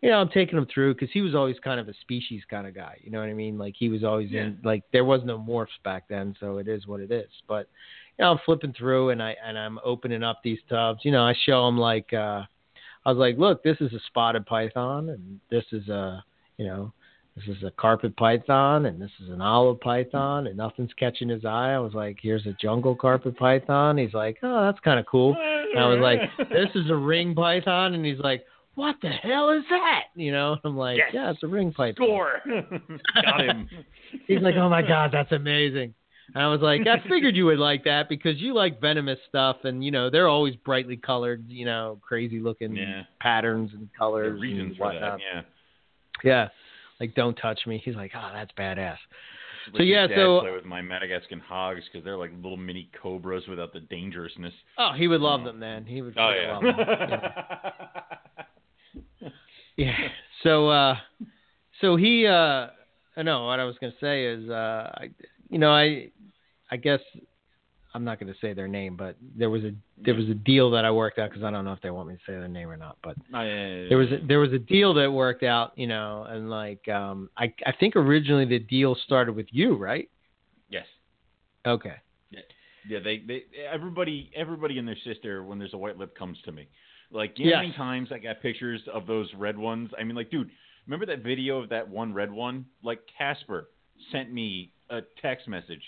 [0.02, 2.66] You know, I'm taking him through because he was always kind of a species kind
[2.66, 2.98] of guy.
[3.02, 3.58] You know what I mean?
[3.58, 6.86] Like he was always in like there was no morphs back then, so it is
[6.86, 7.30] what it is.
[7.48, 7.68] But
[8.18, 11.00] you know, I'm flipping through and I and I'm opening up these tubs.
[11.04, 12.42] You know, I show him like uh
[13.06, 16.24] I was like, look, this is a spotted python, and this is a,
[16.56, 16.92] you know,
[17.36, 21.44] this is a carpet python, and this is an olive python, and nothing's catching his
[21.44, 21.70] eye.
[21.72, 23.96] I was like, here's a jungle carpet python.
[23.96, 25.36] He's like, oh, that's kind of cool.
[25.36, 26.18] And I was like,
[26.48, 28.44] this is a ring python, and he's like,
[28.74, 30.06] what the hell is that?
[30.16, 31.10] You know, I'm like, Yes.
[31.14, 31.94] yeah, it's a ring python.
[32.04, 32.40] Score.
[33.22, 33.68] Got him.
[34.26, 35.94] He's like, oh my god, that's amazing.
[36.34, 39.58] And I was like, I figured you would like that because you like venomous stuff,
[39.64, 43.02] and you know they're always brightly colored, you know, crazy looking Yeah.
[43.20, 44.40] patterns and colors.
[44.40, 45.00] reasons and for that.
[45.02, 45.20] whatnot.
[45.34, 45.42] Yeah.
[46.24, 46.48] Yeah,
[46.98, 47.80] like don't touch me.
[47.84, 48.96] He's like, oh, that's badass.
[49.76, 53.72] So, yeah, so- play with my Madagascan hogs because they're like little mini cobras without
[53.72, 54.54] the dangerousness.
[54.78, 55.84] Oh, he would love them, man.
[55.84, 56.16] He would.
[56.18, 56.52] Oh yeah.
[56.54, 56.76] love them.
[59.20, 59.30] yeah.
[59.76, 59.96] Yeah.
[60.42, 60.94] So, uh,
[61.82, 62.68] so he, uh,
[63.16, 65.10] I know what I was gonna say is, uh, I,
[65.48, 66.10] you know, I,
[66.70, 67.00] I guess
[67.94, 70.84] I'm not gonna say their name, but there was a there was a deal that
[70.84, 72.68] I worked out because I don't know if they want me to say their name
[72.68, 73.88] or not, but Oh, yeah, yeah, yeah.
[73.88, 77.30] there was a, there was a deal that worked out, you know, and like um,
[77.36, 80.08] I I think originally the deal started with you, right?
[80.68, 80.86] yes.
[81.66, 81.94] Okay.
[82.88, 86.52] Yeah, they, they everybody everybody and their sister when there's a white lip comes to
[86.52, 86.68] me.
[87.10, 89.90] Like you know how many times I got pictures of those red ones?
[89.98, 90.50] I mean like dude,
[90.86, 92.66] remember that video of that one red one?
[92.84, 93.70] Like Casper
[94.12, 95.82] sent me a text message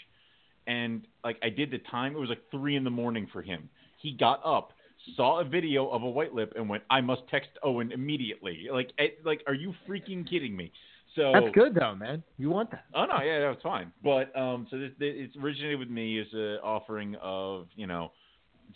[0.67, 3.69] and like I did the time, it was like three in the morning for him.
[4.03, 4.73] He got up,
[5.17, 8.69] saw a video of a white lip and went, I must text Owen immediately.
[8.71, 10.71] Like eh, like are you freaking kidding me?
[11.17, 12.23] So That's good though, man.
[12.37, 12.85] You want that?
[12.95, 13.91] Oh no, yeah, that's fine.
[14.05, 18.13] But um, so this, this it's originated with me as a offering of you know,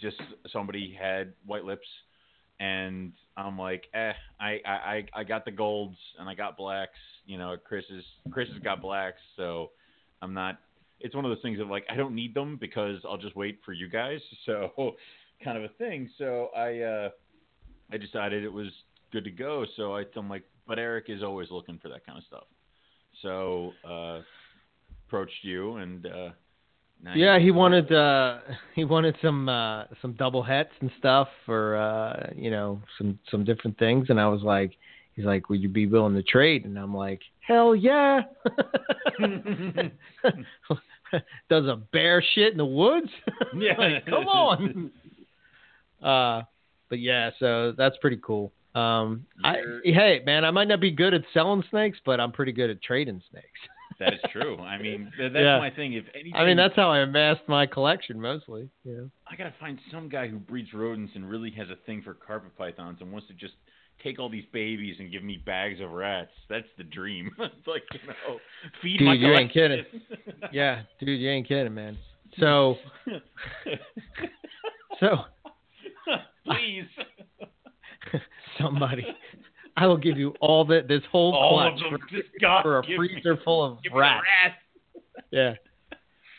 [0.01, 0.17] just
[0.51, 1.87] somebody had white lips,
[2.59, 6.99] and I'm like, eh, I I I- I got the golds and I got blacks.
[7.27, 9.71] You know, Chris is Chris has got blacks, so
[10.23, 10.59] I'm not.
[11.01, 13.59] It's one of those things of like I don't need them because I'll just wait
[13.65, 14.21] for you guys.
[14.47, 14.95] So
[15.45, 16.09] kind of a thing.
[16.19, 17.09] So I uh,
[17.93, 18.69] I decided it was
[19.13, 19.67] good to go.
[19.77, 22.45] So I, I'm like, but Eric is always looking for that kind of stuff.
[23.21, 24.21] So uh,
[25.07, 26.29] approached you and uh,
[27.15, 28.39] Yeah, he wanted uh
[28.75, 33.45] he wanted some uh some double hats and stuff for uh you know some some
[33.45, 34.73] different things and I was like
[35.15, 38.23] he's like would you be willing to trade and I'm like hell yeah
[41.51, 43.11] does a bear shit in the woods
[43.57, 43.75] Yeah.
[43.79, 44.91] Like, come on
[46.03, 46.43] uh
[46.89, 51.13] but yeah so that's pretty cool um I hey man I might not be good
[51.15, 53.47] at selling snakes but I'm pretty good at trading snakes
[54.01, 54.59] that is true.
[54.59, 55.59] I mean, that's Yeah.
[55.59, 55.93] my thing.
[55.93, 59.53] If anything, I mean that's how I amassed my collection mostly you know I gotta
[59.61, 63.13] find some guy who breeds rodents and really has a thing for carpet pythons and
[63.13, 63.53] wants to just
[64.03, 66.31] take all these babies and give me bags of rats.
[66.49, 67.31] That's the dream.
[67.39, 68.39] it's like you know,
[68.83, 69.85] feed Dude, my you ain't collection.
[70.53, 71.97] Yeah, dude, you ain't kidding, man.
[72.39, 72.77] So,
[75.01, 75.17] so
[76.45, 76.85] Please,
[78.61, 79.07] somebody,
[79.77, 82.23] I will give you all that this whole all of clutch them.
[82.41, 84.25] for, for a give me- freezer full of rats.
[84.45, 84.55] rats.
[85.31, 85.55] Yeah.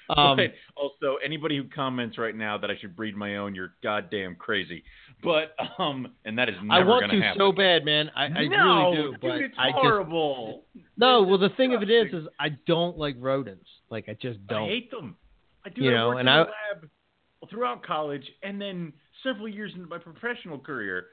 [0.17, 3.73] Um, But also, anybody who comments right now that I should breed my own, you're
[3.81, 4.83] goddamn crazy.
[5.23, 7.39] But um, and that is never I want to happen.
[7.39, 8.11] so bad, man.
[8.15, 9.83] I, I no, really do, dude, but it's I just
[10.97, 11.23] no.
[11.23, 13.69] Well, the thing of it is, is I don't like rodents.
[13.89, 14.67] Like I just don't.
[14.67, 15.15] hate them.
[15.65, 15.81] I do.
[15.83, 16.89] You I know, and I- lab
[17.49, 18.91] throughout college, and then
[19.23, 21.07] several years into my professional career.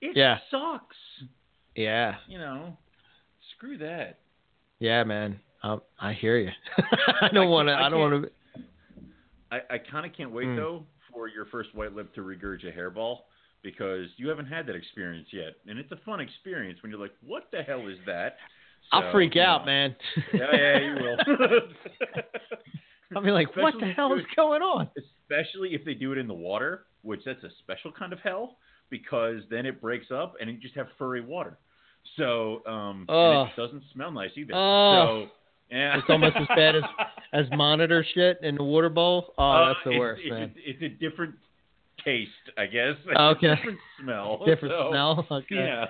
[0.00, 0.38] It Yeah.
[0.50, 0.96] sucks.
[1.74, 2.76] Yeah, You know,
[3.56, 4.18] screw that.
[4.78, 5.40] yeah, man.
[5.62, 6.50] Um, I hear you.
[7.20, 7.72] I don't want to.
[7.74, 8.30] I I don't want to.
[9.50, 10.56] I, I kind of can't wait Hmm.
[10.56, 13.20] though for your first white lip to regurgitate a hairball
[13.62, 17.14] because you haven't had that experience yet, and it's a fun experience when you're like,
[17.20, 18.36] "What the hell is that?"
[18.92, 19.66] I'll freak out, know.
[19.66, 19.96] man.
[20.32, 21.16] Yeah, yeah, you will.
[23.16, 24.88] I'll be like, what the hell is going on?
[25.28, 28.58] Especially if they do it in the water, which that's a special kind of hell
[28.90, 31.58] because then it breaks up and you just have furry water.
[32.16, 34.54] So, um, and it doesn't smell nice either.
[34.54, 34.58] Ugh.
[34.94, 35.26] So,
[35.70, 35.98] yeah.
[35.98, 36.82] It's almost as bad as
[37.32, 39.34] as monitor shit in the water bowl.
[39.38, 40.54] Oh, Uh, that's the it's- worst, it's, man.
[40.56, 41.34] It's a different
[42.04, 42.94] taste, I guess.
[43.06, 43.46] It's Okay.
[43.48, 44.42] A different smell.
[44.46, 45.26] Different so, smell.
[45.30, 45.54] Okay.
[45.54, 45.84] Yeah.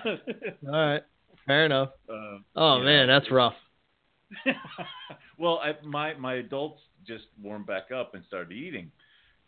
[0.67, 1.03] All right.
[1.45, 1.89] Fair enough.
[2.09, 3.53] Uh, Oh you man, that's rough.
[5.37, 8.91] well, I, my my adults just warmed back up and started eating,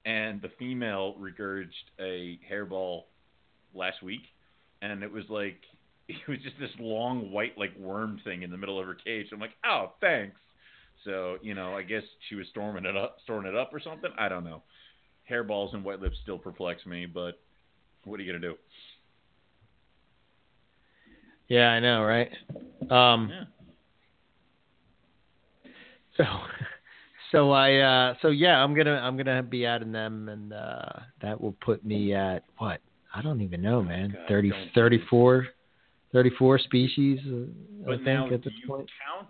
[0.06, 1.68] and the female regurged
[2.00, 3.04] a hairball
[3.74, 4.22] last week,
[4.82, 5.60] and it was like
[6.10, 9.28] it was just this long white like worm thing in the middle of her cage.
[9.32, 10.36] I'm like, oh, thanks.
[11.06, 14.10] So you know, I guess she was storming it up, storing it up or something.
[14.18, 14.64] I don't know.
[15.30, 17.40] Hairballs and white lips still perplex me, but
[18.06, 18.56] what are you gonna do?
[21.48, 22.32] Yeah, I know, right?
[22.90, 23.44] Um Yeah.
[26.18, 26.24] so
[27.32, 30.54] so I uh so yeah, I'm going to I'm going to be adding them and
[30.54, 30.90] uh
[31.22, 32.82] that will put me at what?
[33.14, 34.12] I don't even know, man.
[34.12, 35.46] God, Thirty thirty four
[36.14, 37.46] 34 species uh,
[37.86, 38.90] But I think now, at do this you point.
[39.06, 39.30] count?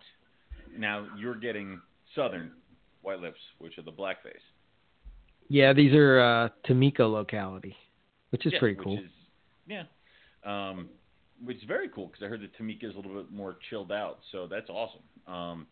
[0.78, 1.82] Now you're getting
[2.16, 2.52] southern
[3.02, 4.44] white lips, which are the blackface.
[5.50, 7.76] Yeah, these are uh Timika locality,
[8.30, 9.00] which is Yeah, pretty cool.
[9.00, 9.10] Is,
[9.68, 9.84] yeah,
[10.46, 10.90] um,
[11.44, 13.92] which is very cool because I heard that Timika is a little bit more chilled
[13.92, 15.02] out, so that's awesome.
[15.28, 15.68] Um,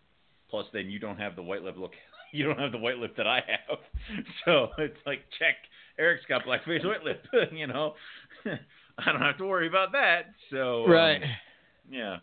[0.50, 1.94] plus, then you don't have the white lip look.
[2.34, 3.78] You don't have the white lip that I have,
[4.46, 5.56] so it's like check.
[5.98, 7.26] Eric's got blackface white lip.
[7.54, 7.94] you know,
[9.06, 10.34] I don't have to worry about that.
[10.52, 11.22] So um, right.
[11.90, 12.18] yeah,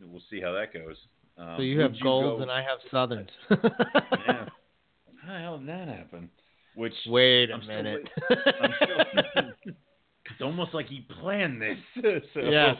[0.00, 0.96] we'll see how that goes.
[1.38, 3.30] Um, so you have golds go- and I have southerns.
[3.50, 4.46] yeah.
[5.24, 6.30] How the hell did that happen?
[6.74, 8.08] Which Wait a I'm still minute.
[8.30, 9.74] I'm still-
[10.30, 11.78] it's almost like he planned this.
[12.34, 12.76] so, yes.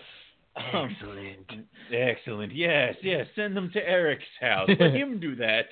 [0.57, 1.67] um, Excellent.
[1.93, 2.55] excellent.
[2.55, 3.27] Yes, yes.
[3.37, 4.69] Send them to Eric's house.
[4.79, 5.67] Let him do that.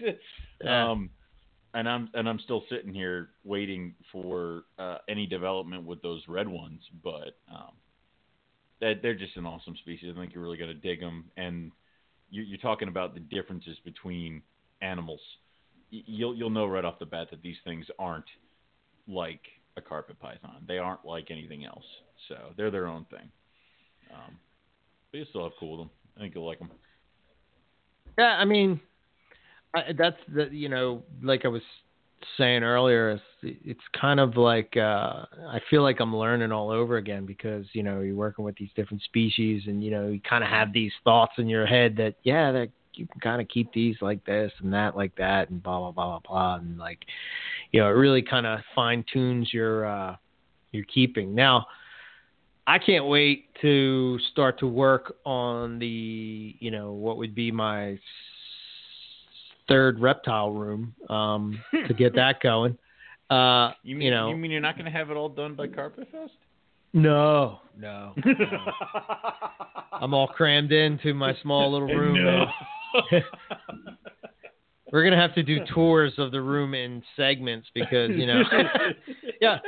[0.62, 0.90] Yeah.
[0.90, 1.10] Um,
[1.74, 6.48] and I'm and I'm still sitting here waiting for uh, any development with those red
[6.48, 7.72] ones, but um,
[8.80, 10.12] that they're just an awesome species.
[10.14, 11.70] I think you're really gonna dig them, and
[12.30, 14.42] you, you're talking about the differences between
[14.82, 15.20] animals.
[15.90, 18.28] You'll you'll know right off the bat that these things aren't
[19.06, 19.42] like
[19.76, 20.64] a carpet python.
[20.66, 21.84] They aren't like anything else.
[22.28, 23.30] So they're their own thing.
[24.12, 24.36] Um,
[25.10, 25.90] but you still have cool with them.
[26.16, 26.70] I think you'll like them.
[28.18, 28.80] Yeah, I mean,
[29.74, 31.62] I, that's the you know, like I was
[32.36, 36.96] saying earlier, it's, it's kind of like uh, I feel like I'm learning all over
[36.96, 40.44] again because you know you're working with these different species, and you know you kind
[40.44, 43.72] of have these thoughts in your head that yeah, that you can kind of keep
[43.72, 46.98] these like this and that like that, and blah blah blah blah blah, and like
[47.72, 50.16] you know it really kind of fine tunes your uh,
[50.72, 51.34] your keeping.
[51.34, 51.66] Now,
[52.66, 57.98] I can't wait to start to work on the you know what would be my
[59.70, 62.76] third reptile room um, to get that going.
[63.30, 65.54] Uh, You mean you know, you mean you're not going to have it all done
[65.54, 66.32] by Carpet Fest?
[66.92, 68.34] no, no, no.
[69.92, 72.22] I'm all crammed into my small little room.
[72.22, 72.46] No.
[74.92, 78.42] We're gonna have to do tours of the room in segments because you know,
[79.40, 79.58] yeah,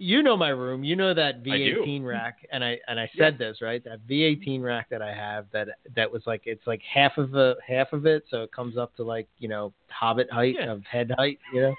[0.00, 0.84] you know my room.
[0.84, 3.82] You know that V18 rack, and I and I said this right.
[3.84, 7.56] That V18 rack that I have that that was like it's like half of the
[7.66, 10.70] half of it, so it comes up to like you know Hobbit height Yeah.
[10.72, 11.38] of head height.
[11.52, 11.74] You know,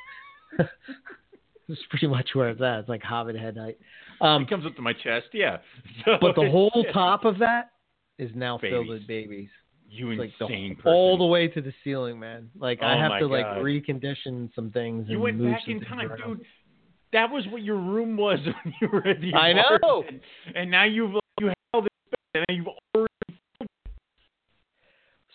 [1.70, 2.80] it's pretty much where it's at.
[2.80, 3.78] It's like Hobbit head height.
[4.22, 5.58] Um, it comes up to my chest, yeah.
[6.06, 7.72] So but the whole top of that
[8.18, 9.48] is now filled with babies.
[9.90, 10.92] you It's like the, insane person.
[10.92, 12.50] all the way to the ceiling, man.
[12.60, 15.08] Like I Oh have my to like recondition some things.
[15.08, 16.38] You and went move back in time, around.
[16.38, 16.46] dude.
[17.14, 20.04] That was what your room was when you were at the I know.
[20.56, 23.10] And now you've you have all this space, and you've already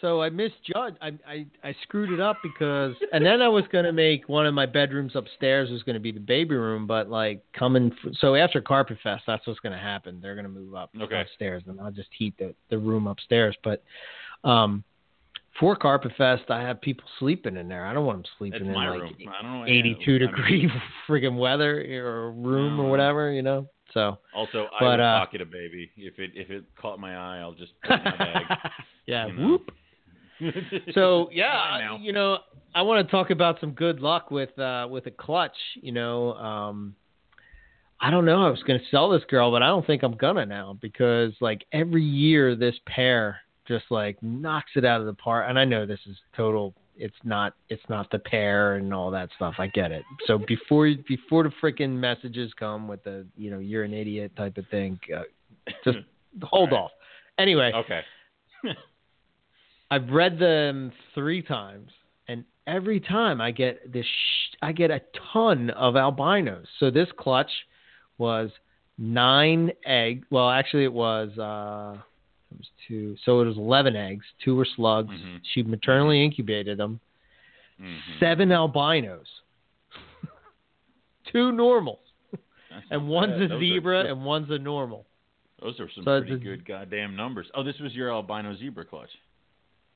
[0.00, 0.98] So I misjudged.
[1.00, 4.54] I, I I screwed it up because, and then I was gonna make one of
[4.54, 7.90] my bedrooms upstairs was gonna be the baby room, but like coming.
[8.04, 10.20] F- so after Carpet Fest, that's what's gonna happen.
[10.20, 11.20] They're gonna move up Okay.
[11.22, 13.56] upstairs, and I'll just heat the the room upstairs.
[13.64, 13.82] But
[14.44, 14.84] um,
[15.60, 17.86] for Carpet Fest, I have people sleeping in there.
[17.86, 19.14] I don't want them sleeping That's in like room.
[19.28, 19.66] I don't know.
[19.66, 20.70] 82 I mean, degree
[21.08, 23.68] friggin' weather or room or whatever, you know.
[23.92, 27.14] So Also, I But, would uh, pocket a baby if it if it caught my
[27.16, 27.38] eye.
[27.38, 28.42] I'll just put my bag.
[29.06, 29.48] yeah, you know.
[29.48, 29.70] whoop.
[30.94, 31.98] So yeah, Fine I- now.
[31.98, 32.38] you know,
[32.74, 35.56] I want to talk about some good luck with uh with a clutch.
[35.76, 36.96] You know, um,
[38.00, 38.44] I don't know.
[38.44, 41.32] I was going to sell this girl, but I don't think I'm gonna now because
[41.40, 45.46] like every year this pair just like knocks it out of the park.
[45.48, 46.74] And I know this is total.
[46.96, 47.54] It's not.
[47.68, 49.54] It's not the pair and all that stuff.
[49.58, 50.04] I get it.
[50.26, 54.56] So before before the freaking messages come with the you know you're an idiot type
[54.58, 55.22] of thing, uh,
[55.84, 55.98] just
[56.42, 56.78] hold right.
[56.78, 56.90] off.
[57.38, 58.00] Anyway, okay.
[59.90, 61.90] I've read them three times,
[62.28, 65.00] and every time I get this, sh- I get a
[65.32, 66.66] ton of albinos.
[66.78, 67.50] So this clutch
[68.18, 68.50] was
[68.98, 70.24] nine egg.
[70.30, 72.00] Well, actually, it was uh,
[72.58, 73.16] was two.
[73.24, 74.24] So it was eleven eggs.
[74.44, 75.10] Two were slugs.
[75.14, 75.40] Mhm.
[75.52, 77.00] She maternally incubated them.
[77.80, 77.98] Mhm.
[78.20, 79.26] Seven albinos.
[81.32, 81.98] Two normals,
[82.90, 83.42] and one's bad.
[83.42, 85.06] a Those are- zebra, and one's a normal.
[85.60, 87.46] Those are some So pretty a- good goddamn numbers.
[87.54, 89.10] Oh, this was your albino zebra clutch.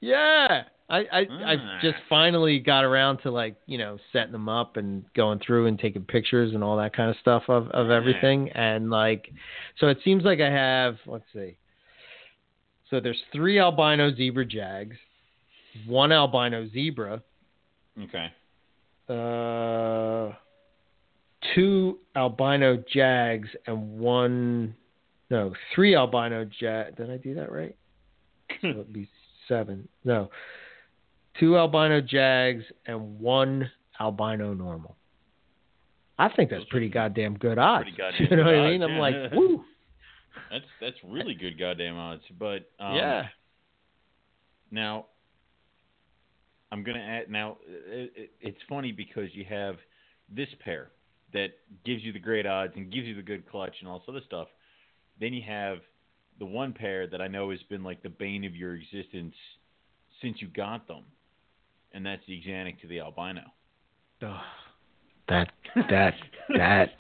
[0.01, 1.47] Yeah, I, I Ah.
[1.49, 5.67] I've just finally got around to like you know setting them up and going through
[5.67, 9.31] and taking pictures and all that kind of stuff of of everything and like
[9.79, 11.57] so it seems like I have let's see
[12.91, 14.97] so there's three albino zebra jags,
[15.87, 17.23] one albino zebra,
[18.03, 18.27] Okay.
[19.09, 20.33] uh,
[21.55, 24.75] two albino jags and one
[25.31, 26.97] no three albino jag.
[26.97, 27.77] Did I do that right?
[28.63, 29.09] so it'd be
[29.47, 29.89] seven.
[30.05, 30.31] No,
[31.39, 33.71] two albino jags and one
[34.01, 34.97] albino normal.
[36.21, 37.85] I think that's pretty goddamn good odds.
[37.85, 38.83] pretty goddamn you know what I mean?
[38.83, 39.65] I'm like, woo.
[40.51, 42.23] That's that's really good goddamn odds.
[42.39, 43.29] But um, yeah.
[44.71, 45.07] Now,
[46.71, 47.31] I'm gonna add.
[47.31, 49.77] Now, it, it, it's funny because you have
[50.29, 50.91] this pair
[51.33, 51.49] that
[51.85, 54.23] gives you the great odds and gives you the good clutch and all this other
[54.27, 54.49] stuff.
[55.21, 55.79] Then you have
[56.39, 59.35] the one pair that I know has been like the bane of your existence
[60.23, 61.05] since you got them,
[61.93, 63.43] and that's the axanthic to the albino.
[64.23, 64.41] Ugh.
[65.29, 65.51] That
[65.91, 66.15] that
[66.57, 66.91] that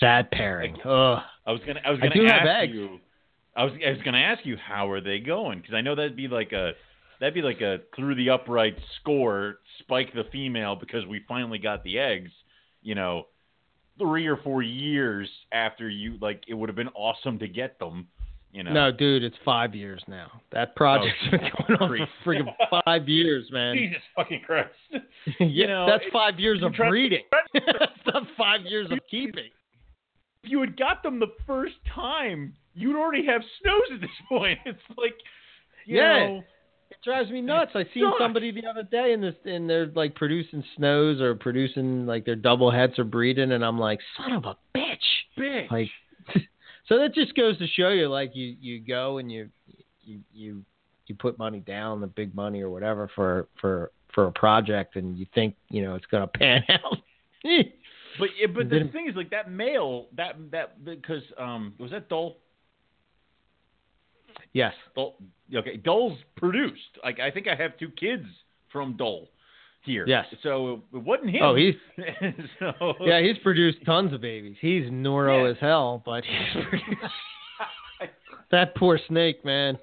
[0.00, 0.76] that pairing.
[0.84, 0.84] Ugh.
[0.88, 1.18] Oh.
[1.46, 2.98] I was gonna I was gonna have ask you.
[3.56, 6.16] I was I was gonna ask you how are they going because I know that'd
[6.16, 6.72] be like a
[7.20, 11.84] that'd be like a through the upright score spike the female because we finally got
[11.84, 12.32] the eggs.
[12.82, 13.26] You know,
[13.98, 18.08] three or four years after you like it would have been awesome to get them.
[18.56, 20.40] You know, No, dude, it's five years now.
[20.50, 21.88] That project's Oh, been going on
[22.24, 22.54] for freaking
[22.86, 23.76] five years, man.
[23.76, 24.70] Jesus fucking Christ.
[25.40, 27.24] yeah, know, that's five years of breeding.
[27.52, 29.50] that's not five years of keeping.
[30.42, 34.58] If you had got them the first time, you'd already have snows at this point.
[34.64, 35.12] It's like,
[35.84, 36.26] you Yeah.
[36.28, 36.44] know,
[36.90, 37.72] It drives me nuts.
[37.74, 42.06] I seen somebody the other day in this, and they're like producing snows or producing
[42.06, 44.96] like their double heads are breeding, and I'm like, son of a bitch.
[45.36, 45.70] bitch.
[45.70, 45.90] Like,
[46.88, 49.48] so that just goes to show you, like, you you go and you
[50.02, 50.64] you you
[51.06, 55.18] you put money down, the big money or whatever for for for a project and
[55.18, 56.98] you think you know it's going to pan out.
[58.18, 62.08] But yeah, but the thing is, like that male, that that because um was that
[62.08, 62.38] Dole?
[64.52, 64.72] yes.
[64.94, 65.16] Dole
[65.54, 66.98] okay, Dole's produced.
[67.04, 68.24] Like I think I have two kids
[68.72, 69.28] from Dole
[69.86, 70.04] here.
[70.06, 70.26] Yes.
[70.42, 71.42] So it wasn't him.
[71.42, 71.74] Oh, he's
[72.58, 74.56] so, yeah, he's produced tons of babies.
[74.60, 75.50] He's neuro Yeah.
[75.52, 76.90] as hell, but he's produced
[78.50, 79.78] that poor snake, man.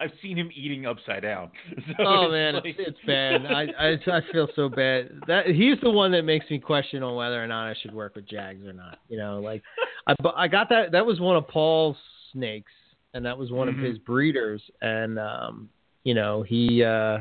[0.00, 1.50] I've seen him eating upside down.
[1.86, 3.46] So Oh it's man, like- it's, it's bad.
[3.46, 5.10] I, I I feel so bad.
[5.28, 8.16] That he's the one that makes me question on whether or not I should work
[8.16, 8.98] with Jags or not.
[9.08, 9.62] You know, like
[10.08, 10.90] I I got that.
[10.92, 11.96] That was one of Paul's
[12.32, 12.72] snakes,
[13.14, 13.78] and that was one Mhm.
[13.78, 14.60] of his breeders.
[14.80, 15.68] And um,
[16.02, 17.18] you know, he uh,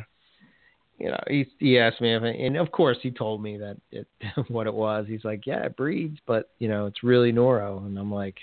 [1.02, 4.07] you know, he he asked me if, and of course he told me that it
[4.48, 5.06] what it was.
[5.07, 7.80] He's like, yeah, it breeds, but you know, it's really neuro.
[7.80, 8.38] And I'm like.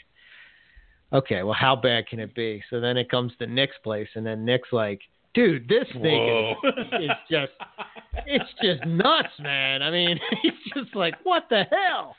[1.11, 2.63] Okay, well, how bad can it be?
[2.69, 5.01] So then it comes to Nick's place, and then Nick's like,
[5.33, 7.53] "Dude, this thing is, is just
[8.27, 9.83] it's just nuts, man.
[9.83, 12.17] I mean, he's just like, what the hell?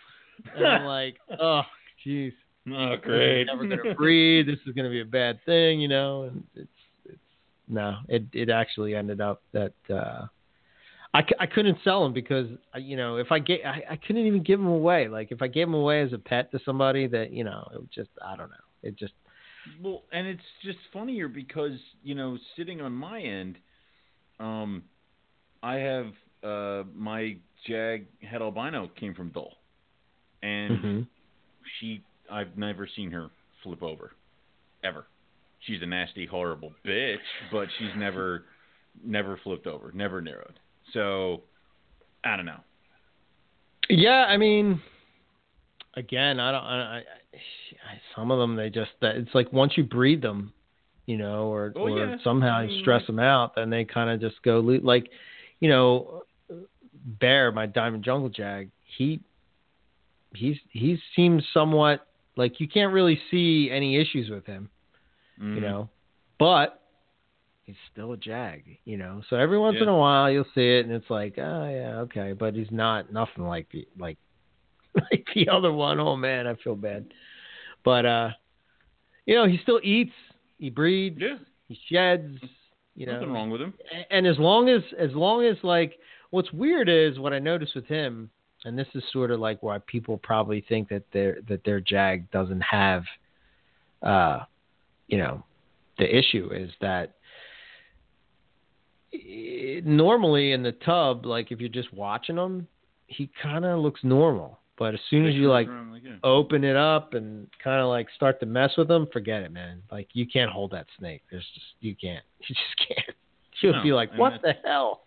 [0.56, 1.62] And I'm like, oh,
[2.06, 2.34] jeez,
[2.72, 3.46] oh, great.
[3.46, 4.48] never gonna breathe.
[4.48, 6.24] This is gonna be a bad thing, you know.
[6.24, 6.70] And it's
[7.70, 10.28] no, it it actually ended up that uh
[11.14, 13.96] I, c- I couldn't sell him because uh, you know if I get I, I
[13.96, 15.08] couldn't even give him away.
[15.08, 17.80] Like if I gave him away as a pet to somebody that you know it
[17.80, 18.56] would just I don't know.
[18.84, 19.14] It just
[19.82, 23.58] Well, and it's just funnier because you know, sitting on my end,
[24.40, 24.84] um,
[25.64, 26.08] I have
[26.44, 27.38] uh my
[27.68, 29.58] Jag het albino came from Dole,
[30.42, 31.08] and mhm.
[31.80, 33.30] she I've never seen her
[33.64, 34.12] flip over,
[34.84, 35.06] ever.
[35.66, 37.18] She's a nasty, horrible bitch,
[37.52, 38.46] but she's never
[39.04, 40.60] never flipped over, never narrowed.
[40.94, 41.42] So
[42.24, 42.60] I don't know.
[43.90, 44.82] Yeah, I mean,
[45.96, 46.64] again, I don't.
[46.64, 47.04] I, I,
[48.16, 50.54] some of them they just that it's like once you breed them,
[51.06, 52.16] you know, or Oh, or yeah.
[52.24, 55.10] somehow you stress them out, then they kind of just go like,
[55.60, 56.24] you know,
[57.20, 59.20] Bear, my Diamond Jungle Jag, he
[60.34, 62.06] he's he seems somewhat
[62.36, 64.70] like you can't really see any issues with him,
[65.40, 65.62] you Mhm.
[65.62, 65.90] know,
[66.38, 66.82] but
[67.66, 69.22] he's still a jag, you know.
[69.30, 72.34] So every once in a while you'll see it, and it's like, oh yeah, okay,
[72.34, 74.18] but he's not nothing like the like
[74.96, 76.00] like the other one.
[76.00, 77.06] Oh man, I feel bad.
[77.84, 78.30] But uh,
[79.26, 80.14] you know, he still eats,
[80.58, 81.38] he breeds, Yeah,
[81.68, 82.40] he sheds,
[82.96, 83.14] you know.
[83.14, 83.74] nothing wrong with him.
[84.10, 85.98] And as long as as long as like
[86.32, 88.30] what's weird is what I noticed with him,
[88.66, 92.30] and this is sort of like why people probably think that their that their jag
[92.32, 93.04] doesn't have,
[94.04, 94.40] uh,
[95.10, 95.44] you know,
[95.98, 97.16] the issue is that
[99.14, 102.68] eh, normally in the tub, like if you're just watching him,
[103.08, 104.60] he kind of looks normal.
[104.78, 105.68] But as soon as you like
[106.24, 109.82] open it up and kind of like start to mess with them, forget it, man.
[109.92, 111.22] Like you can't hold that snake.
[111.30, 112.24] There's just you can't.
[112.48, 113.18] You just can't.
[113.62, 115.02] You'll No, be like, what the hell?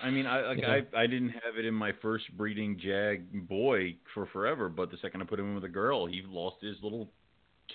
[0.00, 0.80] I mean, I like Yeah.
[0.94, 4.96] I I didn't have it in my first breeding jag boy for forever, but the
[4.98, 7.10] second I put him in with a girl, he lost his little.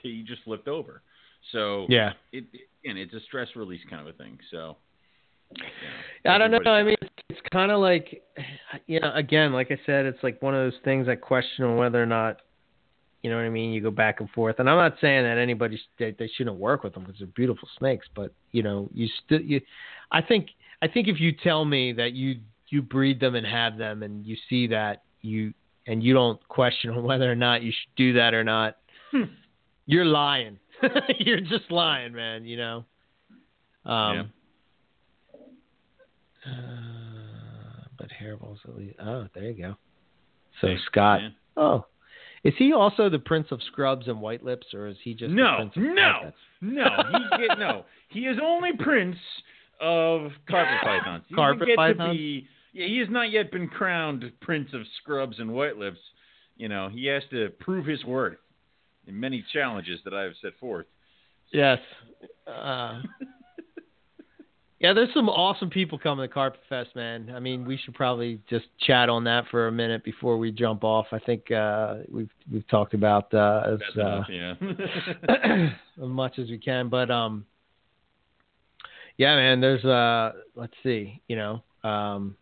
[0.01, 1.01] He just flipped over.
[1.51, 2.13] So Yeah.
[2.31, 4.37] it, it again, it's a stress release kind of a thing.
[4.51, 4.77] So
[6.25, 6.71] I don't know.
[6.71, 8.23] I mean, it's, it's kind of like,
[8.87, 11.77] you know, again, like I said, it's like one of those things I question on
[11.77, 12.37] whether or not,
[13.21, 13.71] you know what I mean.
[13.71, 16.57] You go back and forth, and I'm not saying that anybody sh- they, they shouldn't
[16.57, 19.61] work with them because they're beautiful snakes, but you know, you still you.
[20.11, 20.49] I think
[20.81, 24.25] I think if you tell me that you you breed them and have them, and
[24.25, 25.53] you see that you
[25.87, 28.75] and you don't question on whether or not you should do that or not,
[29.11, 29.23] hmm.
[29.85, 30.59] you're lying.
[31.19, 32.45] you're just lying, man.
[32.45, 32.85] You know.
[33.85, 34.31] Um,
[36.45, 38.95] uh, but hairballs at least.
[39.01, 39.75] Oh, there you go.
[40.61, 41.21] So Thanks, Scott.
[41.21, 41.35] man.
[41.55, 41.85] Oh,
[42.43, 45.69] is he also the Prince of Scrubs and White Lips, or is he just No,
[45.75, 46.31] no,
[46.61, 46.89] no.
[47.11, 47.85] He get, no.
[48.09, 49.15] He is only prince
[49.79, 51.23] of carpet pythons.
[51.27, 52.11] He Carpet pythons?
[52.11, 55.99] To be, yeah, he has not yet been crowned prince of scrubs and white lips.
[56.57, 58.37] You know, he has to prove his worth
[59.07, 60.85] many challenges that I have set forth.
[61.51, 61.79] Yes.
[62.47, 63.01] Uh,
[64.79, 67.31] yeah, there's some awesome people coming to Carpet Fest, man.
[67.35, 70.83] I mean, we should probably just chat on that for a minute before we jump
[70.83, 71.07] off.
[71.11, 74.53] I think uh, we've we've talked about uh, as uh, enough, yeah.
[76.01, 76.89] as much as we can.
[76.89, 77.45] But um,
[79.17, 79.61] yeah, man.
[79.61, 82.35] There's uh, let's see, you know, um,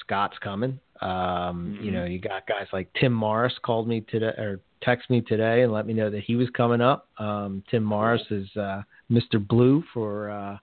[0.00, 0.80] Scott's coming.
[1.02, 1.94] Um, you Mhm.
[1.94, 5.72] know, you got guys like Tim Morris called me today or text me today and
[5.72, 7.08] let me know that he was coming up.
[7.18, 9.44] Um, Tim Morris is uh, Mr.
[9.44, 10.58] Blue for uh,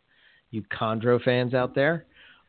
[0.52, 2.06] you Chondro fans out there.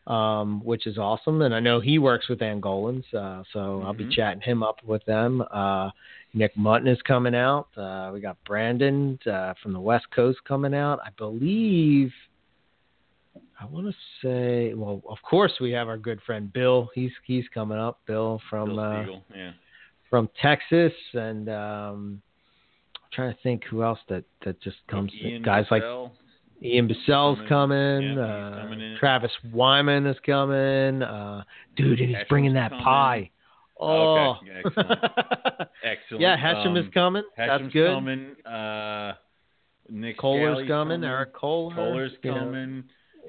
[0.06, 4.05] Um, which is awesome, and I know he works with Angolans, uh, so I'll be
[4.05, 4.11] Mhm.
[4.11, 5.43] chatting him up with them.
[5.51, 5.93] Uh,
[6.35, 7.69] Nick Mutton is coming out.
[7.74, 11.01] Uh, we got Brandon uh, from the West Coast coming out.
[11.02, 12.12] I believe.
[13.64, 16.90] I want to say, well, of course we have our good friend Bill.
[16.94, 18.00] He's he's coming up.
[18.06, 19.04] Bill from Bill uh,
[19.34, 19.52] yeah.
[20.10, 22.20] from Texas, and um,
[22.96, 25.12] I'm trying to think who else that that just comes.
[25.14, 25.82] Ian guys like
[26.62, 27.48] Ian Bissell's coming.
[27.48, 28.16] coming.
[28.16, 28.96] Yeah, uh, coming in.
[28.98, 31.02] Travis Wyman is coming.
[31.02, 31.42] Uh,
[31.76, 32.84] dude, and he's bringing that coming.
[32.84, 33.30] pie.
[33.80, 34.90] Oh, Okay, excellent.
[35.84, 36.20] Excellent.
[36.22, 37.22] yeah, Hesham is Um, coming.
[37.36, 37.94] Hesham's That's good.
[37.94, 38.36] coming.
[38.46, 39.14] Uh,
[39.90, 41.04] Nick Kohler's Scally's coming.
[41.04, 41.74] Eric Kohler.
[41.74, 42.82] Kohler's you know.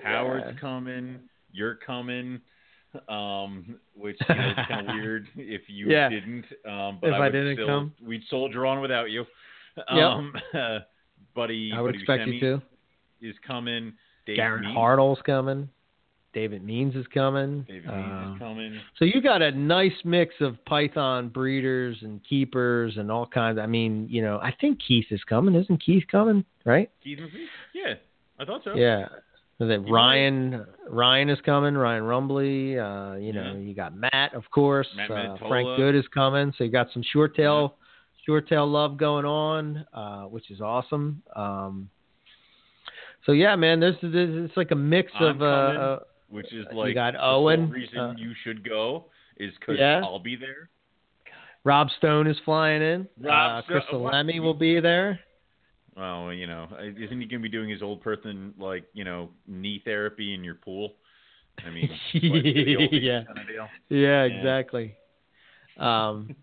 [0.04, 0.60] Howard's Yeah.
[0.60, 1.20] coming.
[1.52, 2.42] You're coming.
[3.10, 6.08] Um, which you know, is kind of weird if you Yeah.
[6.10, 6.46] didn't.
[6.66, 7.94] Um, but If I, I didn't still, come.
[8.02, 9.26] we'd soldier on without you.
[9.78, 9.88] Yep.
[9.90, 10.34] Um,
[11.36, 12.62] Buddy, I would Buddy expect Buscemi you to.
[13.22, 13.94] is coming.
[14.26, 15.68] Dave Darren Means, Hartle's coming.
[16.34, 17.64] David Means is coming.
[17.68, 18.80] David Uh, Means is coming.
[18.98, 23.60] So you got a nice mix of Python breeders and keepers and all kinds.
[23.60, 25.54] I mean, you know, I think Keith is coming.
[25.56, 26.46] Isn't Keith coming?
[26.66, 26.90] Right?
[27.04, 27.20] Keith?
[27.74, 27.96] Yeah,
[28.40, 28.74] I thought so.
[28.76, 29.08] Yeah.
[29.60, 31.76] Then Ryan Ryan is coming.
[31.76, 32.78] Ryan Rumbley.
[32.78, 33.60] Uh, you know, Yeah.
[33.60, 34.88] you got Matt, of course.
[34.96, 36.54] Matt uh, Frank Good is coming.
[36.58, 37.76] So you got some short tail,
[38.26, 41.24] short tail love going on, uh, which is awesome.
[41.36, 41.90] Um,
[43.26, 45.82] so yeah, man, there's, there's it's like a mix I'm of uh, coming.
[45.82, 46.00] uh,
[46.30, 49.06] which is like you got the Owen, reason uh, you should go
[49.38, 50.02] is because Yeah.
[50.04, 50.70] I'll be there.
[51.64, 53.08] Rob Stone is flying in.
[53.22, 54.14] Rob uh, Crystal what?
[54.14, 55.20] Lemmy will be there.
[55.96, 59.30] Well, you know, isn't he going to be doing his old person like you know
[59.48, 60.94] knee therapy in your pool?
[61.66, 63.24] I mean, Yeah.
[63.24, 63.46] kind of.
[63.50, 64.24] Yeah, Yeah.
[64.24, 64.96] exactly.
[65.78, 66.36] Um,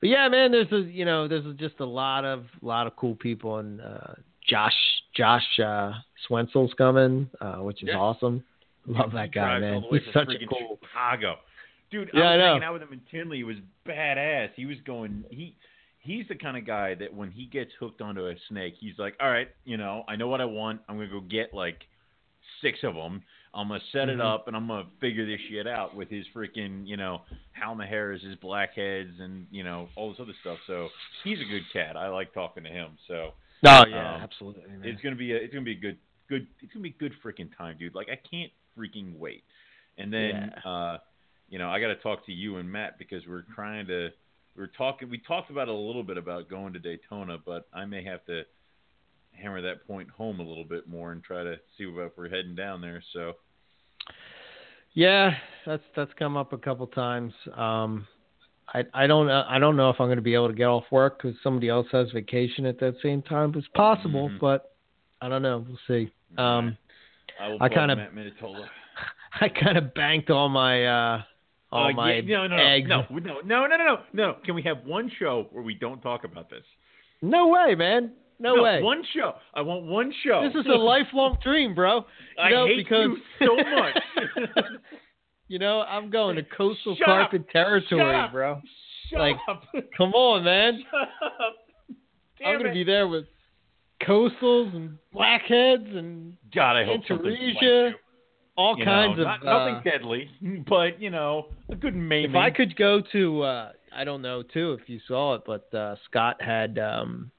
[0.00, 3.14] but yeah, man, there's a you know there's just a lot of lot of cool
[3.16, 4.14] people and uh,
[4.48, 4.74] Josh
[5.16, 5.92] Josh uh,
[6.26, 7.98] Swensel's coming, uh, which is Yeah.
[7.98, 8.42] awesome.
[8.86, 9.82] Love that guy, man.
[9.90, 10.78] He's such a cool.
[10.82, 11.36] Chicago,
[11.90, 12.10] dude.
[12.14, 12.46] Yeah, I I was know.
[12.46, 13.36] hanging out with him in Tinley.
[13.38, 13.56] He was
[13.86, 14.50] badass.
[14.56, 15.24] He was going.
[15.30, 15.54] He
[16.00, 19.14] he's the kind of guy that when he gets hooked onto a snake, he's like,
[19.20, 20.80] all right, you know, I know what I want.
[20.88, 21.82] I'm gonna go get like
[22.60, 23.22] six of them.
[23.52, 24.14] I'm gonna set Mhm.
[24.14, 27.22] it up and I'm gonna figure this shit out with his freaking, you know,
[27.52, 30.58] Hal Harris, his blackheads, and you know all this other stuff.
[30.66, 30.88] So
[31.24, 31.96] he's a good cat.
[31.96, 32.96] I like talking to him.
[33.06, 34.62] So Oh yeah, Um, absolutely.
[34.68, 34.84] Man.
[34.84, 35.98] it's gonna be a, it's gonna be a good
[36.28, 37.94] good it's gonna be a good freaking time, dude.
[37.94, 39.44] Like I can't freaking wait.
[39.98, 40.98] And then uh
[41.48, 44.10] you know, I gotta talk to you and Matt because we're trying to
[44.60, 47.86] we're talking we talked about it a little bit about going to Daytona, but I
[47.86, 48.42] may have to
[49.32, 52.54] hammer that point home a little bit more and try to see if we're heading
[52.54, 53.02] down there.
[53.14, 53.32] So
[54.92, 55.30] Yeah,
[55.64, 57.32] that's that's come up a couple times.
[57.56, 58.06] Um,
[58.74, 60.66] I I don't know- I don't know if I'm going to be able to get
[60.66, 63.54] off work because somebody else has vacation at that same time.
[63.56, 64.40] It's possible, Mhm.
[64.40, 64.74] but
[65.22, 65.64] I don't know.
[65.66, 66.12] We'll see.
[66.36, 66.76] Um,
[67.40, 67.96] I I kinda-
[69.40, 71.22] I kind of banked all my uh,
[71.72, 72.88] all Uh, my yeah, no, no, no, eggs.
[72.88, 74.36] no, no, no, no, no, no, no.
[74.44, 76.64] Can we have one show where we don't talk about this?
[77.22, 78.12] No way, man.
[78.38, 78.80] No, way.
[78.82, 79.34] One show.
[79.52, 80.42] I want one show.
[80.48, 82.06] This is a lifelong dream, bro.
[82.38, 83.08] You I know, hate because
[83.40, 83.98] you so much.
[85.48, 87.48] you know I'm going to coastal Shut carpet up.
[87.50, 88.60] territory, Shut bro.
[89.10, 89.62] Shut Like, up.
[89.96, 90.82] Come on, man.
[90.90, 91.00] Shut
[91.46, 91.56] up.
[92.44, 92.74] I'm gonna it.
[92.74, 93.26] be there with
[94.02, 97.92] coastals and blackheads and God, I hope something Antaresia,
[98.56, 99.42] all you kinds know, of.
[99.42, 100.30] not, uh, nothing deadly,
[100.68, 102.30] but you know, a good maiming.
[102.30, 105.72] if I could go to, uh, I don't know too if you saw it, but
[105.74, 107.30] uh, Scott had um,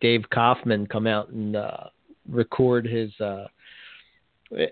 [0.00, 1.84] Dave Kaufman come out and uh,
[2.28, 3.10] record his.
[3.20, 3.46] Uh,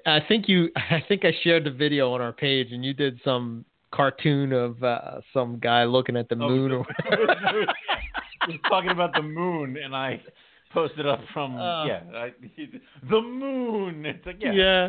[0.07, 3.21] I think you, I think I shared the video on our page, and you did
[3.25, 6.73] some cartoon of uh, some guy looking at the Oh, moon.
[6.73, 6.87] Or
[8.49, 10.21] was talking about the moon, and I
[10.73, 12.33] posted up from yeah, I,
[13.09, 14.05] the moon.
[14.05, 14.89] It's like yeah, yeah.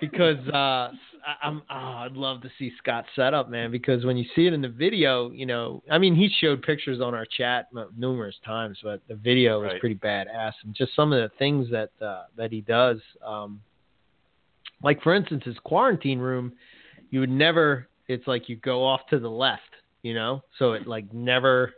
[0.00, 0.90] Because uh,
[1.26, 3.70] I, I'm oh, I'd love to see Scott set up, man.
[3.70, 7.00] Because when you see it in the video, you know, I mean, he showed pictures
[7.00, 9.80] on our chat numerous times, but the video is Right.
[9.80, 12.98] pretty badass, and just some of the things that uh, that he does.
[13.24, 13.60] Um,
[14.82, 16.52] like for instance, his quarantine room,
[17.10, 17.88] you would never.
[18.08, 19.62] It's like you go off to the left,
[20.02, 21.72] you know, so it like never,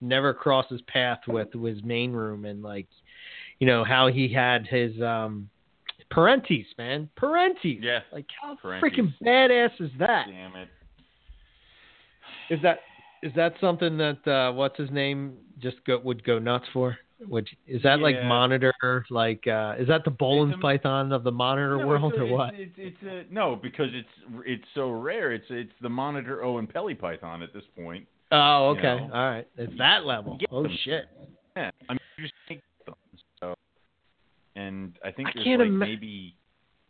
[0.00, 2.86] never crosses path with his main room, and like,
[3.58, 5.50] you know how he had his um
[6.10, 7.08] Perenties, man.
[7.16, 7.80] Perenties.
[7.82, 8.00] Yeah.
[8.12, 8.82] Like how Perenties.
[8.82, 10.26] freaking badass is that?
[10.28, 10.68] Damn it.
[12.50, 12.80] Is that
[13.22, 16.96] is that something that uh what's his name just go would go nuts for?
[17.28, 18.72] Would is that like monitor
[19.10, 22.24] like uh is that the Boelen's a- python of the monitor No, world it's a-
[22.24, 22.54] or what?
[22.54, 24.08] It's, it's, it's a, no, because it's
[24.46, 25.32] it's so rare.
[25.32, 28.06] It's it's the monitor Oenpelli Python at this point.
[28.32, 29.06] Oh, you okay.
[29.06, 29.10] know.
[29.12, 29.46] All right.
[29.56, 30.38] It's that level.
[30.50, 30.76] Oh them.
[30.84, 31.04] shit.
[31.56, 32.62] Yeah, I mean, you just take them.
[32.64, 32.69] So,
[34.56, 36.36] and I think I there's can't like ima- maybe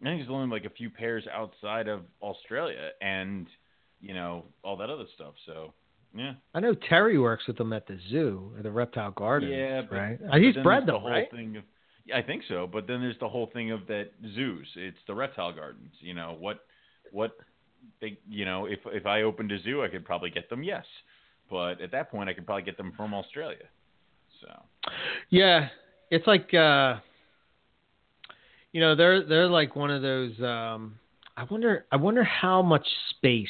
[0.01, 3.47] I think there's only like a few pairs outside of Australia, and
[4.01, 5.35] you know all that other stuff.
[5.47, 5.75] So,
[6.17, 6.33] yeah.
[6.55, 9.51] I know Terry works with them at the zoo or the reptile garden.
[9.51, 10.19] Yeah, but- right.
[10.31, 11.31] But he's bred there's the them, whole right?
[11.31, 11.65] Thing of,
[12.07, 12.67] Yeah, I think so.
[12.67, 14.67] But then there's the whole thing of that zoos.
[14.77, 15.93] It's the reptile gardens.
[16.01, 16.61] You know what?
[17.13, 17.33] What
[18.01, 18.19] they?
[18.29, 20.63] You know, if if I opened a zoo, I could probably get them.
[20.63, 20.87] Yes,
[21.51, 23.67] but at that point, I could probably get them from Australia.
[24.41, 24.49] So
[25.29, 25.69] Yeah,
[26.11, 27.01] it's like uh
[28.73, 30.99] you know, they're they're like one of those um
[31.37, 33.49] I wonder I wonder how much space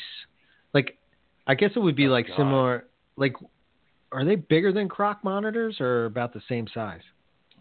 [0.75, 0.99] like
[1.47, 2.37] I guess it would be Oh, like God.
[2.37, 2.85] similar
[3.17, 3.35] like
[4.13, 7.03] are they bigger than croc monitors or about the same size?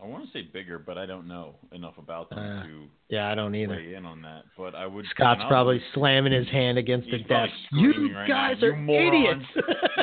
[0.02, 3.30] I want to say bigger, but I don't know enough about them Uh, to Yeah,
[3.30, 3.76] I don't either.
[3.76, 4.44] weigh in on that.
[4.58, 5.06] But I would.
[5.08, 7.52] Scott's probably slamming his hand against the desk.
[7.74, 9.46] You right guys now, are idiots.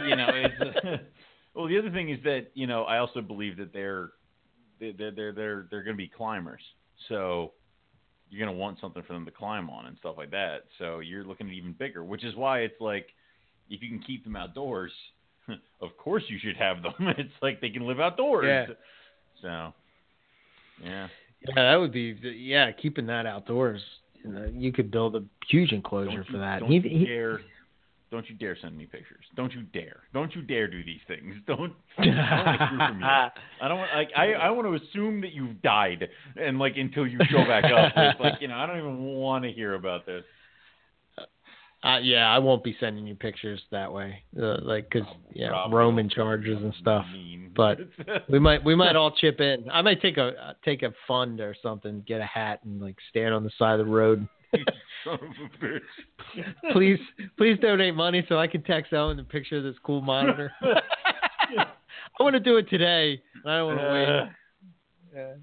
[0.07, 1.03] you know, it's
[1.55, 1.67] well.
[1.67, 4.11] The other thing is that you know I also believe that they're
[4.81, 6.61] they're they're they're they're going to be climbers,
[7.09, 7.53] so
[8.31, 10.65] you're going to want something for them to climb on and stuff like that.
[10.79, 13.09] So you're looking at even bigger, which is why it's like
[13.71, 14.93] if you can keep them outdoors,
[15.81, 16.95] of course you should have them.
[17.19, 18.47] It's like they can live outdoors.
[18.47, 18.75] Yeah.
[19.43, 19.73] So
[20.83, 21.09] yeah,
[21.49, 23.83] Yeah, that would be yeah, keeping that outdoors.
[24.23, 26.61] You, know, you could build a huge enclosure don't for you, that.
[26.61, 27.41] Don't dare.
[28.17, 29.27] Don't you dare send me pictures.
[29.35, 30.05] Don't you dare.
[30.15, 31.35] Don't you dare do these things.
[31.47, 31.75] Don't.
[31.99, 33.07] I don't want to hear from you.
[33.07, 37.07] I don't want like I I want to assume that you've died and like until
[37.07, 37.93] you show back up.
[37.95, 40.25] It's like you know I don't even want to hear about this.
[41.83, 45.77] Uh, yeah, I won't be sending you pictures that way, uh, like because yeah, Probably.
[45.77, 47.05] Roman charges and stuff.
[47.13, 47.53] Mean.
[47.55, 47.79] But
[48.31, 49.67] We might we might all chip in.
[49.71, 52.97] I might take a uh, take a fund or something, get a hat and like
[53.11, 54.27] stand on the side of the road.
[55.05, 56.73] Son of a bitch.
[56.73, 56.99] please
[57.37, 60.53] please donate money so I can text Owen the picture of this cool monitor.
[60.63, 63.21] I want to do it today.
[63.45, 65.21] I don't want to wait.
[65.21, 65.35] Uh,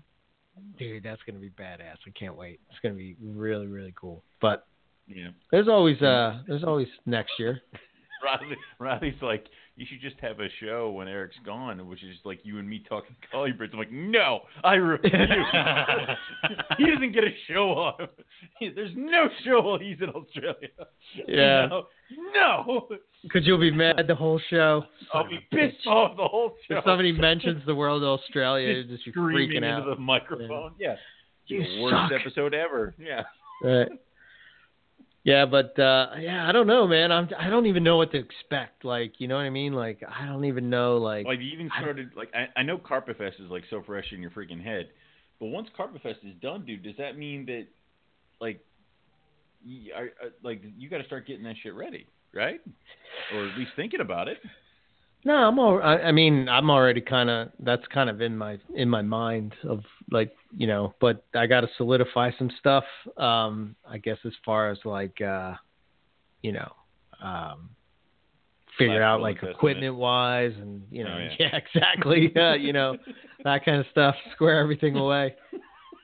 [0.78, 1.98] Dude, that's gonna be badass.
[2.08, 2.60] I can't wait.
[2.70, 4.24] It's gonna be really really cool.
[4.42, 4.66] But
[5.08, 5.30] yeah.
[5.52, 7.62] there's always uh there's always next year.
[8.24, 12.40] Riley, Riley's like, you should just have a show when Eric's gone, which is like
[12.44, 13.72] you and me talking collie birds.
[13.74, 15.14] I'm like, no, I refuse.
[16.78, 18.08] he doesn't get a show on.
[18.60, 20.70] There's no show while he's in Australia.
[21.28, 21.68] Yeah.
[21.68, 21.84] No,
[22.34, 22.88] no.
[23.24, 24.84] Because you'll be mad the whole show.
[25.14, 26.78] I'll be pissed off the whole show.
[26.78, 29.80] If somebody mentions the world of Australia, just be screaming freaking out.
[29.80, 30.74] into the microphone.
[30.80, 30.96] Yeah.
[31.48, 32.22] You the worst suck.
[32.22, 32.94] episode ever.
[33.00, 33.24] Yeah.
[33.64, 33.88] Right.
[35.24, 37.12] Yeah, but uh yeah, I don't know, man.
[37.12, 38.84] I'm I don't even know what to expect.
[38.84, 39.74] Like, you know what I mean?
[39.74, 40.98] Like, I don't even know.
[40.98, 43.82] Like, Like you even I- started like I, I know Carpet Fest is like so
[43.86, 44.90] fresh in your freaking head,
[45.40, 47.68] but once Carpet Fest is done, dude, does that mean that
[48.42, 48.60] like
[49.66, 52.60] you, are, are, like you got to start getting that shit ready, right?
[53.34, 54.40] Or at least thinking about it.
[55.26, 55.82] No, I'm all.
[55.82, 57.50] I, I mean, I'm already kind of.
[57.60, 60.94] That's kind of in my in my mind of like you know.
[61.00, 62.84] But I got to solidify some stuff.
[63.18, 65.54] Um, I guess as far as like, uh,
[66.42, 66.72] you know,
[67.24, 67.70] um,
[68.78, 71.56] figure out like equipment wise and you know, Oh, yeah.
[71.76, 72.32] exactly.
[72.36, 72.98] Yeah, you know,
[73.44, 74.16] that kind of stuff.
[74.34, 75.36] Square everything away.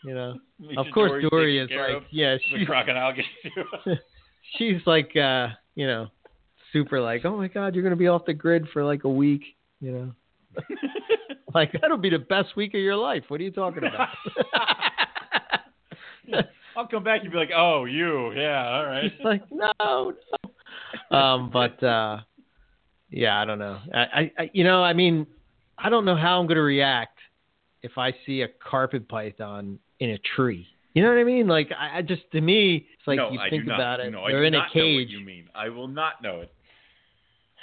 [0.05, 0.35] You know.
[0.77, 3.13] Of course, Dory's Dory is like, yeah, the she, crocodile
[4.57, 6.07] she's like, uh, you know,
[6.73, 9.43] super like, oh my god, you're gonna be off the grid for like a week,
[9.79, 10.11] you know.
[11.53, 13.23] like that'll be the best week of your life.
[13.27, 14.09] What are you talking about?
[16.75, 19.11] I'll come back and be like, oh, you, yeah, all right.
[19.23, 20.13] Like, no,
[21.11, 21.17] no.
[21.17, 22.19] Um, but uh,
[23.09, 23.79] yeah, I don't know.
[23.93, 25.27] I, I, you know, I mean,
[25.77, 27.17] I don't know how I'm gonna react
[27.81, 30.67] if I see a carpet python in a tree.
[30.93, 31.47] You know what I mean?
[31.47, 33.75] Like, I, I just to me, it's like no, you I think do not.
[33.75, 34.11] about it.
[34.11, 35.09] No, they're in a not know what cage.
[35.09, 35.49] you mean?
[35.53, 36.51] I will not know it.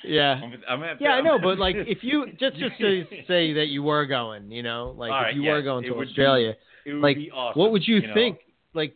[0.07, 0.33] Yeah.
[0.43, 3.05] I'm, I'm gonna have to- Yeah, I know, but like if you just just to
[3.27, 5.95] say that you were going, you know, like All if you yeah, were going to
[5.95, 6.55] be- Australia,
[6.87, 8.15] would like be awesome, what would you, know?
[8.15, 8.39] think?
[8.75, 8.95] Like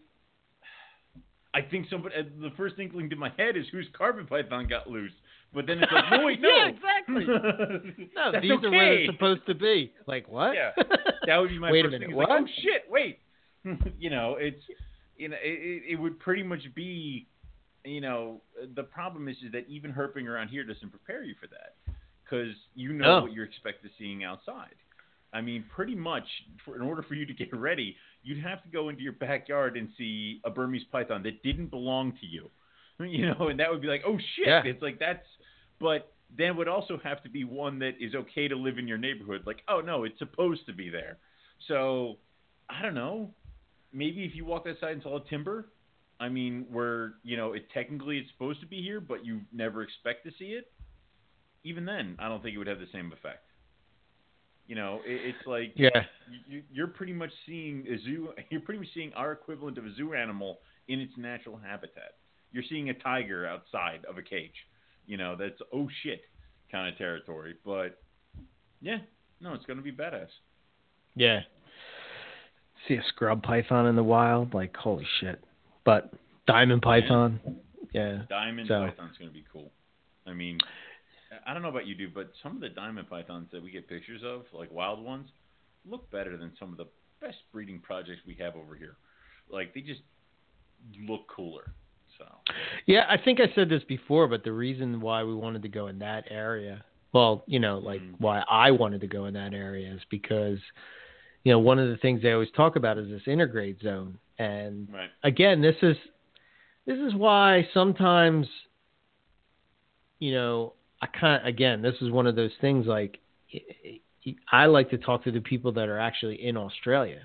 [1.52, 2.14] I think somebody.
[2.16, 5.12] uh, The first inkling to my head is whose carpet python got loose.
[5.52, 6.48] But then it's like, no, wait, no.
[6.48, 7.24] Yeah, exactly.
[8.14, 9.06] no, That's these are where okay.
[9.06, 9.92] they're supposed to be.
[10.06, 10.54] Like what?
[10.54, 10.70] Yeah,
[11.26, 12.16] that would be my Wait a minute, thing.
[12.16, 12.28] What?
[12.30, 13.18] Like, oh shit, wait.
[13.98, 14.62] you know, it's
[15.16, 17.26] you know, it, it would pretty much be,
[17.84, 18.40] you know,
[18.74, 21.74] the problem is is that even herping around here doesn't prepare you for that
[22.24, 23.22] because you know No.
[23.22, 24.74] what you're expected seeing outside.
[25.32, 26.24] I mean, pretty much,
[26.64, 29.76] for, in order for you to get ready, you'd have to go into your backyard
[29.76, 32.50] and see a Burmese python that didn't belong to you.
[33.02, 34.46] You know, and that would be like, oh shit.
[34.46, 34.62] Yeah.
[34.62, 35.24] It's like that's,
[35.80, 38.98] but then would also have to be one that is okay to live in your
[38.98, 39.44] neighborhood.
[39.46, 41.16] Like, oh no, it's supposed to be there.
[41.66, 42.18] So,
[42.68, 43.30] I don't know.
[43.90, 45.68] Maybe if you walk outside and saw a timber,
[46.20, 49.82] I mean, where you know it technically it's supposed to be here, but you never
[49.82, 50.70] expect to see it.
[51.64, 53.44] Even then, I don't think it would have the same effect.
[54.66, 56.04] You know, it, it's like Yeah.
[56.48, 58.28] you, you're pretty much seeing a zoo.
[58.50, 62.12] You're pretty much seeing our equivalent of a zoo animal in its natural habitat.
[62.52, 64.54] You're seeing a tiger outside of a cage.
[65.06, 66.20] You know, that's oh shit
[66.70, 67.54] kind of territory.
[67.64, 68.00] But
[68.80, 68.98] yeah,
[69.40, 70.28] no, it's gonna be badass.
[71.16, 71.40] Yeah.
[72.86, 75.42] see a scrub python in the wild, like holy shit.
[75.90, 76.12] But
[76.46, 77.40] diamond python,
[77.92, 78.22] yeah.
[78.28, 79.72] Diamond So- python's going to be cool.
[80.24, 80.58] I mean,
[81.44, 83.88] I don't know about you, dude, but some of the diamond pythons that we get
[83.88, 85.28] pictures of, like wild ones,
[85.84, 86.86] look better than some of the
[87.20, 88.98] best breeding projects we have over here.
[89.48, 90.02] Like they just
[91.08, 91.72] look cooler.
[92.18, 92.24] So
[92.86, 95.88] Yeah, I think I said this before, but the reason why we wanted to go
[95.88, 98.14] in that area, well, you know, like Mhm.
[98.20, 100.60] why I wanted to go in that area is because,
[101.42, 104.18] you know, one of the things they always talk about is this intergrade zone.
[104.40, 105.96] And right, again, this is
[106.86, 108.46] this is why sometimes,
[110.18, 110.72] you know,
[111.02, 113.18] I kind of again, this is one of those things like
[114.50, 117.20] I like to talk to the people that are actually in Australia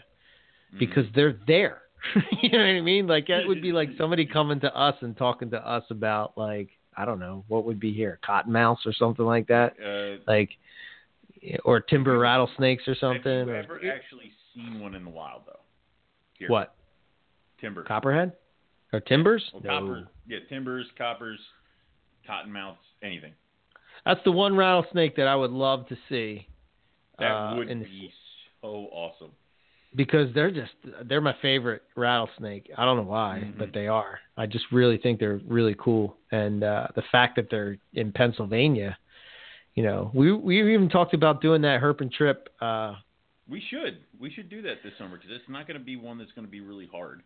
[0.73, 0.79] Mhm.
[0.79, 1.83] because they're there.
[2.41, 3.07] you know what I mean?
[3.07, 6.69] Like it would be like somebody coming to us and talking to us about like
[6.97, 10.49] I don't know what would be here, cottonmouths or something like that, uh, like
[11.63, 13.39] or timber rattlesnakes or something.
[13.39, 15.59] have you or- ever actually seen one in the wild though?
[16.37, 16.75] Here, what
[17.59, 17.83] timber?
[17.83, 18.33] copperhead
[18.93, 19.43] or timbers?
[19.53, 19.69] Well, No.
[19.69, 21.39] copper, yeah, timbers, coppers,
[22.27, 23.33] cottonmouths, anything.
[24.05, 26.47] That's the one rattlesnake that I would love to see.
[27.19, 28.11] That uh, would be
[28.61, 29.31] so awesome.
[29.95, 30.73] because they're just
[31.05, 32.69] they're my favorite rattlesnake.
[32.77, 33.57] I don't know why, Mhm.
[33.57, 34.19] but they are.
[34.37, 38.97] I just really think they're really cool, and uh, the fact that they're in Pennsylvania,
[39.75, 42.49] you know, we we even talked about doing that herping trip.
[42.61, 42.95] Uh,
[43.47, 44.03] We should.
[44.19, 46.45] We should do that this summer because it's not going to be one that's going
[46.45, 47.21] to be really hard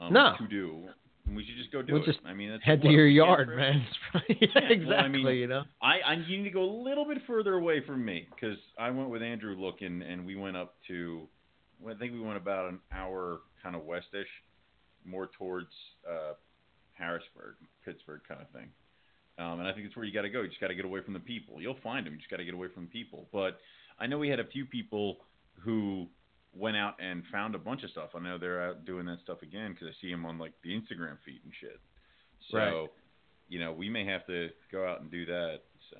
[0.00, 0.34] um, No.
[0.38, 0.88] to do.
[1.26, 2.06] And we should just go do We'll it.
[2.06, 3.86] just I mean, that's head to your yard, man.
[4.28, 4.96] Yeah, Yeah, well, exactly.
[4.96, 5.64] I mean, you know.
[5.82, 8.90] I, I you need to go a little bit further away from me because I
[8.90, 11.28] went with Andrew looking and we went up to,
[11.80, 14.26] well, I think we went about an hour kind of westish,
[15.04, 15.68] more towards
[16.08, 16.32] uh,
[16.94, 18.68] Harrisburg, Pittsburgh kind of thing.
[19.38, 20.40] Um, and I think it's where you got to go.
[20.42, 21.60] You just got to get away from the people.
[21.60, 22.14] You'll find them.
[22.14, 23.28] You just got to get away from the people.
[23.32, 23.58] But
[24.00, 25.18] I know we had a few people
[25.60, 26.08] who
[26.54, 28.10] went out and found a bunch of stuff.
[28.14, 30.70] I know they're out doing that stuff again because I see them on like the
[30.70, 31.80] Instagram feed and shit.
[32.50, 32.88] So, Right.
[33.48, 35.60] you know, we may have to go out and do that.
[35.90, 35.96] So.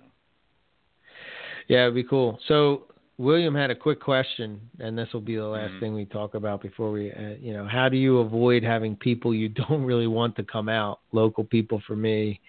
[1.69, 2.39] Yeah, it'd be cool.
[2.49, 2.85] So
[3.19, 5.81] William had a quick question, and this will be the last Mhm.
[5.81, 9.35] thing we talk about before we, uh, you know, how do you avoid having people
[9.35, 11.01] you don't really want to come out?
[11.13, 12.41] Local people for me.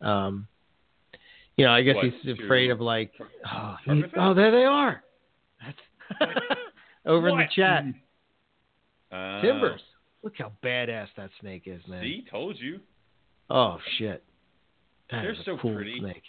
[0.00, 0.46] Um,
[1.56, 3.12] you know, I guess What, he's to- afraid of like,
[3.46, 5.02] oh, he- oh, there they are.
[5.64, 5.78] That's
[7.06, 7.84] over in the chat.
[9.12, 9.82] Uh, Timbers.
[10.22, 12.02] Look how badass that snake is, man.
[12.02, 12.80] See, told you.
[13.50, 14.24] Oh shit.
[15.10, 15.98] That They're so cool pretty.
[16.00, 16.22] snake.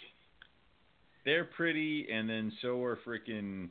[1.24, 3.68] They're pretty, and then so are freaking.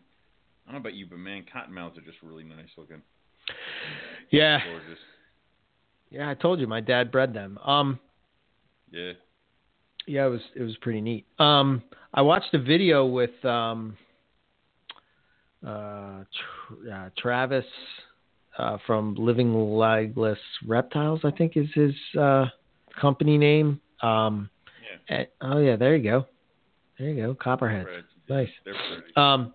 [0.65, 3.03] I don't know about you, but man, cottonmouths are just really nice looking.
[4.31, 4.57] Yeah.
[4.65, 4.99] Gorgeous.
[6.09, 7.59] Yeah, I told you my dad bred them.
[7.63, 7.99] Um
[8.91, 9.11] Yeah.
[10.07, 11.27] yeah, it was it was pretty neat.
[11.37, 11.83] Um,
[12.15, 13.95] I watched a video with um,
[15.65, 17.65] uh, Tr- uh, Travis
[18.57, 20.37] uh, from Living Legless
[20.67, 22.45] Reptiles, I think is his uh,
[22.99, 23.79] company name.
[24.01, 24.49] Um,
[25.09, 25.17] Yeah.
[25.17, 26.25] and- oh yeah, there you go,
[26.99, 27.85] there you go, Copperhead.
[27.85, 28.03] Right.
[28.29, 28.49] Nice.
[29.17, 29.53] Um,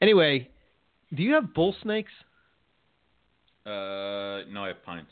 [0.00, 0.48] anyway,
[1.14, 2.12] do you have bull snakes?
[3.66, 5.08] Uh, no, I have pines.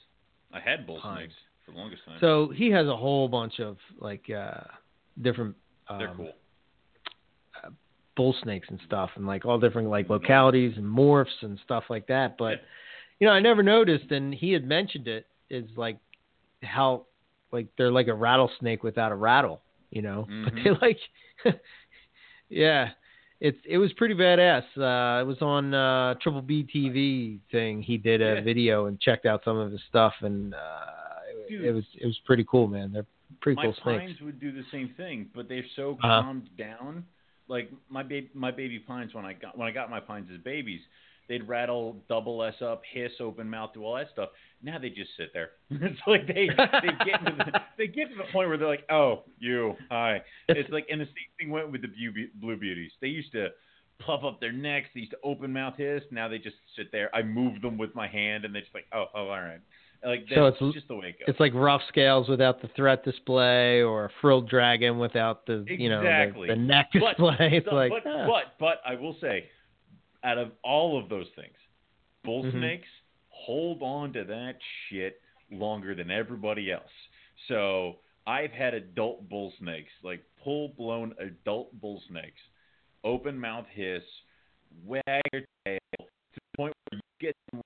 [0.52, 1.18] I had bull Pines.
[1.30, 1.34] snakes
[1.66, 2.16] for the longest time.
[2.20, 4.60] So he has a whole bunch of like uh,
[5.20, 5.55] different.
[5.88, 6.32] Um, They're cool.
[8.19, 12.07] Bull snakes and stuff and like all different like localities and morphs and stuff like
[12.09, 12.61] that but
[13.20, 15.99] you know i never noticed and he had mentioned it is like
[16.65, 17.07] how
[17.53, 20.65] like they're like a rattlesnake without a rattle you know but Mhm.
[20.65, 20.99] they like
[22.49, 22.90] yeah
[23.40, 27.97] it's it was pretty badass uh it was on uh triple b tv thing he
[27.97, 28.40] did a Yeah.
[28.40, 30.59] video and checked out some of his stuff and uh
[31.31, 31.65] it, Dude.
[31.66, 33.07] it was it was pretty cool man they're
[33.40, 36.23] pretty cool snakes pines would do the same thing, but they're so Uh-huh.
[36.23, 37.05] calmed down.
[37.48, 40.40] Like my baby, my baby pines when I got when I got my pines as
[40.40, 40.80] babies,
[41.28, 44.30] they'd rattle, double S up, hiss, open mouth, do all that stuff.
[44.62, 45.50] Now they just sit there.
[45.70, 48.84] it's like they they get to the, they get to the point where they're like,
[48.90, 50.22] oh, you, hi.
[50.48, 51.88] It's like, and the same thing went with the
[52.40, 52.92] blue beauties.
[53.00, 53.48] They used to
[54.04, 54.88] puff up their necks.
[54.94, 56.02] They used to open mouth hiss.
[56.10, 57.14] Now they just sit there.
[57.14, 59.60] I move them with my hand, and they're just like, oh, oh, all right.
[60.04, 61.28] Like So it's- just the way it goes.
[61.28, 65.88] It's like rough scales without the threat display, or a frilled dragon without the you
[65.88, 66.48] know the, Exactly.
[66.48, 67.36] the neck But- display.
[67.58, 68.26] It's So- like but, ah.
[68.26, 69.48] but but I will say,
[70.22, 71.56] out of all of those things,
[72.24, 72.52] bull Mhm.
[72.52, 72.88] snakes
[73.30, 74.56] hold on to that
[74.88, 75.20] shit
[75.50, 76.90] longer than everybody else.
[77.46, 82.40] So I've had adult bull snakes, like full blown adult bull snakes,
[83.04, 84.02] open mouth hiss,
[84.84, 85.02] wag
[85.32, 86.04] their tail to
[86.34, 87.62] the point where you get them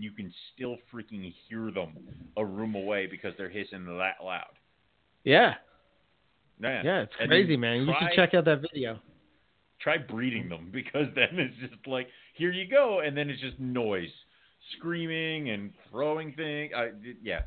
[0.00, 1.94] and you can still freaking hear them
[2.38, 4.44] a room away because they're hissing that loud.
[5.24, 5.54] yeah,
[6.58, 7.86] Yeah, yeah, it's crazy, man.
[7.86, 8.98] You should check out that video.
[9.82, 13.60] try breeding them because then it's just like here you go, and then it's just
[13.60, 14.08] noise,
[14.78, 16.72] screaming and throwing things.
[16.74, 17.40] I, yeah,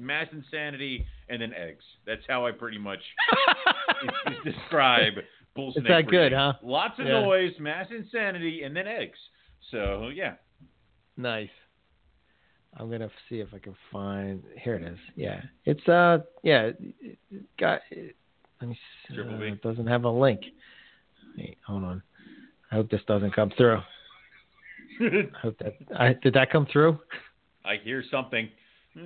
[0.00, 1.84] mass insanity and then eggs.
[2.06, 3.00] That's how I pretty much
[4.44, 5.12] describe
[5.54, 5.86] bull snake.
[5.86, 6.54] that good, huh?
[6.60, 7.20] Lots of Yeah.
[7.20, 9.18] noise, mass insanity, and then eggs.
[9.70, 10.34] So yeah,
[11.16, 11.50] Nice.
[12.76, 14.42] I'm gonna see if I can find.
[14.62, 14.98] Here it is.
[15.16, 16.70] Yeah, it's uh, yeah,
[17.00, 17.18] it,
[17.58, 17.80] got.
[17.90, 18.14] It,
[18.60, 18.78] let me.
[19.08, 19.18] See.
[19.18, 20.40] Uh, it doesn't have a link.
[21.36, 22.02] Wait, hold on.
[22.70, 23.78] I hope this doesn't come through.
[25.00, 25.74] I hope that.
[25.96, 26.98] I did that come through?
[27.64, 28.48] I hear something.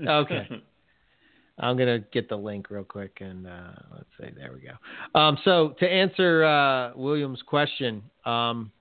[0.07, 0.49] Okay.
[1.59, 4.35] I'm gonna get the link real quick and uh, let's see.
[4.37, 5.19] there we go.
[5.19, 8.73] Um, so to answer uh, William's question, um,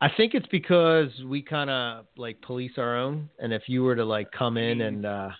[0.00, 3.96] I think it's because we kind of like police our own, and if you were
[3.96, 5.30] to like come in and uh,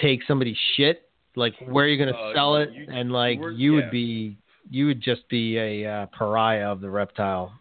[0.00, 3.54] take somebody's shit, like where are you gonna Uh, sell it, you- and like we're-
[3.54, 3.90] you would yeah.
[3.90, 4.36] be,
[4.70, 7.52] you would just be a uh, pariah of the reptile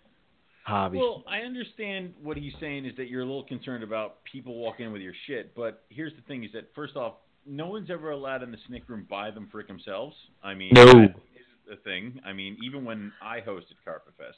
[0.63, 0.99] hobby.
[0.99, 4.85] Well, I understand what he's saying is that you're a little concerned about people walking
[4.85, 7.15] in with your shit, but here's the thing: is that first off,
[7.47, 10.15] no one's ever allowed in the snake room buy them for themselves.
[10.43, 10.85] I mean, No.
[10.85, 12.21] that is the thing.
[12.23, 14.37] I mean, even when I hosted Carpet Fest,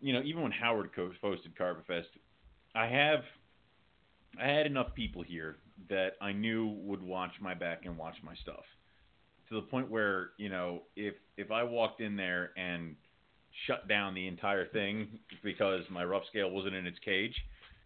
[0.00, 2.08] you know, even when Howard co- hosted Carpet Fest,
[2.74, 3.20] I have,
[4.40, 5.56] I had enough people here
[5.88, 8.64] that I knew would watch my back and watch my stuff,
[9.48, 12.96] to the point where you know, if if I walked in there and
[13.66, 17.34] shut down the entire thing because my rough scale wasn't in its cage,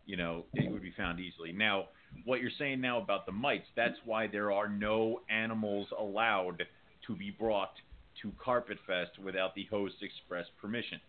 [0.06, 1.52] you know, it would be found easily.
[1.52, 1.86] Now,
[2.24, 6.64] what you're saying now about the mites, that's why there are no animals allowed
[7.06, 7.72] to be brought
[8.20, 11.00] to Carpet Fest without the host's express permission.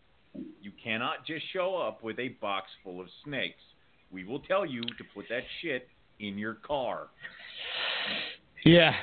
[0.62, 3.62] You cannot just show up with a box full of snakes.
[4.12, 5.88] We will tell you to put that shit
[6.20, 7.08] in your car.
[8.66, 8.94] yeah,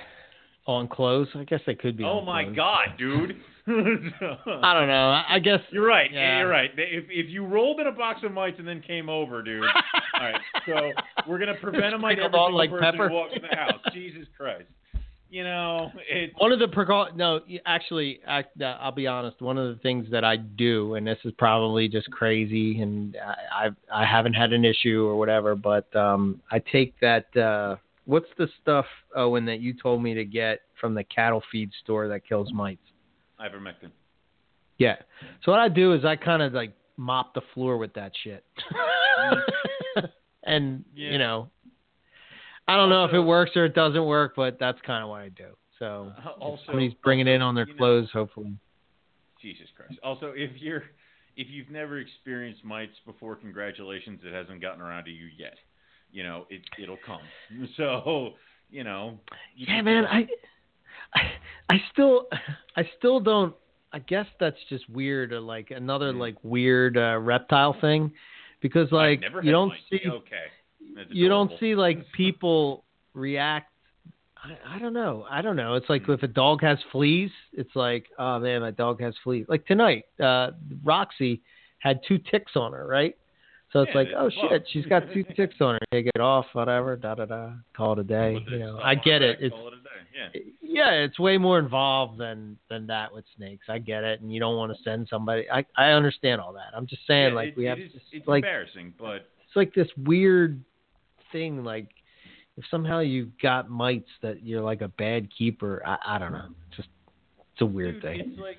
[0.66, 1.28] on clothes.
[1.35, 2.05] I guess they could be.
[2.05, 2.57] Oh my clothes.
[2.57, 3.36] god, dude.
[3.66, 5.23] I don't know.
[5.28, 6.11] I guess You're right.
[6.12, 6.39] Yeah.
[6.39, 6.70] You're right.
[6.77, 9.62] If if you rolled in a box of mites and then came over, dude.
[10.15, 10.40] all right.
[10.66, 10.93] So
[11.28, 13.09] we're gonna prevent a mite every single like person pepper.
[13.09, 13.81] who walks in the house.
[13.93, 14.65] Jesus Christ.
[15.32, 19.40] You know, it's One of the precau- no, actually, I, uh, I'll be honest.
[19.40, 23.69] One of the things that I do, and this is probably just crazy, and I
[23.93, 27.35] I, I haven't had an issue or whatever, but um, I take that.
[27.36, 27.77] Uh,
[28.07, 32.09] what's the stuff, Owen, that you told me to get from the cattle feed store
[32.09, 32.82] that kills mites?
[33.40, 33.90] ivermectin.
[34.78, 34.97] Yeah.
[35.44, 38.44] So what I do is I kind of like mop the floor with that shit,
[40.44, 41.11] and Yeah.
[41.12, 41.51] you know,
[42.70, 45.20] I don't know if it works or it doesn't work, but that's kind of what
[45.22, 45.56] I do.
[45.78, 48.55] So Uh, Also, somebody's bringing it in on their you know- clothes, hopefully.
[49.40, 49.98] Jesus Christ.
[50.02, 50.84] Also, if you're
[51.36, 54.20] if you've never experienced mites before, congratulations.
[54.24, 55.56] It hasn't gotten around to you yet.
[56.12, 57.22] You know, it it'll come.
[57.76, 58.34] So,
[58.70, 59.18] you know.
[59.56, 60.26] you Yeah, man, I,
[61.14, 61.32] I,
[61.70, 62.26] I still,
[62.76, 63.55] I still don't.
[63.92, 66.18] I guess that's just weird, or like another Hmm.
[66.20, 68.12] like weird uh, reptile thing,
[68.60, 70.47] because like never you don't see, Okay.
[71.10, 72.84] You don't see like people
[73.14, 73.72] react.
[74.42, 75.26] I, I don't know.
[75.30, 75.74] I don't know.
[75.74, 76.12] It's like Hmm.
[76.12, 79.46] if a dog has fleas, it's like, oh man, my dog has fleas.
[79.48, 80.52] Like tonight, uh,
[80.82, 81.42] Roxy
[81.78, 83.16] had two ticks on her, right?
[83.72, 85.80] So it's Yeah, like, oh a shit, she's got two ticks on her.
[85.92, 87.50] Take it off, whatever, da da da.
[87.76, 88.38] Call it a day.
[88.50, 89.38] You know, I get it.
[89.40, 89.72] It's it.
[90.12, 90.40] Yeah.
[90.60, 93.66] yeah, it's way more involved than than that with snakes.
[93.68, 95.48] I get it, and you don't want to send somebody.
[95.50, 96.72] I I understand all that.
[96.74, 99.28] I'm just saying, Yeah, like it- we it have is- this, it's like embarrassing, but
[99.46, 100.62] it's like this weird
[101.32, 101.65] thing.
[101.65, 101.89] Like
[102.57, 105.82] if somehow you got mites that you're like a bad keeper.
[105.86, 106.48] I I don't know.
[106.77, 106.89] Just
[107.52, 108.20] it's a weird Dude, thing.
[108.20, 108.59] It's like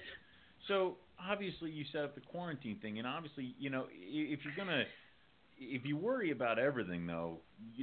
[0.68, 4.84] so obviously you set up the quarantine thing, and obviously you know if you're gonna
[5.60, 7.38] if you worry about everything though,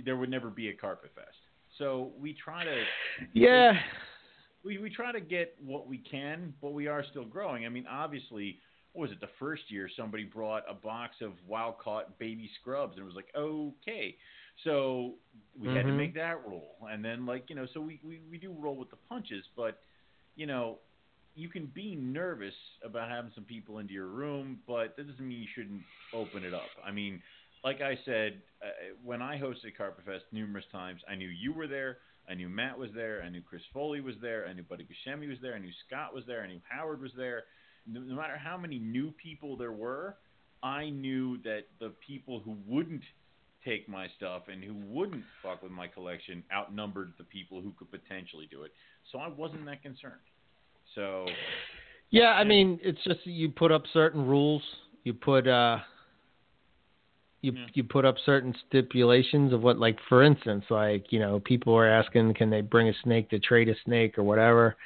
[0.04, 1.36] there would never be a carpet fest.
[1.78, 2.82] So we try to
[3.32, 3.78] Yeah.
[4.64, 7.64] we we try to get what we can, but we are still growing.
[7.64, 8.58] I mean, obviously.
[8.94, 12.96] What was it the first year somebody brought a box of wild caught baby scrubs
[12.96, 14.16] and it was like okay
[14.64, 15.14] so
[15.60, 18.38] we had to make that rule and then like you know so we, we we
[18.38, 19.80] do roll with the punches but
[20.36, 20.78] you know
[21.38, 22.54] you can be nervous
[22.84, 25.82] about having some people into your room, but that doesn't mean you shouldn't
[26.12, 26.66] open it up.
[26.84, 27.22] I mean,
[27.62, 31.68] like I said, uh, when I hosted Carpet Fest numerous times, I knew you were
[31.68, 31.98] there.
[32.28, 33.22] I knew Matt was there.
[33.24, 34.48] I knew Chris Foley was there.
[34.48, 35.54] I knew Buddy Buscemi was there.
[35.54, 36.42] I knew Scott was there.
[36.42, 37.44] I knew Howard was there.
[37.86, 40.16] No, no matter how many new people there were,
[40.64, 43.04] I knew that the people who wouldn't
[43.68, 47.90] take my stuff and who wouldn't fuck with my collection outnumbered the people who could
[47.90, 48.72] potentially do it.
[49.12, 50.14] So I wasn't that concerned.
[50.94, 51.26] So
[52.10, 54.62] Yeah, I mean, it's just you put up certain rules.
[55.04, 55.78] You put uh
[57.42, 57.66] you Yeah.
[57.74, 61.88] you put up certain stipulations of what like for instance, like, you know, people are
[61.88, 64.76] asking can they bring a snake to trade a snake or whatever.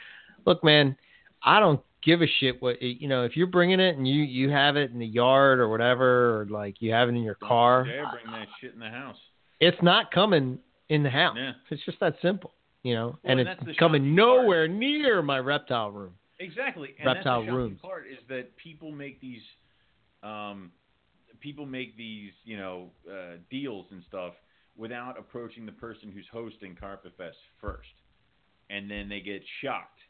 [0.44, 0.96] Look, man,
[1.44, 3.24] I don't give a shit what you know.
[3.24, 6.46] If you're bringing it and you you have it in the yard or whatever, or
[6.46, 9.16] like you have it in your car, Yeah, bring that shit in the house.
[9.60, 10.58] it's not coming
[10.88, 11.36] in the house.
[11.38, 11.52] Yeah.
[11.70, 12.52] It's just that simple,
[12.82, 13.18] you know.
[13.24, 14.28] and and it's coming shocking part.
[14.42, 16.14] nowhere near my reptile room.
[16.38, 16.90] Exactly.
[16.98, 19.42] And Reptile that's the part is that people make these,
[20.24, 20.72] um,
[21.40, 24.34] people make these, you know, uh, deals and stuff
[24.76, 27.88] without approaching the person who's hosting Carpet Fest first,
[28.70, 30.00] and then they get shocked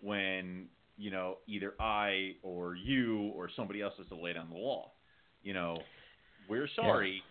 [0.00, 0.66] when
[1.02, 4.92] you know either I or you or somebody else has to lay down the law.
[5.42, 5.76] You know,
[6.48, 7.24] we're sorry.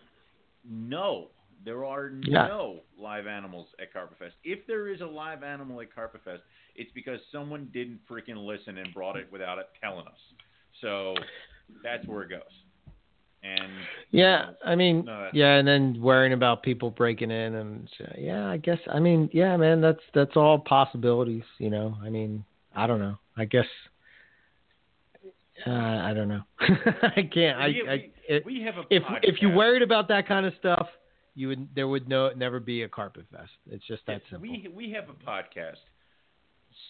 [0.68, 1.28] No,
[1.64, 2.46] there are Yeah.
[2.46, 4.34] no live animals at Carpet Fest.
[4.44, 6.42] If there is a live animal at Carpet Fest,
[6.76, 10.20] it's because someone didn't freaking listen and brought it without it telling us.
[10.82, 11.14] So
[11.82, 12.42] that's where it goes.
[13.42, 13.72] And
[14.10, 17.88] Yeah, I mean, No, yeah, and then worrying about people breaking in, and
[18.18, 21.96] yeah, I guess, I mean, yeah, man, that's that's all possibilities, you know.
[22.04, 22.44] I mean,
[22.74, 23.18] I don't know.
[23.36, 23.66] I guess,
[25.66, 26.42] uh, I don't know.
[26.60, 27.58] I can't.
[27.58, 29.56] I, we, I it, we have a if if you podcast.
[29.56, 30.86] worried about that kind of stuff,
[31.34, 33.50] you would there would no never be a carpet fest.
[33.70, 34.48] It's just that simple.
[34.48, 35.76] We we have a podcast.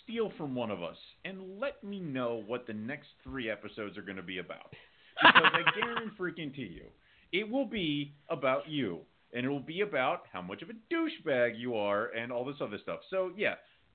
[0.04, 4.02] Steal from one of us and let me know what the next three episodes are
[4.02, 4.72] going to be about.
[5.20, 6.84] Because I guarantee freaking to you,
[7.32, 9.00] it will be about you,
[9.34, 12.56] and it will be about how much of a douchebag you are, and all this
[12.60, 13.00] other stuff.
[13.10, 13.54] So yeah,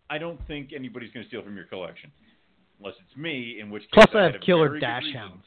[0.09, 2.11] I don't think anybody's going to steal from your collection,
[2.79, 5.43] unless it's me, in which case Plus, I I have killer dash hounds.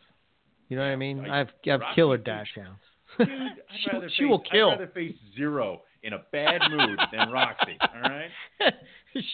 [0.68, 1.20] You know what I mean?
[1.20, 2.78] I- I have I have killer dachshunds.
[3.18, 3.28] Dude,
[3.82, 4.70] she, rather she will kill.
[4.70, 7.76] I'd rather face zero in a bad mood than Roxy.
[7.94, 8.30] All right.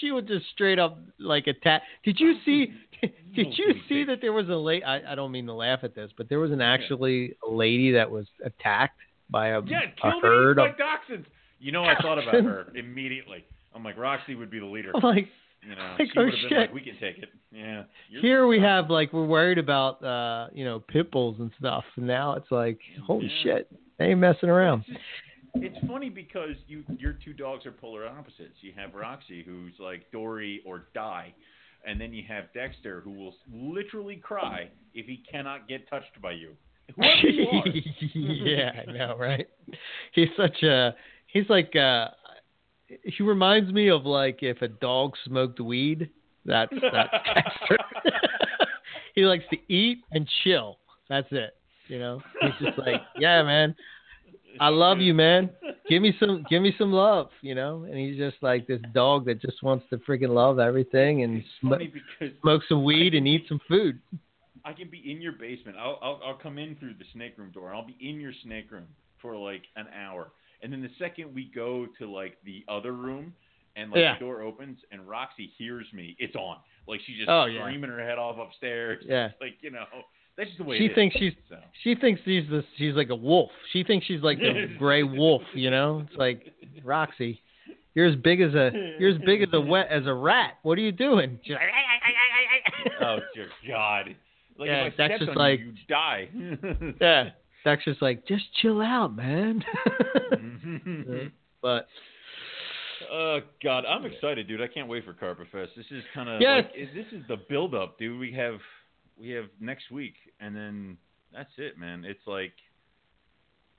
[0.00, 1.82] she would just straight up like attack.
[2.04, 2.72] Did you see?
[3.34, 4.82] Did you see that there was a late?
[4.82, 7.92] I, I don't mean to laugh at this, but there was an actually a lady
[7.92, 8.98] that was attacked
[9.28, 10.68] by a, Yeah, a herd of.
[10.76, 11.26] dachshunds.
[11.58, 13.44] You know, I thought about her immediately.
[13.76, 14.90] I'm like, Roxy would be the leader.
[14.94, 15.28] I'm like,
[15.62, 16.58] You know, like, she oh, would have been shit.
[16.58, 17.28] like, we can take it.
[17.52, 17.82] Yeah.
[18.20, 22.06] here we have like we're worried about uh you know pit bulls and stuff, and
[22.06, 23.42] now it's like holy Yeah.
[23.42, 24.84] shit, they ain't messing around.
[24.88, 24.98] It's,
[25.62, 28.56] just, it's funny because you your two dogs are polar opposites.
[28.60, 31.32] You have Roxy, who's like Dory or die,
[31.86, 36.32] and then you have Dexter, who will literally cry if he cannot get touched by
[36.32, 36.50] you.
[36.96, 37.04] You
[38.14, 39.48] yeah, I know, right?
[40.12, 40.94] He's such a
[41.26, 42.08] he's like uh
[43.04, 46.10] he reminds me of like if a dog smoked weed.
[46.44, 47.78] That's that's Dexter.
[49.14, 50.78] he likes to eat and chill.
[51.08, 51.54] That's it.
[51.88, 53.74] You know, he's just like, yeah, man,
[54.60, 55.50] I love you, man.
[55.88, 57.28] Give me some, give me some love.
[57.42, 61.22] You know, and he's just like this dog that just wants to freaking love everything
[61.22, 61.74] and sm-
[62.42, 64.00] smoke some weed and eat some food.
[64.64, 65.76] I can be in your basement.
[65.78, 67.72] I'll, I'll I'll come in through the snake room door.
[67.72, 68.86] I'll be in your snake room
[69.22, 70.32] for like an hour,
[70.66, 73.32] and then the second we go to like the other room,
[73.76, 74.14] and like Yeah.
[74.14, 76.56] the door opens and Roxy hears me, it's on.
[76.88, 77.60] Like she's just Oh, yeah.
[77.62, 79.04] screaming her head off upstairs.
[79.06, 79.28] Yeah.
[79.40, 79.84] Like you know,
[80.36, 80.94] that's just the way She it is.
[80.96, 81.56] thinks she's So.
[81.84, 83.50] She thinks she's the she's like a wolf.
[83.72, 86.04] She thinks she's like the gray wolf, you know?
[86.08, 86.52] It's like
[86.84, 87.40] Roxy,
[87.94, 90.54] you're as big as a you're as big as a wet as a rat.
[90.62, 91.38] What are you doing?
[91.44, 91.62] She's like,
[93.00, 94.14] Oh dear God!
[94.58, 96.28] Like Yeah, if I that's just on like- you, you die.
[97.00, 97.30] yeah.
[97.66, 99.62] Dexter's like, just chill out, man.
[100.32, 101.26] Mm-hmm.
[101.62, 101.88] but
[103.12, 104.62] Oh God, I'm excited, dude.
[104.62, 105.72] I can't wait for Carpet Fest.
[105.76, 106.56] This is kind of Yeah.
[106.56, 108.18] like, this is the build up, dude.
[108.20, 108.58] We have
[109.18, 110.96] we have next week, and then
[111.32, 112.04] that's it, man.
[112.04, 112.52] It's like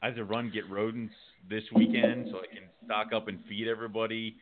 [0.01, 1.13] I have to run get rodents
[1.49, 4.35] this weekend so I can stock up and feed everybody,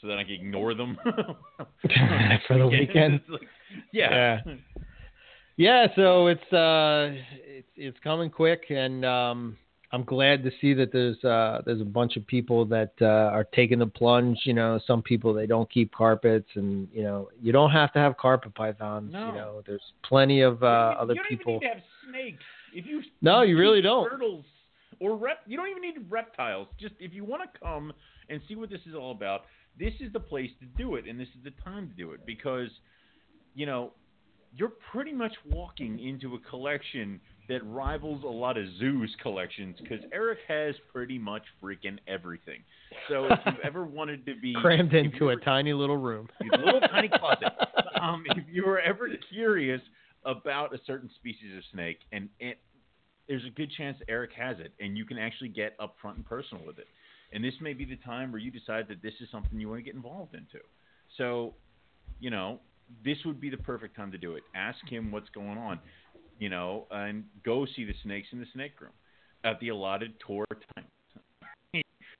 [0.00, 0.96] so that I can ignore them
[2.46, 3.14] For the weekend.
[3.14, 3.48] It's like-
[3.92, 4.40] yeah.
[4.44, 4.54] yeah,
[5.58, 7.10] so it's uh
[7.46, 9.56] it's it's coming quick and um
[9.92, 13.44] I'm glad to see that there's uh there's a bunch of people that uh are
[13.44, 17.52] taking the plunge, you know, some people they don't keep carpets and you know, you
[17.52, 19.26] don't have to have carpet pythons, No.
[19.26, 19.62] you know.
[19.66, 21.52] There's plenty of uh You don't other even people.
[21.54, 22.44] need to have snakes.
[22.72, 24.08] If you No, you really don't.
[24.08, 24.44] Turtles
[25.00, 25.40] or rep.
[25.46, 26.68] You don't even need reptiles.
[26.78, 27.92] Just if you want to come
[28.28, 29.42] and see what this is all about,
[29.78, 32.24] this is the place to do it, and this is the time to do it
[32.26, 32.68] because,
[33.54, 33.92] you know,
[34.56, 40.04] you're pretty much walking into a collection that rivals a lot of zoos collections because
[40.12, 42.60] Eric has pretty much freaking everything.
[43.08, 46.28] So if you've ever wanted to be crammed into you a tiny little room.
[46.52, 47.48] a little tiny closet.
[48.00, 49.80] Um, if you were ever curious
[50.24, 52.58] about a certain species of snake, and it,
[53.28, 56.26] there's a good chance Eric has it, and you can actually get up front and
[56.26, 56.86] personal with it.
[57.32, 59.78] And this may be the time where you decide that this is something you want
[59.78, 60.58] to get involved into.
[61.16, 61.54] So,
[62.18, 62.60] you know,
[63.04, 64.42] this would be the perfect time to do it.
[64.54, 65.78] Ask him what's going on,
[66.38, 68.92] you know, and go see the snakes in the snake room
[69.44, 70.44] at the allotted tour
[70.74, 70.84] time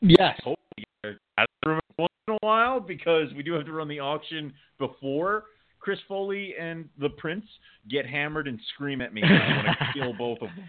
[0.03, 0.39] Yes.
[0.39, 3.89] hopefully out of the room once in a while because we do have to run
[3.89, 5.45] the auction before
[5.79, 7.45] Chris Foley and the Prince
[7.89, 9.23] get hammered and scream at me.
[9.23, 10.65] I want to kill both of them.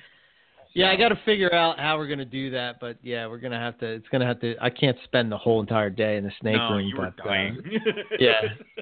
[0.73, 3.60] Yeah, I got to figure out how we're gonna do that, but yeah, we're gonna
[3.60, 3.86] have to.
[3.88, 4.56] It's gonna have to.
[4.61, 7.30] I can't spend the whole entire day in the snake no, room, you were but
[7.30, 7.34] uh,
[8.19, 8.41] yeah.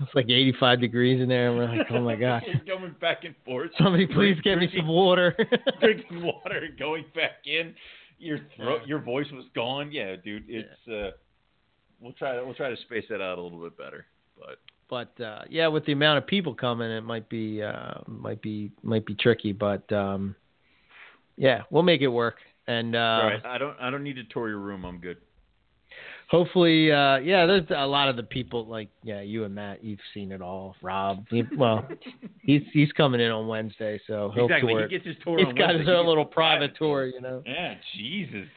[0.00, 3.24] it's like 85 degrees in there, and we're like, oh my gosh, You're going back
[3.24, 3.70] and forth.
[3.78, 5.36] somebody please get me some water.
[5.80, 7.74] drinking water and going back in.
[8.18, 8.86] Your throat, Yeah.
[8.88, 9.90] your voice was gone.
[9.92, 10.44] Yeah, dude.
[10.48, 11.16] It's uh,
[12.00, 14.06] we'll try we'll try to space that out a little bit better.
[14.38, 14.58] But
[14.88, 18.70] but uh, yeah, with the amount of people coming, it might be uh, might be
[18.82, 19.52] might be tricky.
[19.52, 20.36] But um,
[21.36, 22.36] yeah, we'll make it work.
[22.66, 24.84] And uh, right, I don't I don't need to tour your room.
[24.84, 25.18] I'm good.
[26.28, 30.00] Hopefully, uh, yeah, there's a lot of the people like yeah, you and Matt, you've
[30.12, 30.76] seen it all.
[30.82, 31.86] Rob, he, well,
[32.42, 34.72] he's he's coming in on Wednesday, so he'll exactly.
[34.72, 34.88] tour.
[34.88, 35.38] He gets his tour.
[35.38, 35.78] He's got Wednesday.
[35.80, 37.42] his own little private tour, you know.
[37.46, 38.48] Yeah, Jesus.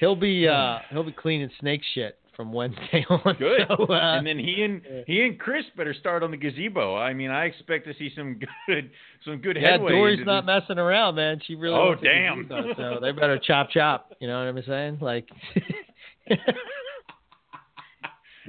[0.00, 3.36] He'll be uh he'll be cleaning snake shit from Wednesday on.
[3.38, 3.62] Good.
[3.68, 5.00] So, uh, and then he and yeah.
[5.06, 6.96] he and Chris better start on the gazebo.
[6.96, 8.90] I mean, I expect to see some good
[9.24, 9.92] some good yeah, headway.
[9.92, 10.60] Dory's not this.
[10.60, 11.40] messing around, man.
[11.46, 11.74] She really.
[11.74, 12.42] Oh, damn.
[12.42, 14.12] do that, So they better chop chop.
[14.20, 14.98] You know what I'm saying?
[15.00, 15.28] Like,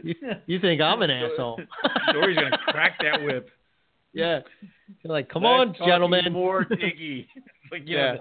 [0.04, 1.60] you, you think I'm an asshole?
[2.14, 3.50] Dory's gonna crack that whip.
[4.14, 4.40] yeah.
[5.04, 6.32] You're like, come on, gentlemen.
[6.32, 7.28] More diggy.
[7.72, 8.16] like Yeah.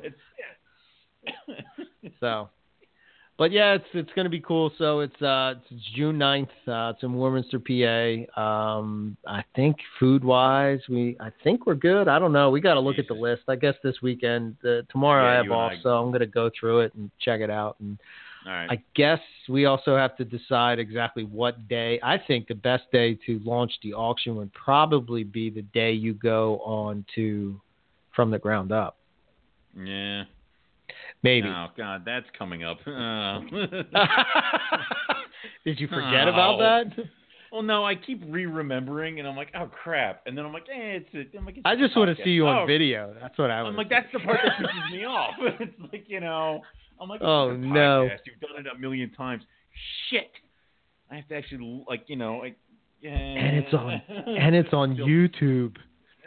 [2.20, 2.48] So,
[3.38, 4.72] but yeah, it's it's gonna be cool.
[4.78, 6.48] So it's uh it's June 9th.
[6.66, 8.40] Uh, it's in Warminster, PA.
[8.40, 12.08] Um, I think food wise, we I think we're good.
[12.08, 12.50] I don't know.
[12.50, 13.42] We got to look at the list.
[13.48, 14.56] I guess this weekend.
[14.64, 17.40] Uh, tomorrow Yeah, I have off, I- so I'm gonna go through it and check
[17.40, 17.76] it out.
[17.80, 17.98] And
[18.46, 18.68] right.
[18.70, 21.98] I guess we also have to decide exactly what day.
[22.02, 26.14] I think the best day to launch the auction would probably be the day you
[26.14, 27.60] go on to
[28.14, 28.96] from the ground up.
[29.76, 30.24] yeah.
[31.24, 31.46] Maybe.
[31.48, 32.78] Oh God, that's coming up.
[35.64, 36.62] Did you forget about Oh.
[36.84, 36.86] that?
[37.52, 40.98] Well, no, I keep re-remembering, and I'm like, oh crap, and then I'm like, eh,
[41.04, 41.14] it's.
[41.34, 43.14] A, I'm like, it's I just want to see you on Oh, video.
[43.20, 43.76] That's what I I'm want.
[43.76, 45.34] like, that's the part that pisses me off.
[45.60, 46.62] it's like, you know,
[47.00, 48.04] I'm like, Oh, no.
[48.24, 49.42] You've done it a million times.
[50.10, 50.30] Shit,
[51.10, 52.56] I have to actually like, you know, like.
[53.04, 55.76] and it's on and it's on YouTube.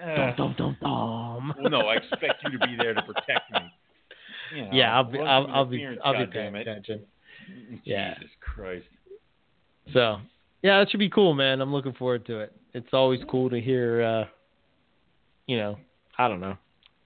[0.02, 1.54] Uh, Dum dum dum.
[1.62, 3.60] well, no, I expect you to be there to protect me.
[4.54, 7.06] You know, Yeah, I'll be I'll, I'll be I'll be paying attention.
[7.48, 8.16] Jesus Yeah.
[8.42, 8.86] Christ.
[9.94, 10.18] So
[10.66, 11.62] yeah, that should be cool, man.
[11.62, 12.52] I'm looking forward to it.
[12.74, 14.02] It's always cool to hear.
[14.02, 14.26] uh
[15.46, 15.78] You know,
[16.18, 16.58] I don't know.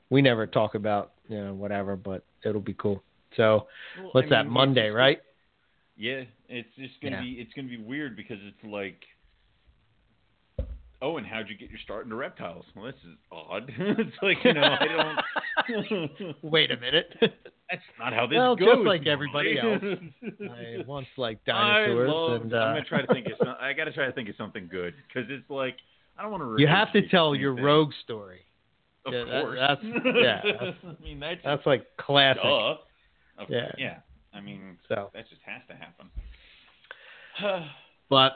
[0.10, 3.04] We never talk about you know whatever, but it'll be cool.
[3.36, 3.68] So
[3.98, 5.20] Well, what's I that Monday, right?
[5.98, 7.22] Yeah, it's just gonna Yeah.
[7.22, 9.04] be it's gonna be weird because it's like,
[11.02, 12.66] oh, and how'd you get your start into reptiles?
[12.76, 13.72] Well, this is odd.
[13.78, 14.86] it's like you know I
[15.68, 16.36] don't.
[16.44, 17.14] Wait a minute.
[17.22, 18.68] That's not how this Well, goes.
[18.68, 20.14] just like everybody normally.
[20.50, 23.56] I once liked I dinosaurs, love, and uh, I'm gonna try to think of some,
[23.62, 25.76] I gotta try to think of something good because it's like
[26.18, 26.62] I don't want to.
[26.62, 28.40] you have to tell your rogue story.
[29.06, 29.60] Of yeah, that- course.
[29.60, 32.42] that's- yeah, that's- I mean that's That's like classic.
[32.44, 32.76] duh.
[33.38, 33.72] Of- Yeah.
[33.78, 33.98] Yeah.
[34.34, 36.10] I mean So, that just has to happen.
[38.10, 38.34] but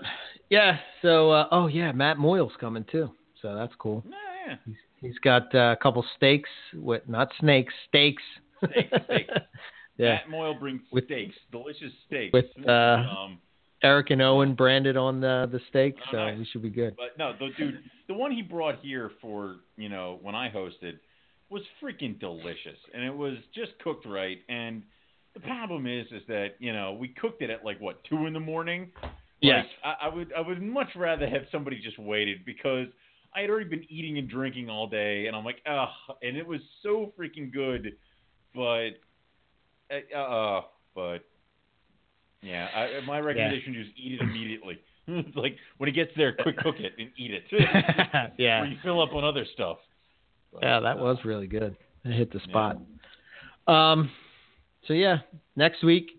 [0.49, 0.77] yeah.
[1.01, 3.09] So, uh, oh yeah, Matt Moyle's coming too.
[3.41, 4.03] So that's cool.
[4.07, 4.15] no,
[4.47, 4.55] yeah.
[4.65, 8.23] He's, he's got uh, a couple steaks with not snakes, steaks.
[8.63, 9.33] Steaks, steaks.
[9.97, 10.09] yeah.
[10.15, 12.31] Matt Moyle brings With- steaks, delicious steaks.
[12.33, 13.39] with, uh, um,
[13.83, 16.37] Eric and Owen branded on the the steak, Oh, so nice.
[16.39, 16.95] we should be good.
[16.95, 20.99] but no, the dude, the one he brought here for you know when I hosted
[21.49, 24.37] was freaking delicious, and it was just cooked right.
[24.47, 24.83] And
[25.33, 28.31] the problem is, is that you know we cooked it at like what two in
[28.31, 28.89] the morning.
[29.43, 29.65] Yes.
[29.83, 32.87] Like, I, I would I would much rather have somebody just waited because
[33.35, 35.89] I had already been eating and drinking all day, and I'm like, ugh,
[36.21, 37.93] and it was so freaking good,
[38.55, 38.91] but
[39.91, 40.61] uh, uh
[40.95, 41.19] but
[42.41, 44.79] yeah, I, my recommendation is eat it immediately.
[45.05, 47.43] It's like when it gets there, quick cook it and eat it.
[48.37, 48.61] yeah.
[48.61, 49.75] Or you fill up on other stuff.
[50.53, 51.75] But, Yeah, that uh, was really good.
[52.05, 52.77] It hit the spot.
[53.67, 54.09] Um,
[54.87, 55.17] so yeah,
[55.57, 56.11] next week,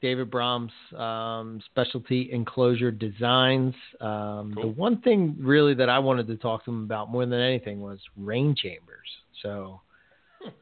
[0.00, 3.74] David Brahms, um, specialty enclosure designs.
[4.00, 7.40] Um, The one thing really that I wanted to talk to him about more than
[7.40, 9.08] anything was rain chambers.
[9.42, 9.80] So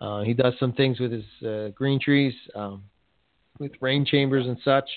[0.00, 2.82] uh, he does some things with his uh, green trees, um,
[3.58, 4.88] with rain chambers and such,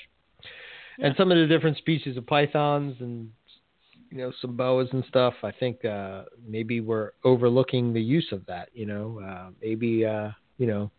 [1.00, 3.30] and some of the different species of pythons and
[4.10, 5.34] you know some boas and stuff.
[5.44, 8.70] I think uh, maybe we're overlooking the use of that.
[8.74, 10.92] You know, uh, maybe uh, you know.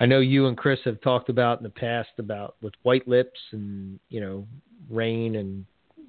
[0.00, 3.38] I know you and Chris have talked about in the past about with white lips
[3.52, 4.46] and you know
[4.90, 5.64] rain and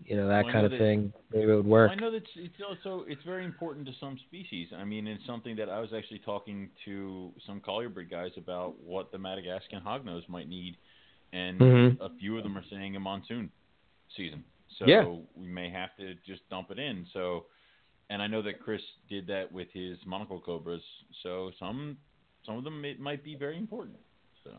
[0.06, 1.14] you know that Well, kind know of that- thing.
[1.32, 1.92] Maybe it would work.
[1.92, 4.70] I know that it's also it's very important to some species.
[4.76, 9.12] I mean, it's something that I was actually talking to some colubrid guys about what
[9.12, 10.78] the Madagascan hognose might need,
[11.32, 11.98] and Mhm.
[12.02, 13.52] a few of them are saying a monsoon
[14.16, 14.44] season.
[14.80, 15.04] So Yeah.
[15.36, 17.06] we may have to just dump it in.
[17.14, 17.46] So,
[18.10, 20.84] and I know that Chris did that with his monocle cobras.
[21.22, 21.98] So some
[22.46, 23.98] some of them it might be very important.
[24.44, 24.52] So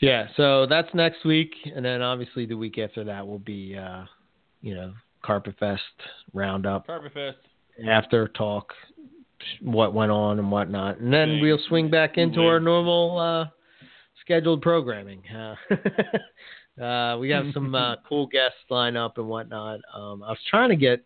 [0.00, 4.04] Yeah, so that's next week, and then obviously the week after that will be, uh,
[4.60, 4.92] you know,
[5.22, 5.82] Carpet Fest
[6.32, 7.38] roundup, Carpet Fest.
[7.88, 8.72] after talk,
[9.60, 13.46] what went on and whatnot, and then we'll swing back into our normal uh,
[14.20, 15.22] scheduled programming.
[15.28, 15.54] Uh,
[16.82, 19.80] uh, we have some uh, cool guests lined up and whatnot.
[19.94, 21.04] Um, I was trying to get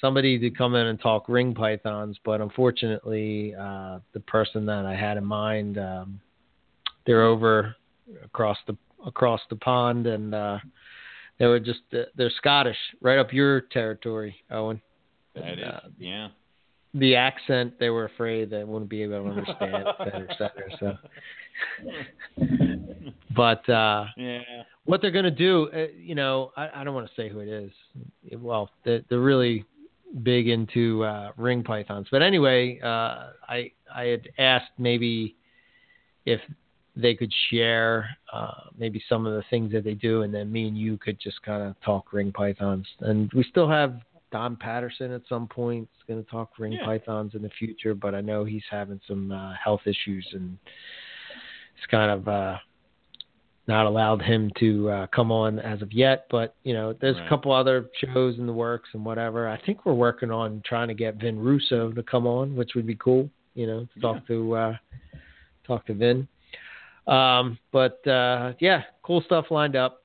[0.00, 4.94] somebody to come in and talk ring pythons, but unfortunately, uh, the person that I
[4.94, 6.20] had in mind, um,
[7.06, 7.74] they're over
[8.24, 10.58] across the across the pond, and uh,
[11.38, 14.80] they were just they're Scottish, right up your territory, Owen.
[15.34, 16.28] That And, is, uh, yeah.
[16.94, 20.70] the accent they were afraid they wouldn't be able to understand, et cetera, et cetera.
[20.80, 20.98] So,
[23.36, 24.40] but uh, Yeah.
[24.84, 27.40] what they're going to do, uh, you know, I, I don't want to say who
[27.40, 27.70] it is.
[28.38, 29.64] Well, they're, they're really
[30.22, 32.08] big into uh, ring pythons.
[32.10, 35.36] But anyway, uh, I I had asked maybe
[36.24, 36.40] if
[36.96, 40.66] they could share uh, maybe some of the things that they do, and then me
[40.68, 42.86] and you could just kind of talk ring pythons.
[43.00, 44.00] And we still have
[44.32, 45.88] Don Patterson at some point.
[45.96, 46.84] is going to talk ring Yeah.
[46.84, 50.58] pythons in the future, but I know he's having some uh, health issues and
[51.76, 52.56] it's kind of uh,
[53.68, 56.26] not allowed him to uh, come on as of yet.
[56.30, 57.26] But you know, there's Right.
[57.26, 59.48] a couple other shows in the works and whatever.
[59.48, 62.86] I think we're working on trying to get Vin Russo to come on, which would
[62.86, 63.28] be cool.
[63.54, 64.76] You know, to talk to uh,
[65.66, 66.28] talk to Vin.
[67.06, 70.02] Um, but uh, yeah, cool stuff lined up.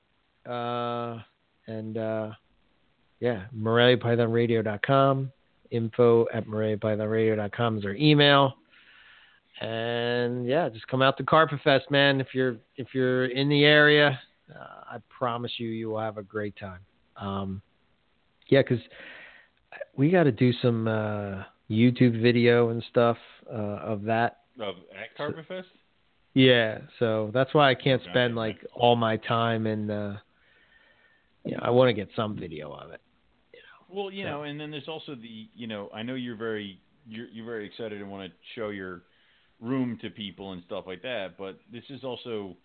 [0.48, 1.18] Uh,
[1.66, 2.30] and uh,
[3.20, 5.30] yeah, MoreliaPythonRadio.com.
[5.70, 8.54] Info at MoreliaPythonRadio.com is our email.
[9.62, 12.20] And yeah, just come out to Carpet Fest, man.
[12.20, 14.18] If you're if you're in the area,
[14.50, 16.80] uh, I promise you, you will have a great time.
[17.16, 17.62] Um,
[18.48, 18.80] yeah, because
[19.96, 23.16] we got to do some uh, YouTube video and stuff
[23.48, 24.40] uh, of that.
[24.60, 25.68] Of at Carpet Fest?
[26.34, 30.12] Yeah, so that's why I can't spend like all my time and uh,
[31.44, 33.00] you know, I want to get some video of it.
[33.88, 36.80] Well, you So- know, and then there's also the, you know, I know you're very
[37.06, 39.02] you're you're very excited and want to show your
[39.62, 42.56] room to people and stuff like that, but this is also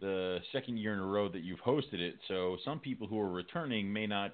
[0.00, 2.14] the second year in a row that you've hosted it.
[2.26, 4.32] So some people who are returning may not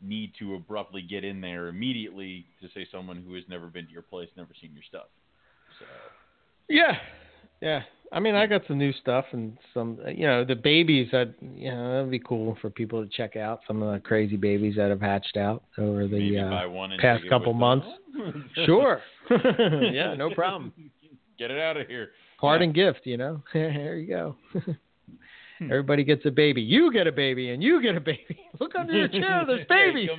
[0.00, 3.92] need to abruptly get in there immediately to say someone who has never been to
[3.92, 5.08] your place, never seen your stuff.
[5.78, 5.84] So
[6.68, 6.96] Yeah,
[7.60, 7.82] yeah.
[8.12, 11.70] I mean, I got some new stuff and some, you know, the babies that, you
[11.70, 13.60] know, that'd be cool for people to check out.
[13.68, 17.00] Some of the crazy babies that have hatched out over the uh, buy one and
[17.00, 17.86] past couple months.
[18.64, 19.00] Sure.
[19.92, 20.72] yeah, no problem.
[21.40, 22.10] Get it out of here.
[22.38, 23.42] Parting gift, you know.
[23.54, 24.36] there you go.
[25.62, 26.60] Everybody gets a baby.
[26.60, 28.38] You get a baby, and you get a baby.
[28.60, 29.44] Look under your chair.
[29.46, 30.10] There's babies.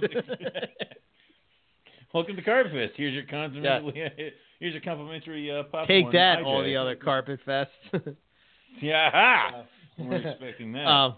[2.11, 2.93] Welcome to Carpet Fest.
[2.97, 4.33] Here's your complimentary.
[4.59, 5.87] Here's your complimentary uh, popcorn.
[5.87, 6.45] Take that, hijack.
[6.45, 7.67] all the other carpet fests.
[8.81, 9.63] Yeah, ha!
[9.99, 10.87] weren't expecting that.
[10.87, 11.15] um,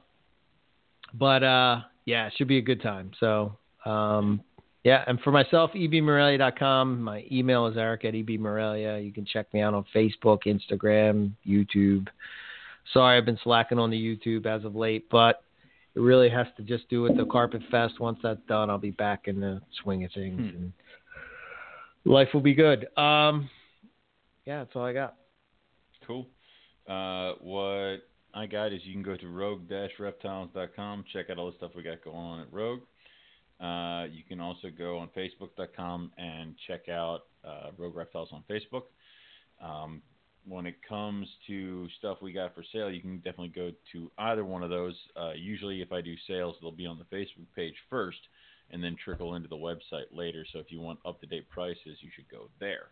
[1.14, 3.12] but uh, yeah, it should be a good time.
[3.22, 4.42] So um,
[4.84, 7.02] yeah, and for myself, ebmorelia.com.
[7.02, 9.04] My email is eric at ebmorelia.
[9.04, 12.08] You can check me out on Facebook, Instagram, YouTube.
[12.94, 15.44] Sorry, I've been slacking on the YouTube as of late, but
[15.96, 18.00] it really has to just do with the Carpet Fest.
[18.00, 20.48] Once that's done, I'll be back in the swing of things, Hmm.
[20.58, 20.74] and
[22.04, 22.88] life will be good.
[22.98, 23.50] Um,
[24.46, 25.16] yeah, that's all I got.
[26.06, 26.28] Cool.
[26.88, 28.00] Uh, what
[28.34, 32.04] I got is you can go to rogue-reptiles.com, check out all the stuff we got
[32.04, 32.82] going on at Rogue.
[33.64, 38.84] Uh, you can also go on facebook.com and check out uh, Rogue Reptiles on Facebook.
[39.64, 40.02] Um,
[40.46, 44.44] when it comes to stuff we got for sale, you can definitely go to either
[44.44, 44.96] one of those.
[45.16, 48.18] Uh, usually, if I do sales, they'll be on the Facebook page first
[48.72, 50.46] and then trickle into the website later.
[50.52, 52.88] So if you want up to date prices, you should go there.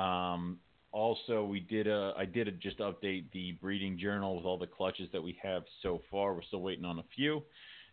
[0.00, 0.58] Um,
[0.92, 4.66] also, we did a I did a, just update the breeding journal with all the
[4.66, 6.34] clutches that we have so far.
[6.34, 7.42] We're still waiting on a few,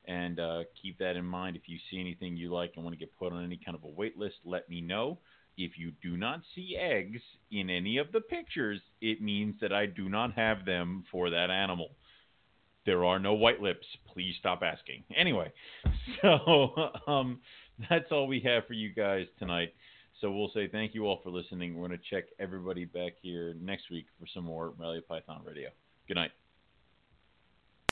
[0.07, 1.55] and uh, keep that in mind.
[1.55, 3.83] If you see anything you like and want to get put on any kind of
[3.83, 5.19] a wait list, let me know.
[5.57, 7.21] If you do not see eggs
[7.51, 11.49] in any of the pictures, it means that I do not have them for that
[11.49, 11.89] animal.
[12.85, 13.85] There are no white lips.
[14.13, 15.03] Please stop asking.
[15.15, 15.51] Anyway,
[16.21, 16.69] so
[17.07, 17.39] um,
[17.89, 19.73] that's all we have for you guys tonight.
[20.21, 21.75] So we'll say thank you all for listening.
[21.75, 25.69] We're going to check everybody back here next week for some Morelia Python Radio.
[26.07, 26.31] Good night.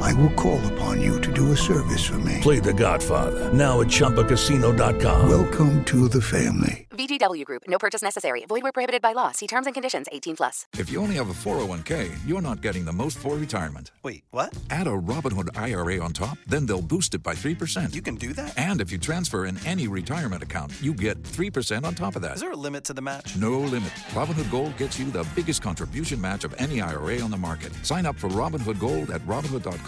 [0.00, 2.38] I will call upon you to do a service for me.
[2.40, 5.28] Play The Godfather now at ChumbaCasino.com.
[5.28, 6.86] Welcome to the family.
[6.90, 7.62] VGW Group.
[7.68, 8.44] No purchase necessary.
[8.48, 9.30] Void where prohibited by law.
[9.30, 10.08] See terms and conditions.
[10.10, 10.66] 18 plus.
[10.76, 13.92] If you only have a 401k, you're not getting the most for retirement.
[14.02, 14.56] Wait, what?
[14.70, 17.94] Add a Robinhood IRA on top, then they'll boost it by 3%.
[17.94, 18.58] You can do that?
[18.58, 22.34] And if you transfer in any retirement account, you get 3% on top of that.
[22.34, 23.36] Is there a limit to the match?
[23.36, 23.90] No limit.
[24.10, 27.72] Robinhood Gold gets you the biggest contribution match of any IRA on the market.
[27.84, 29.87] Sign up for Robinhood Gold at Robinhood.com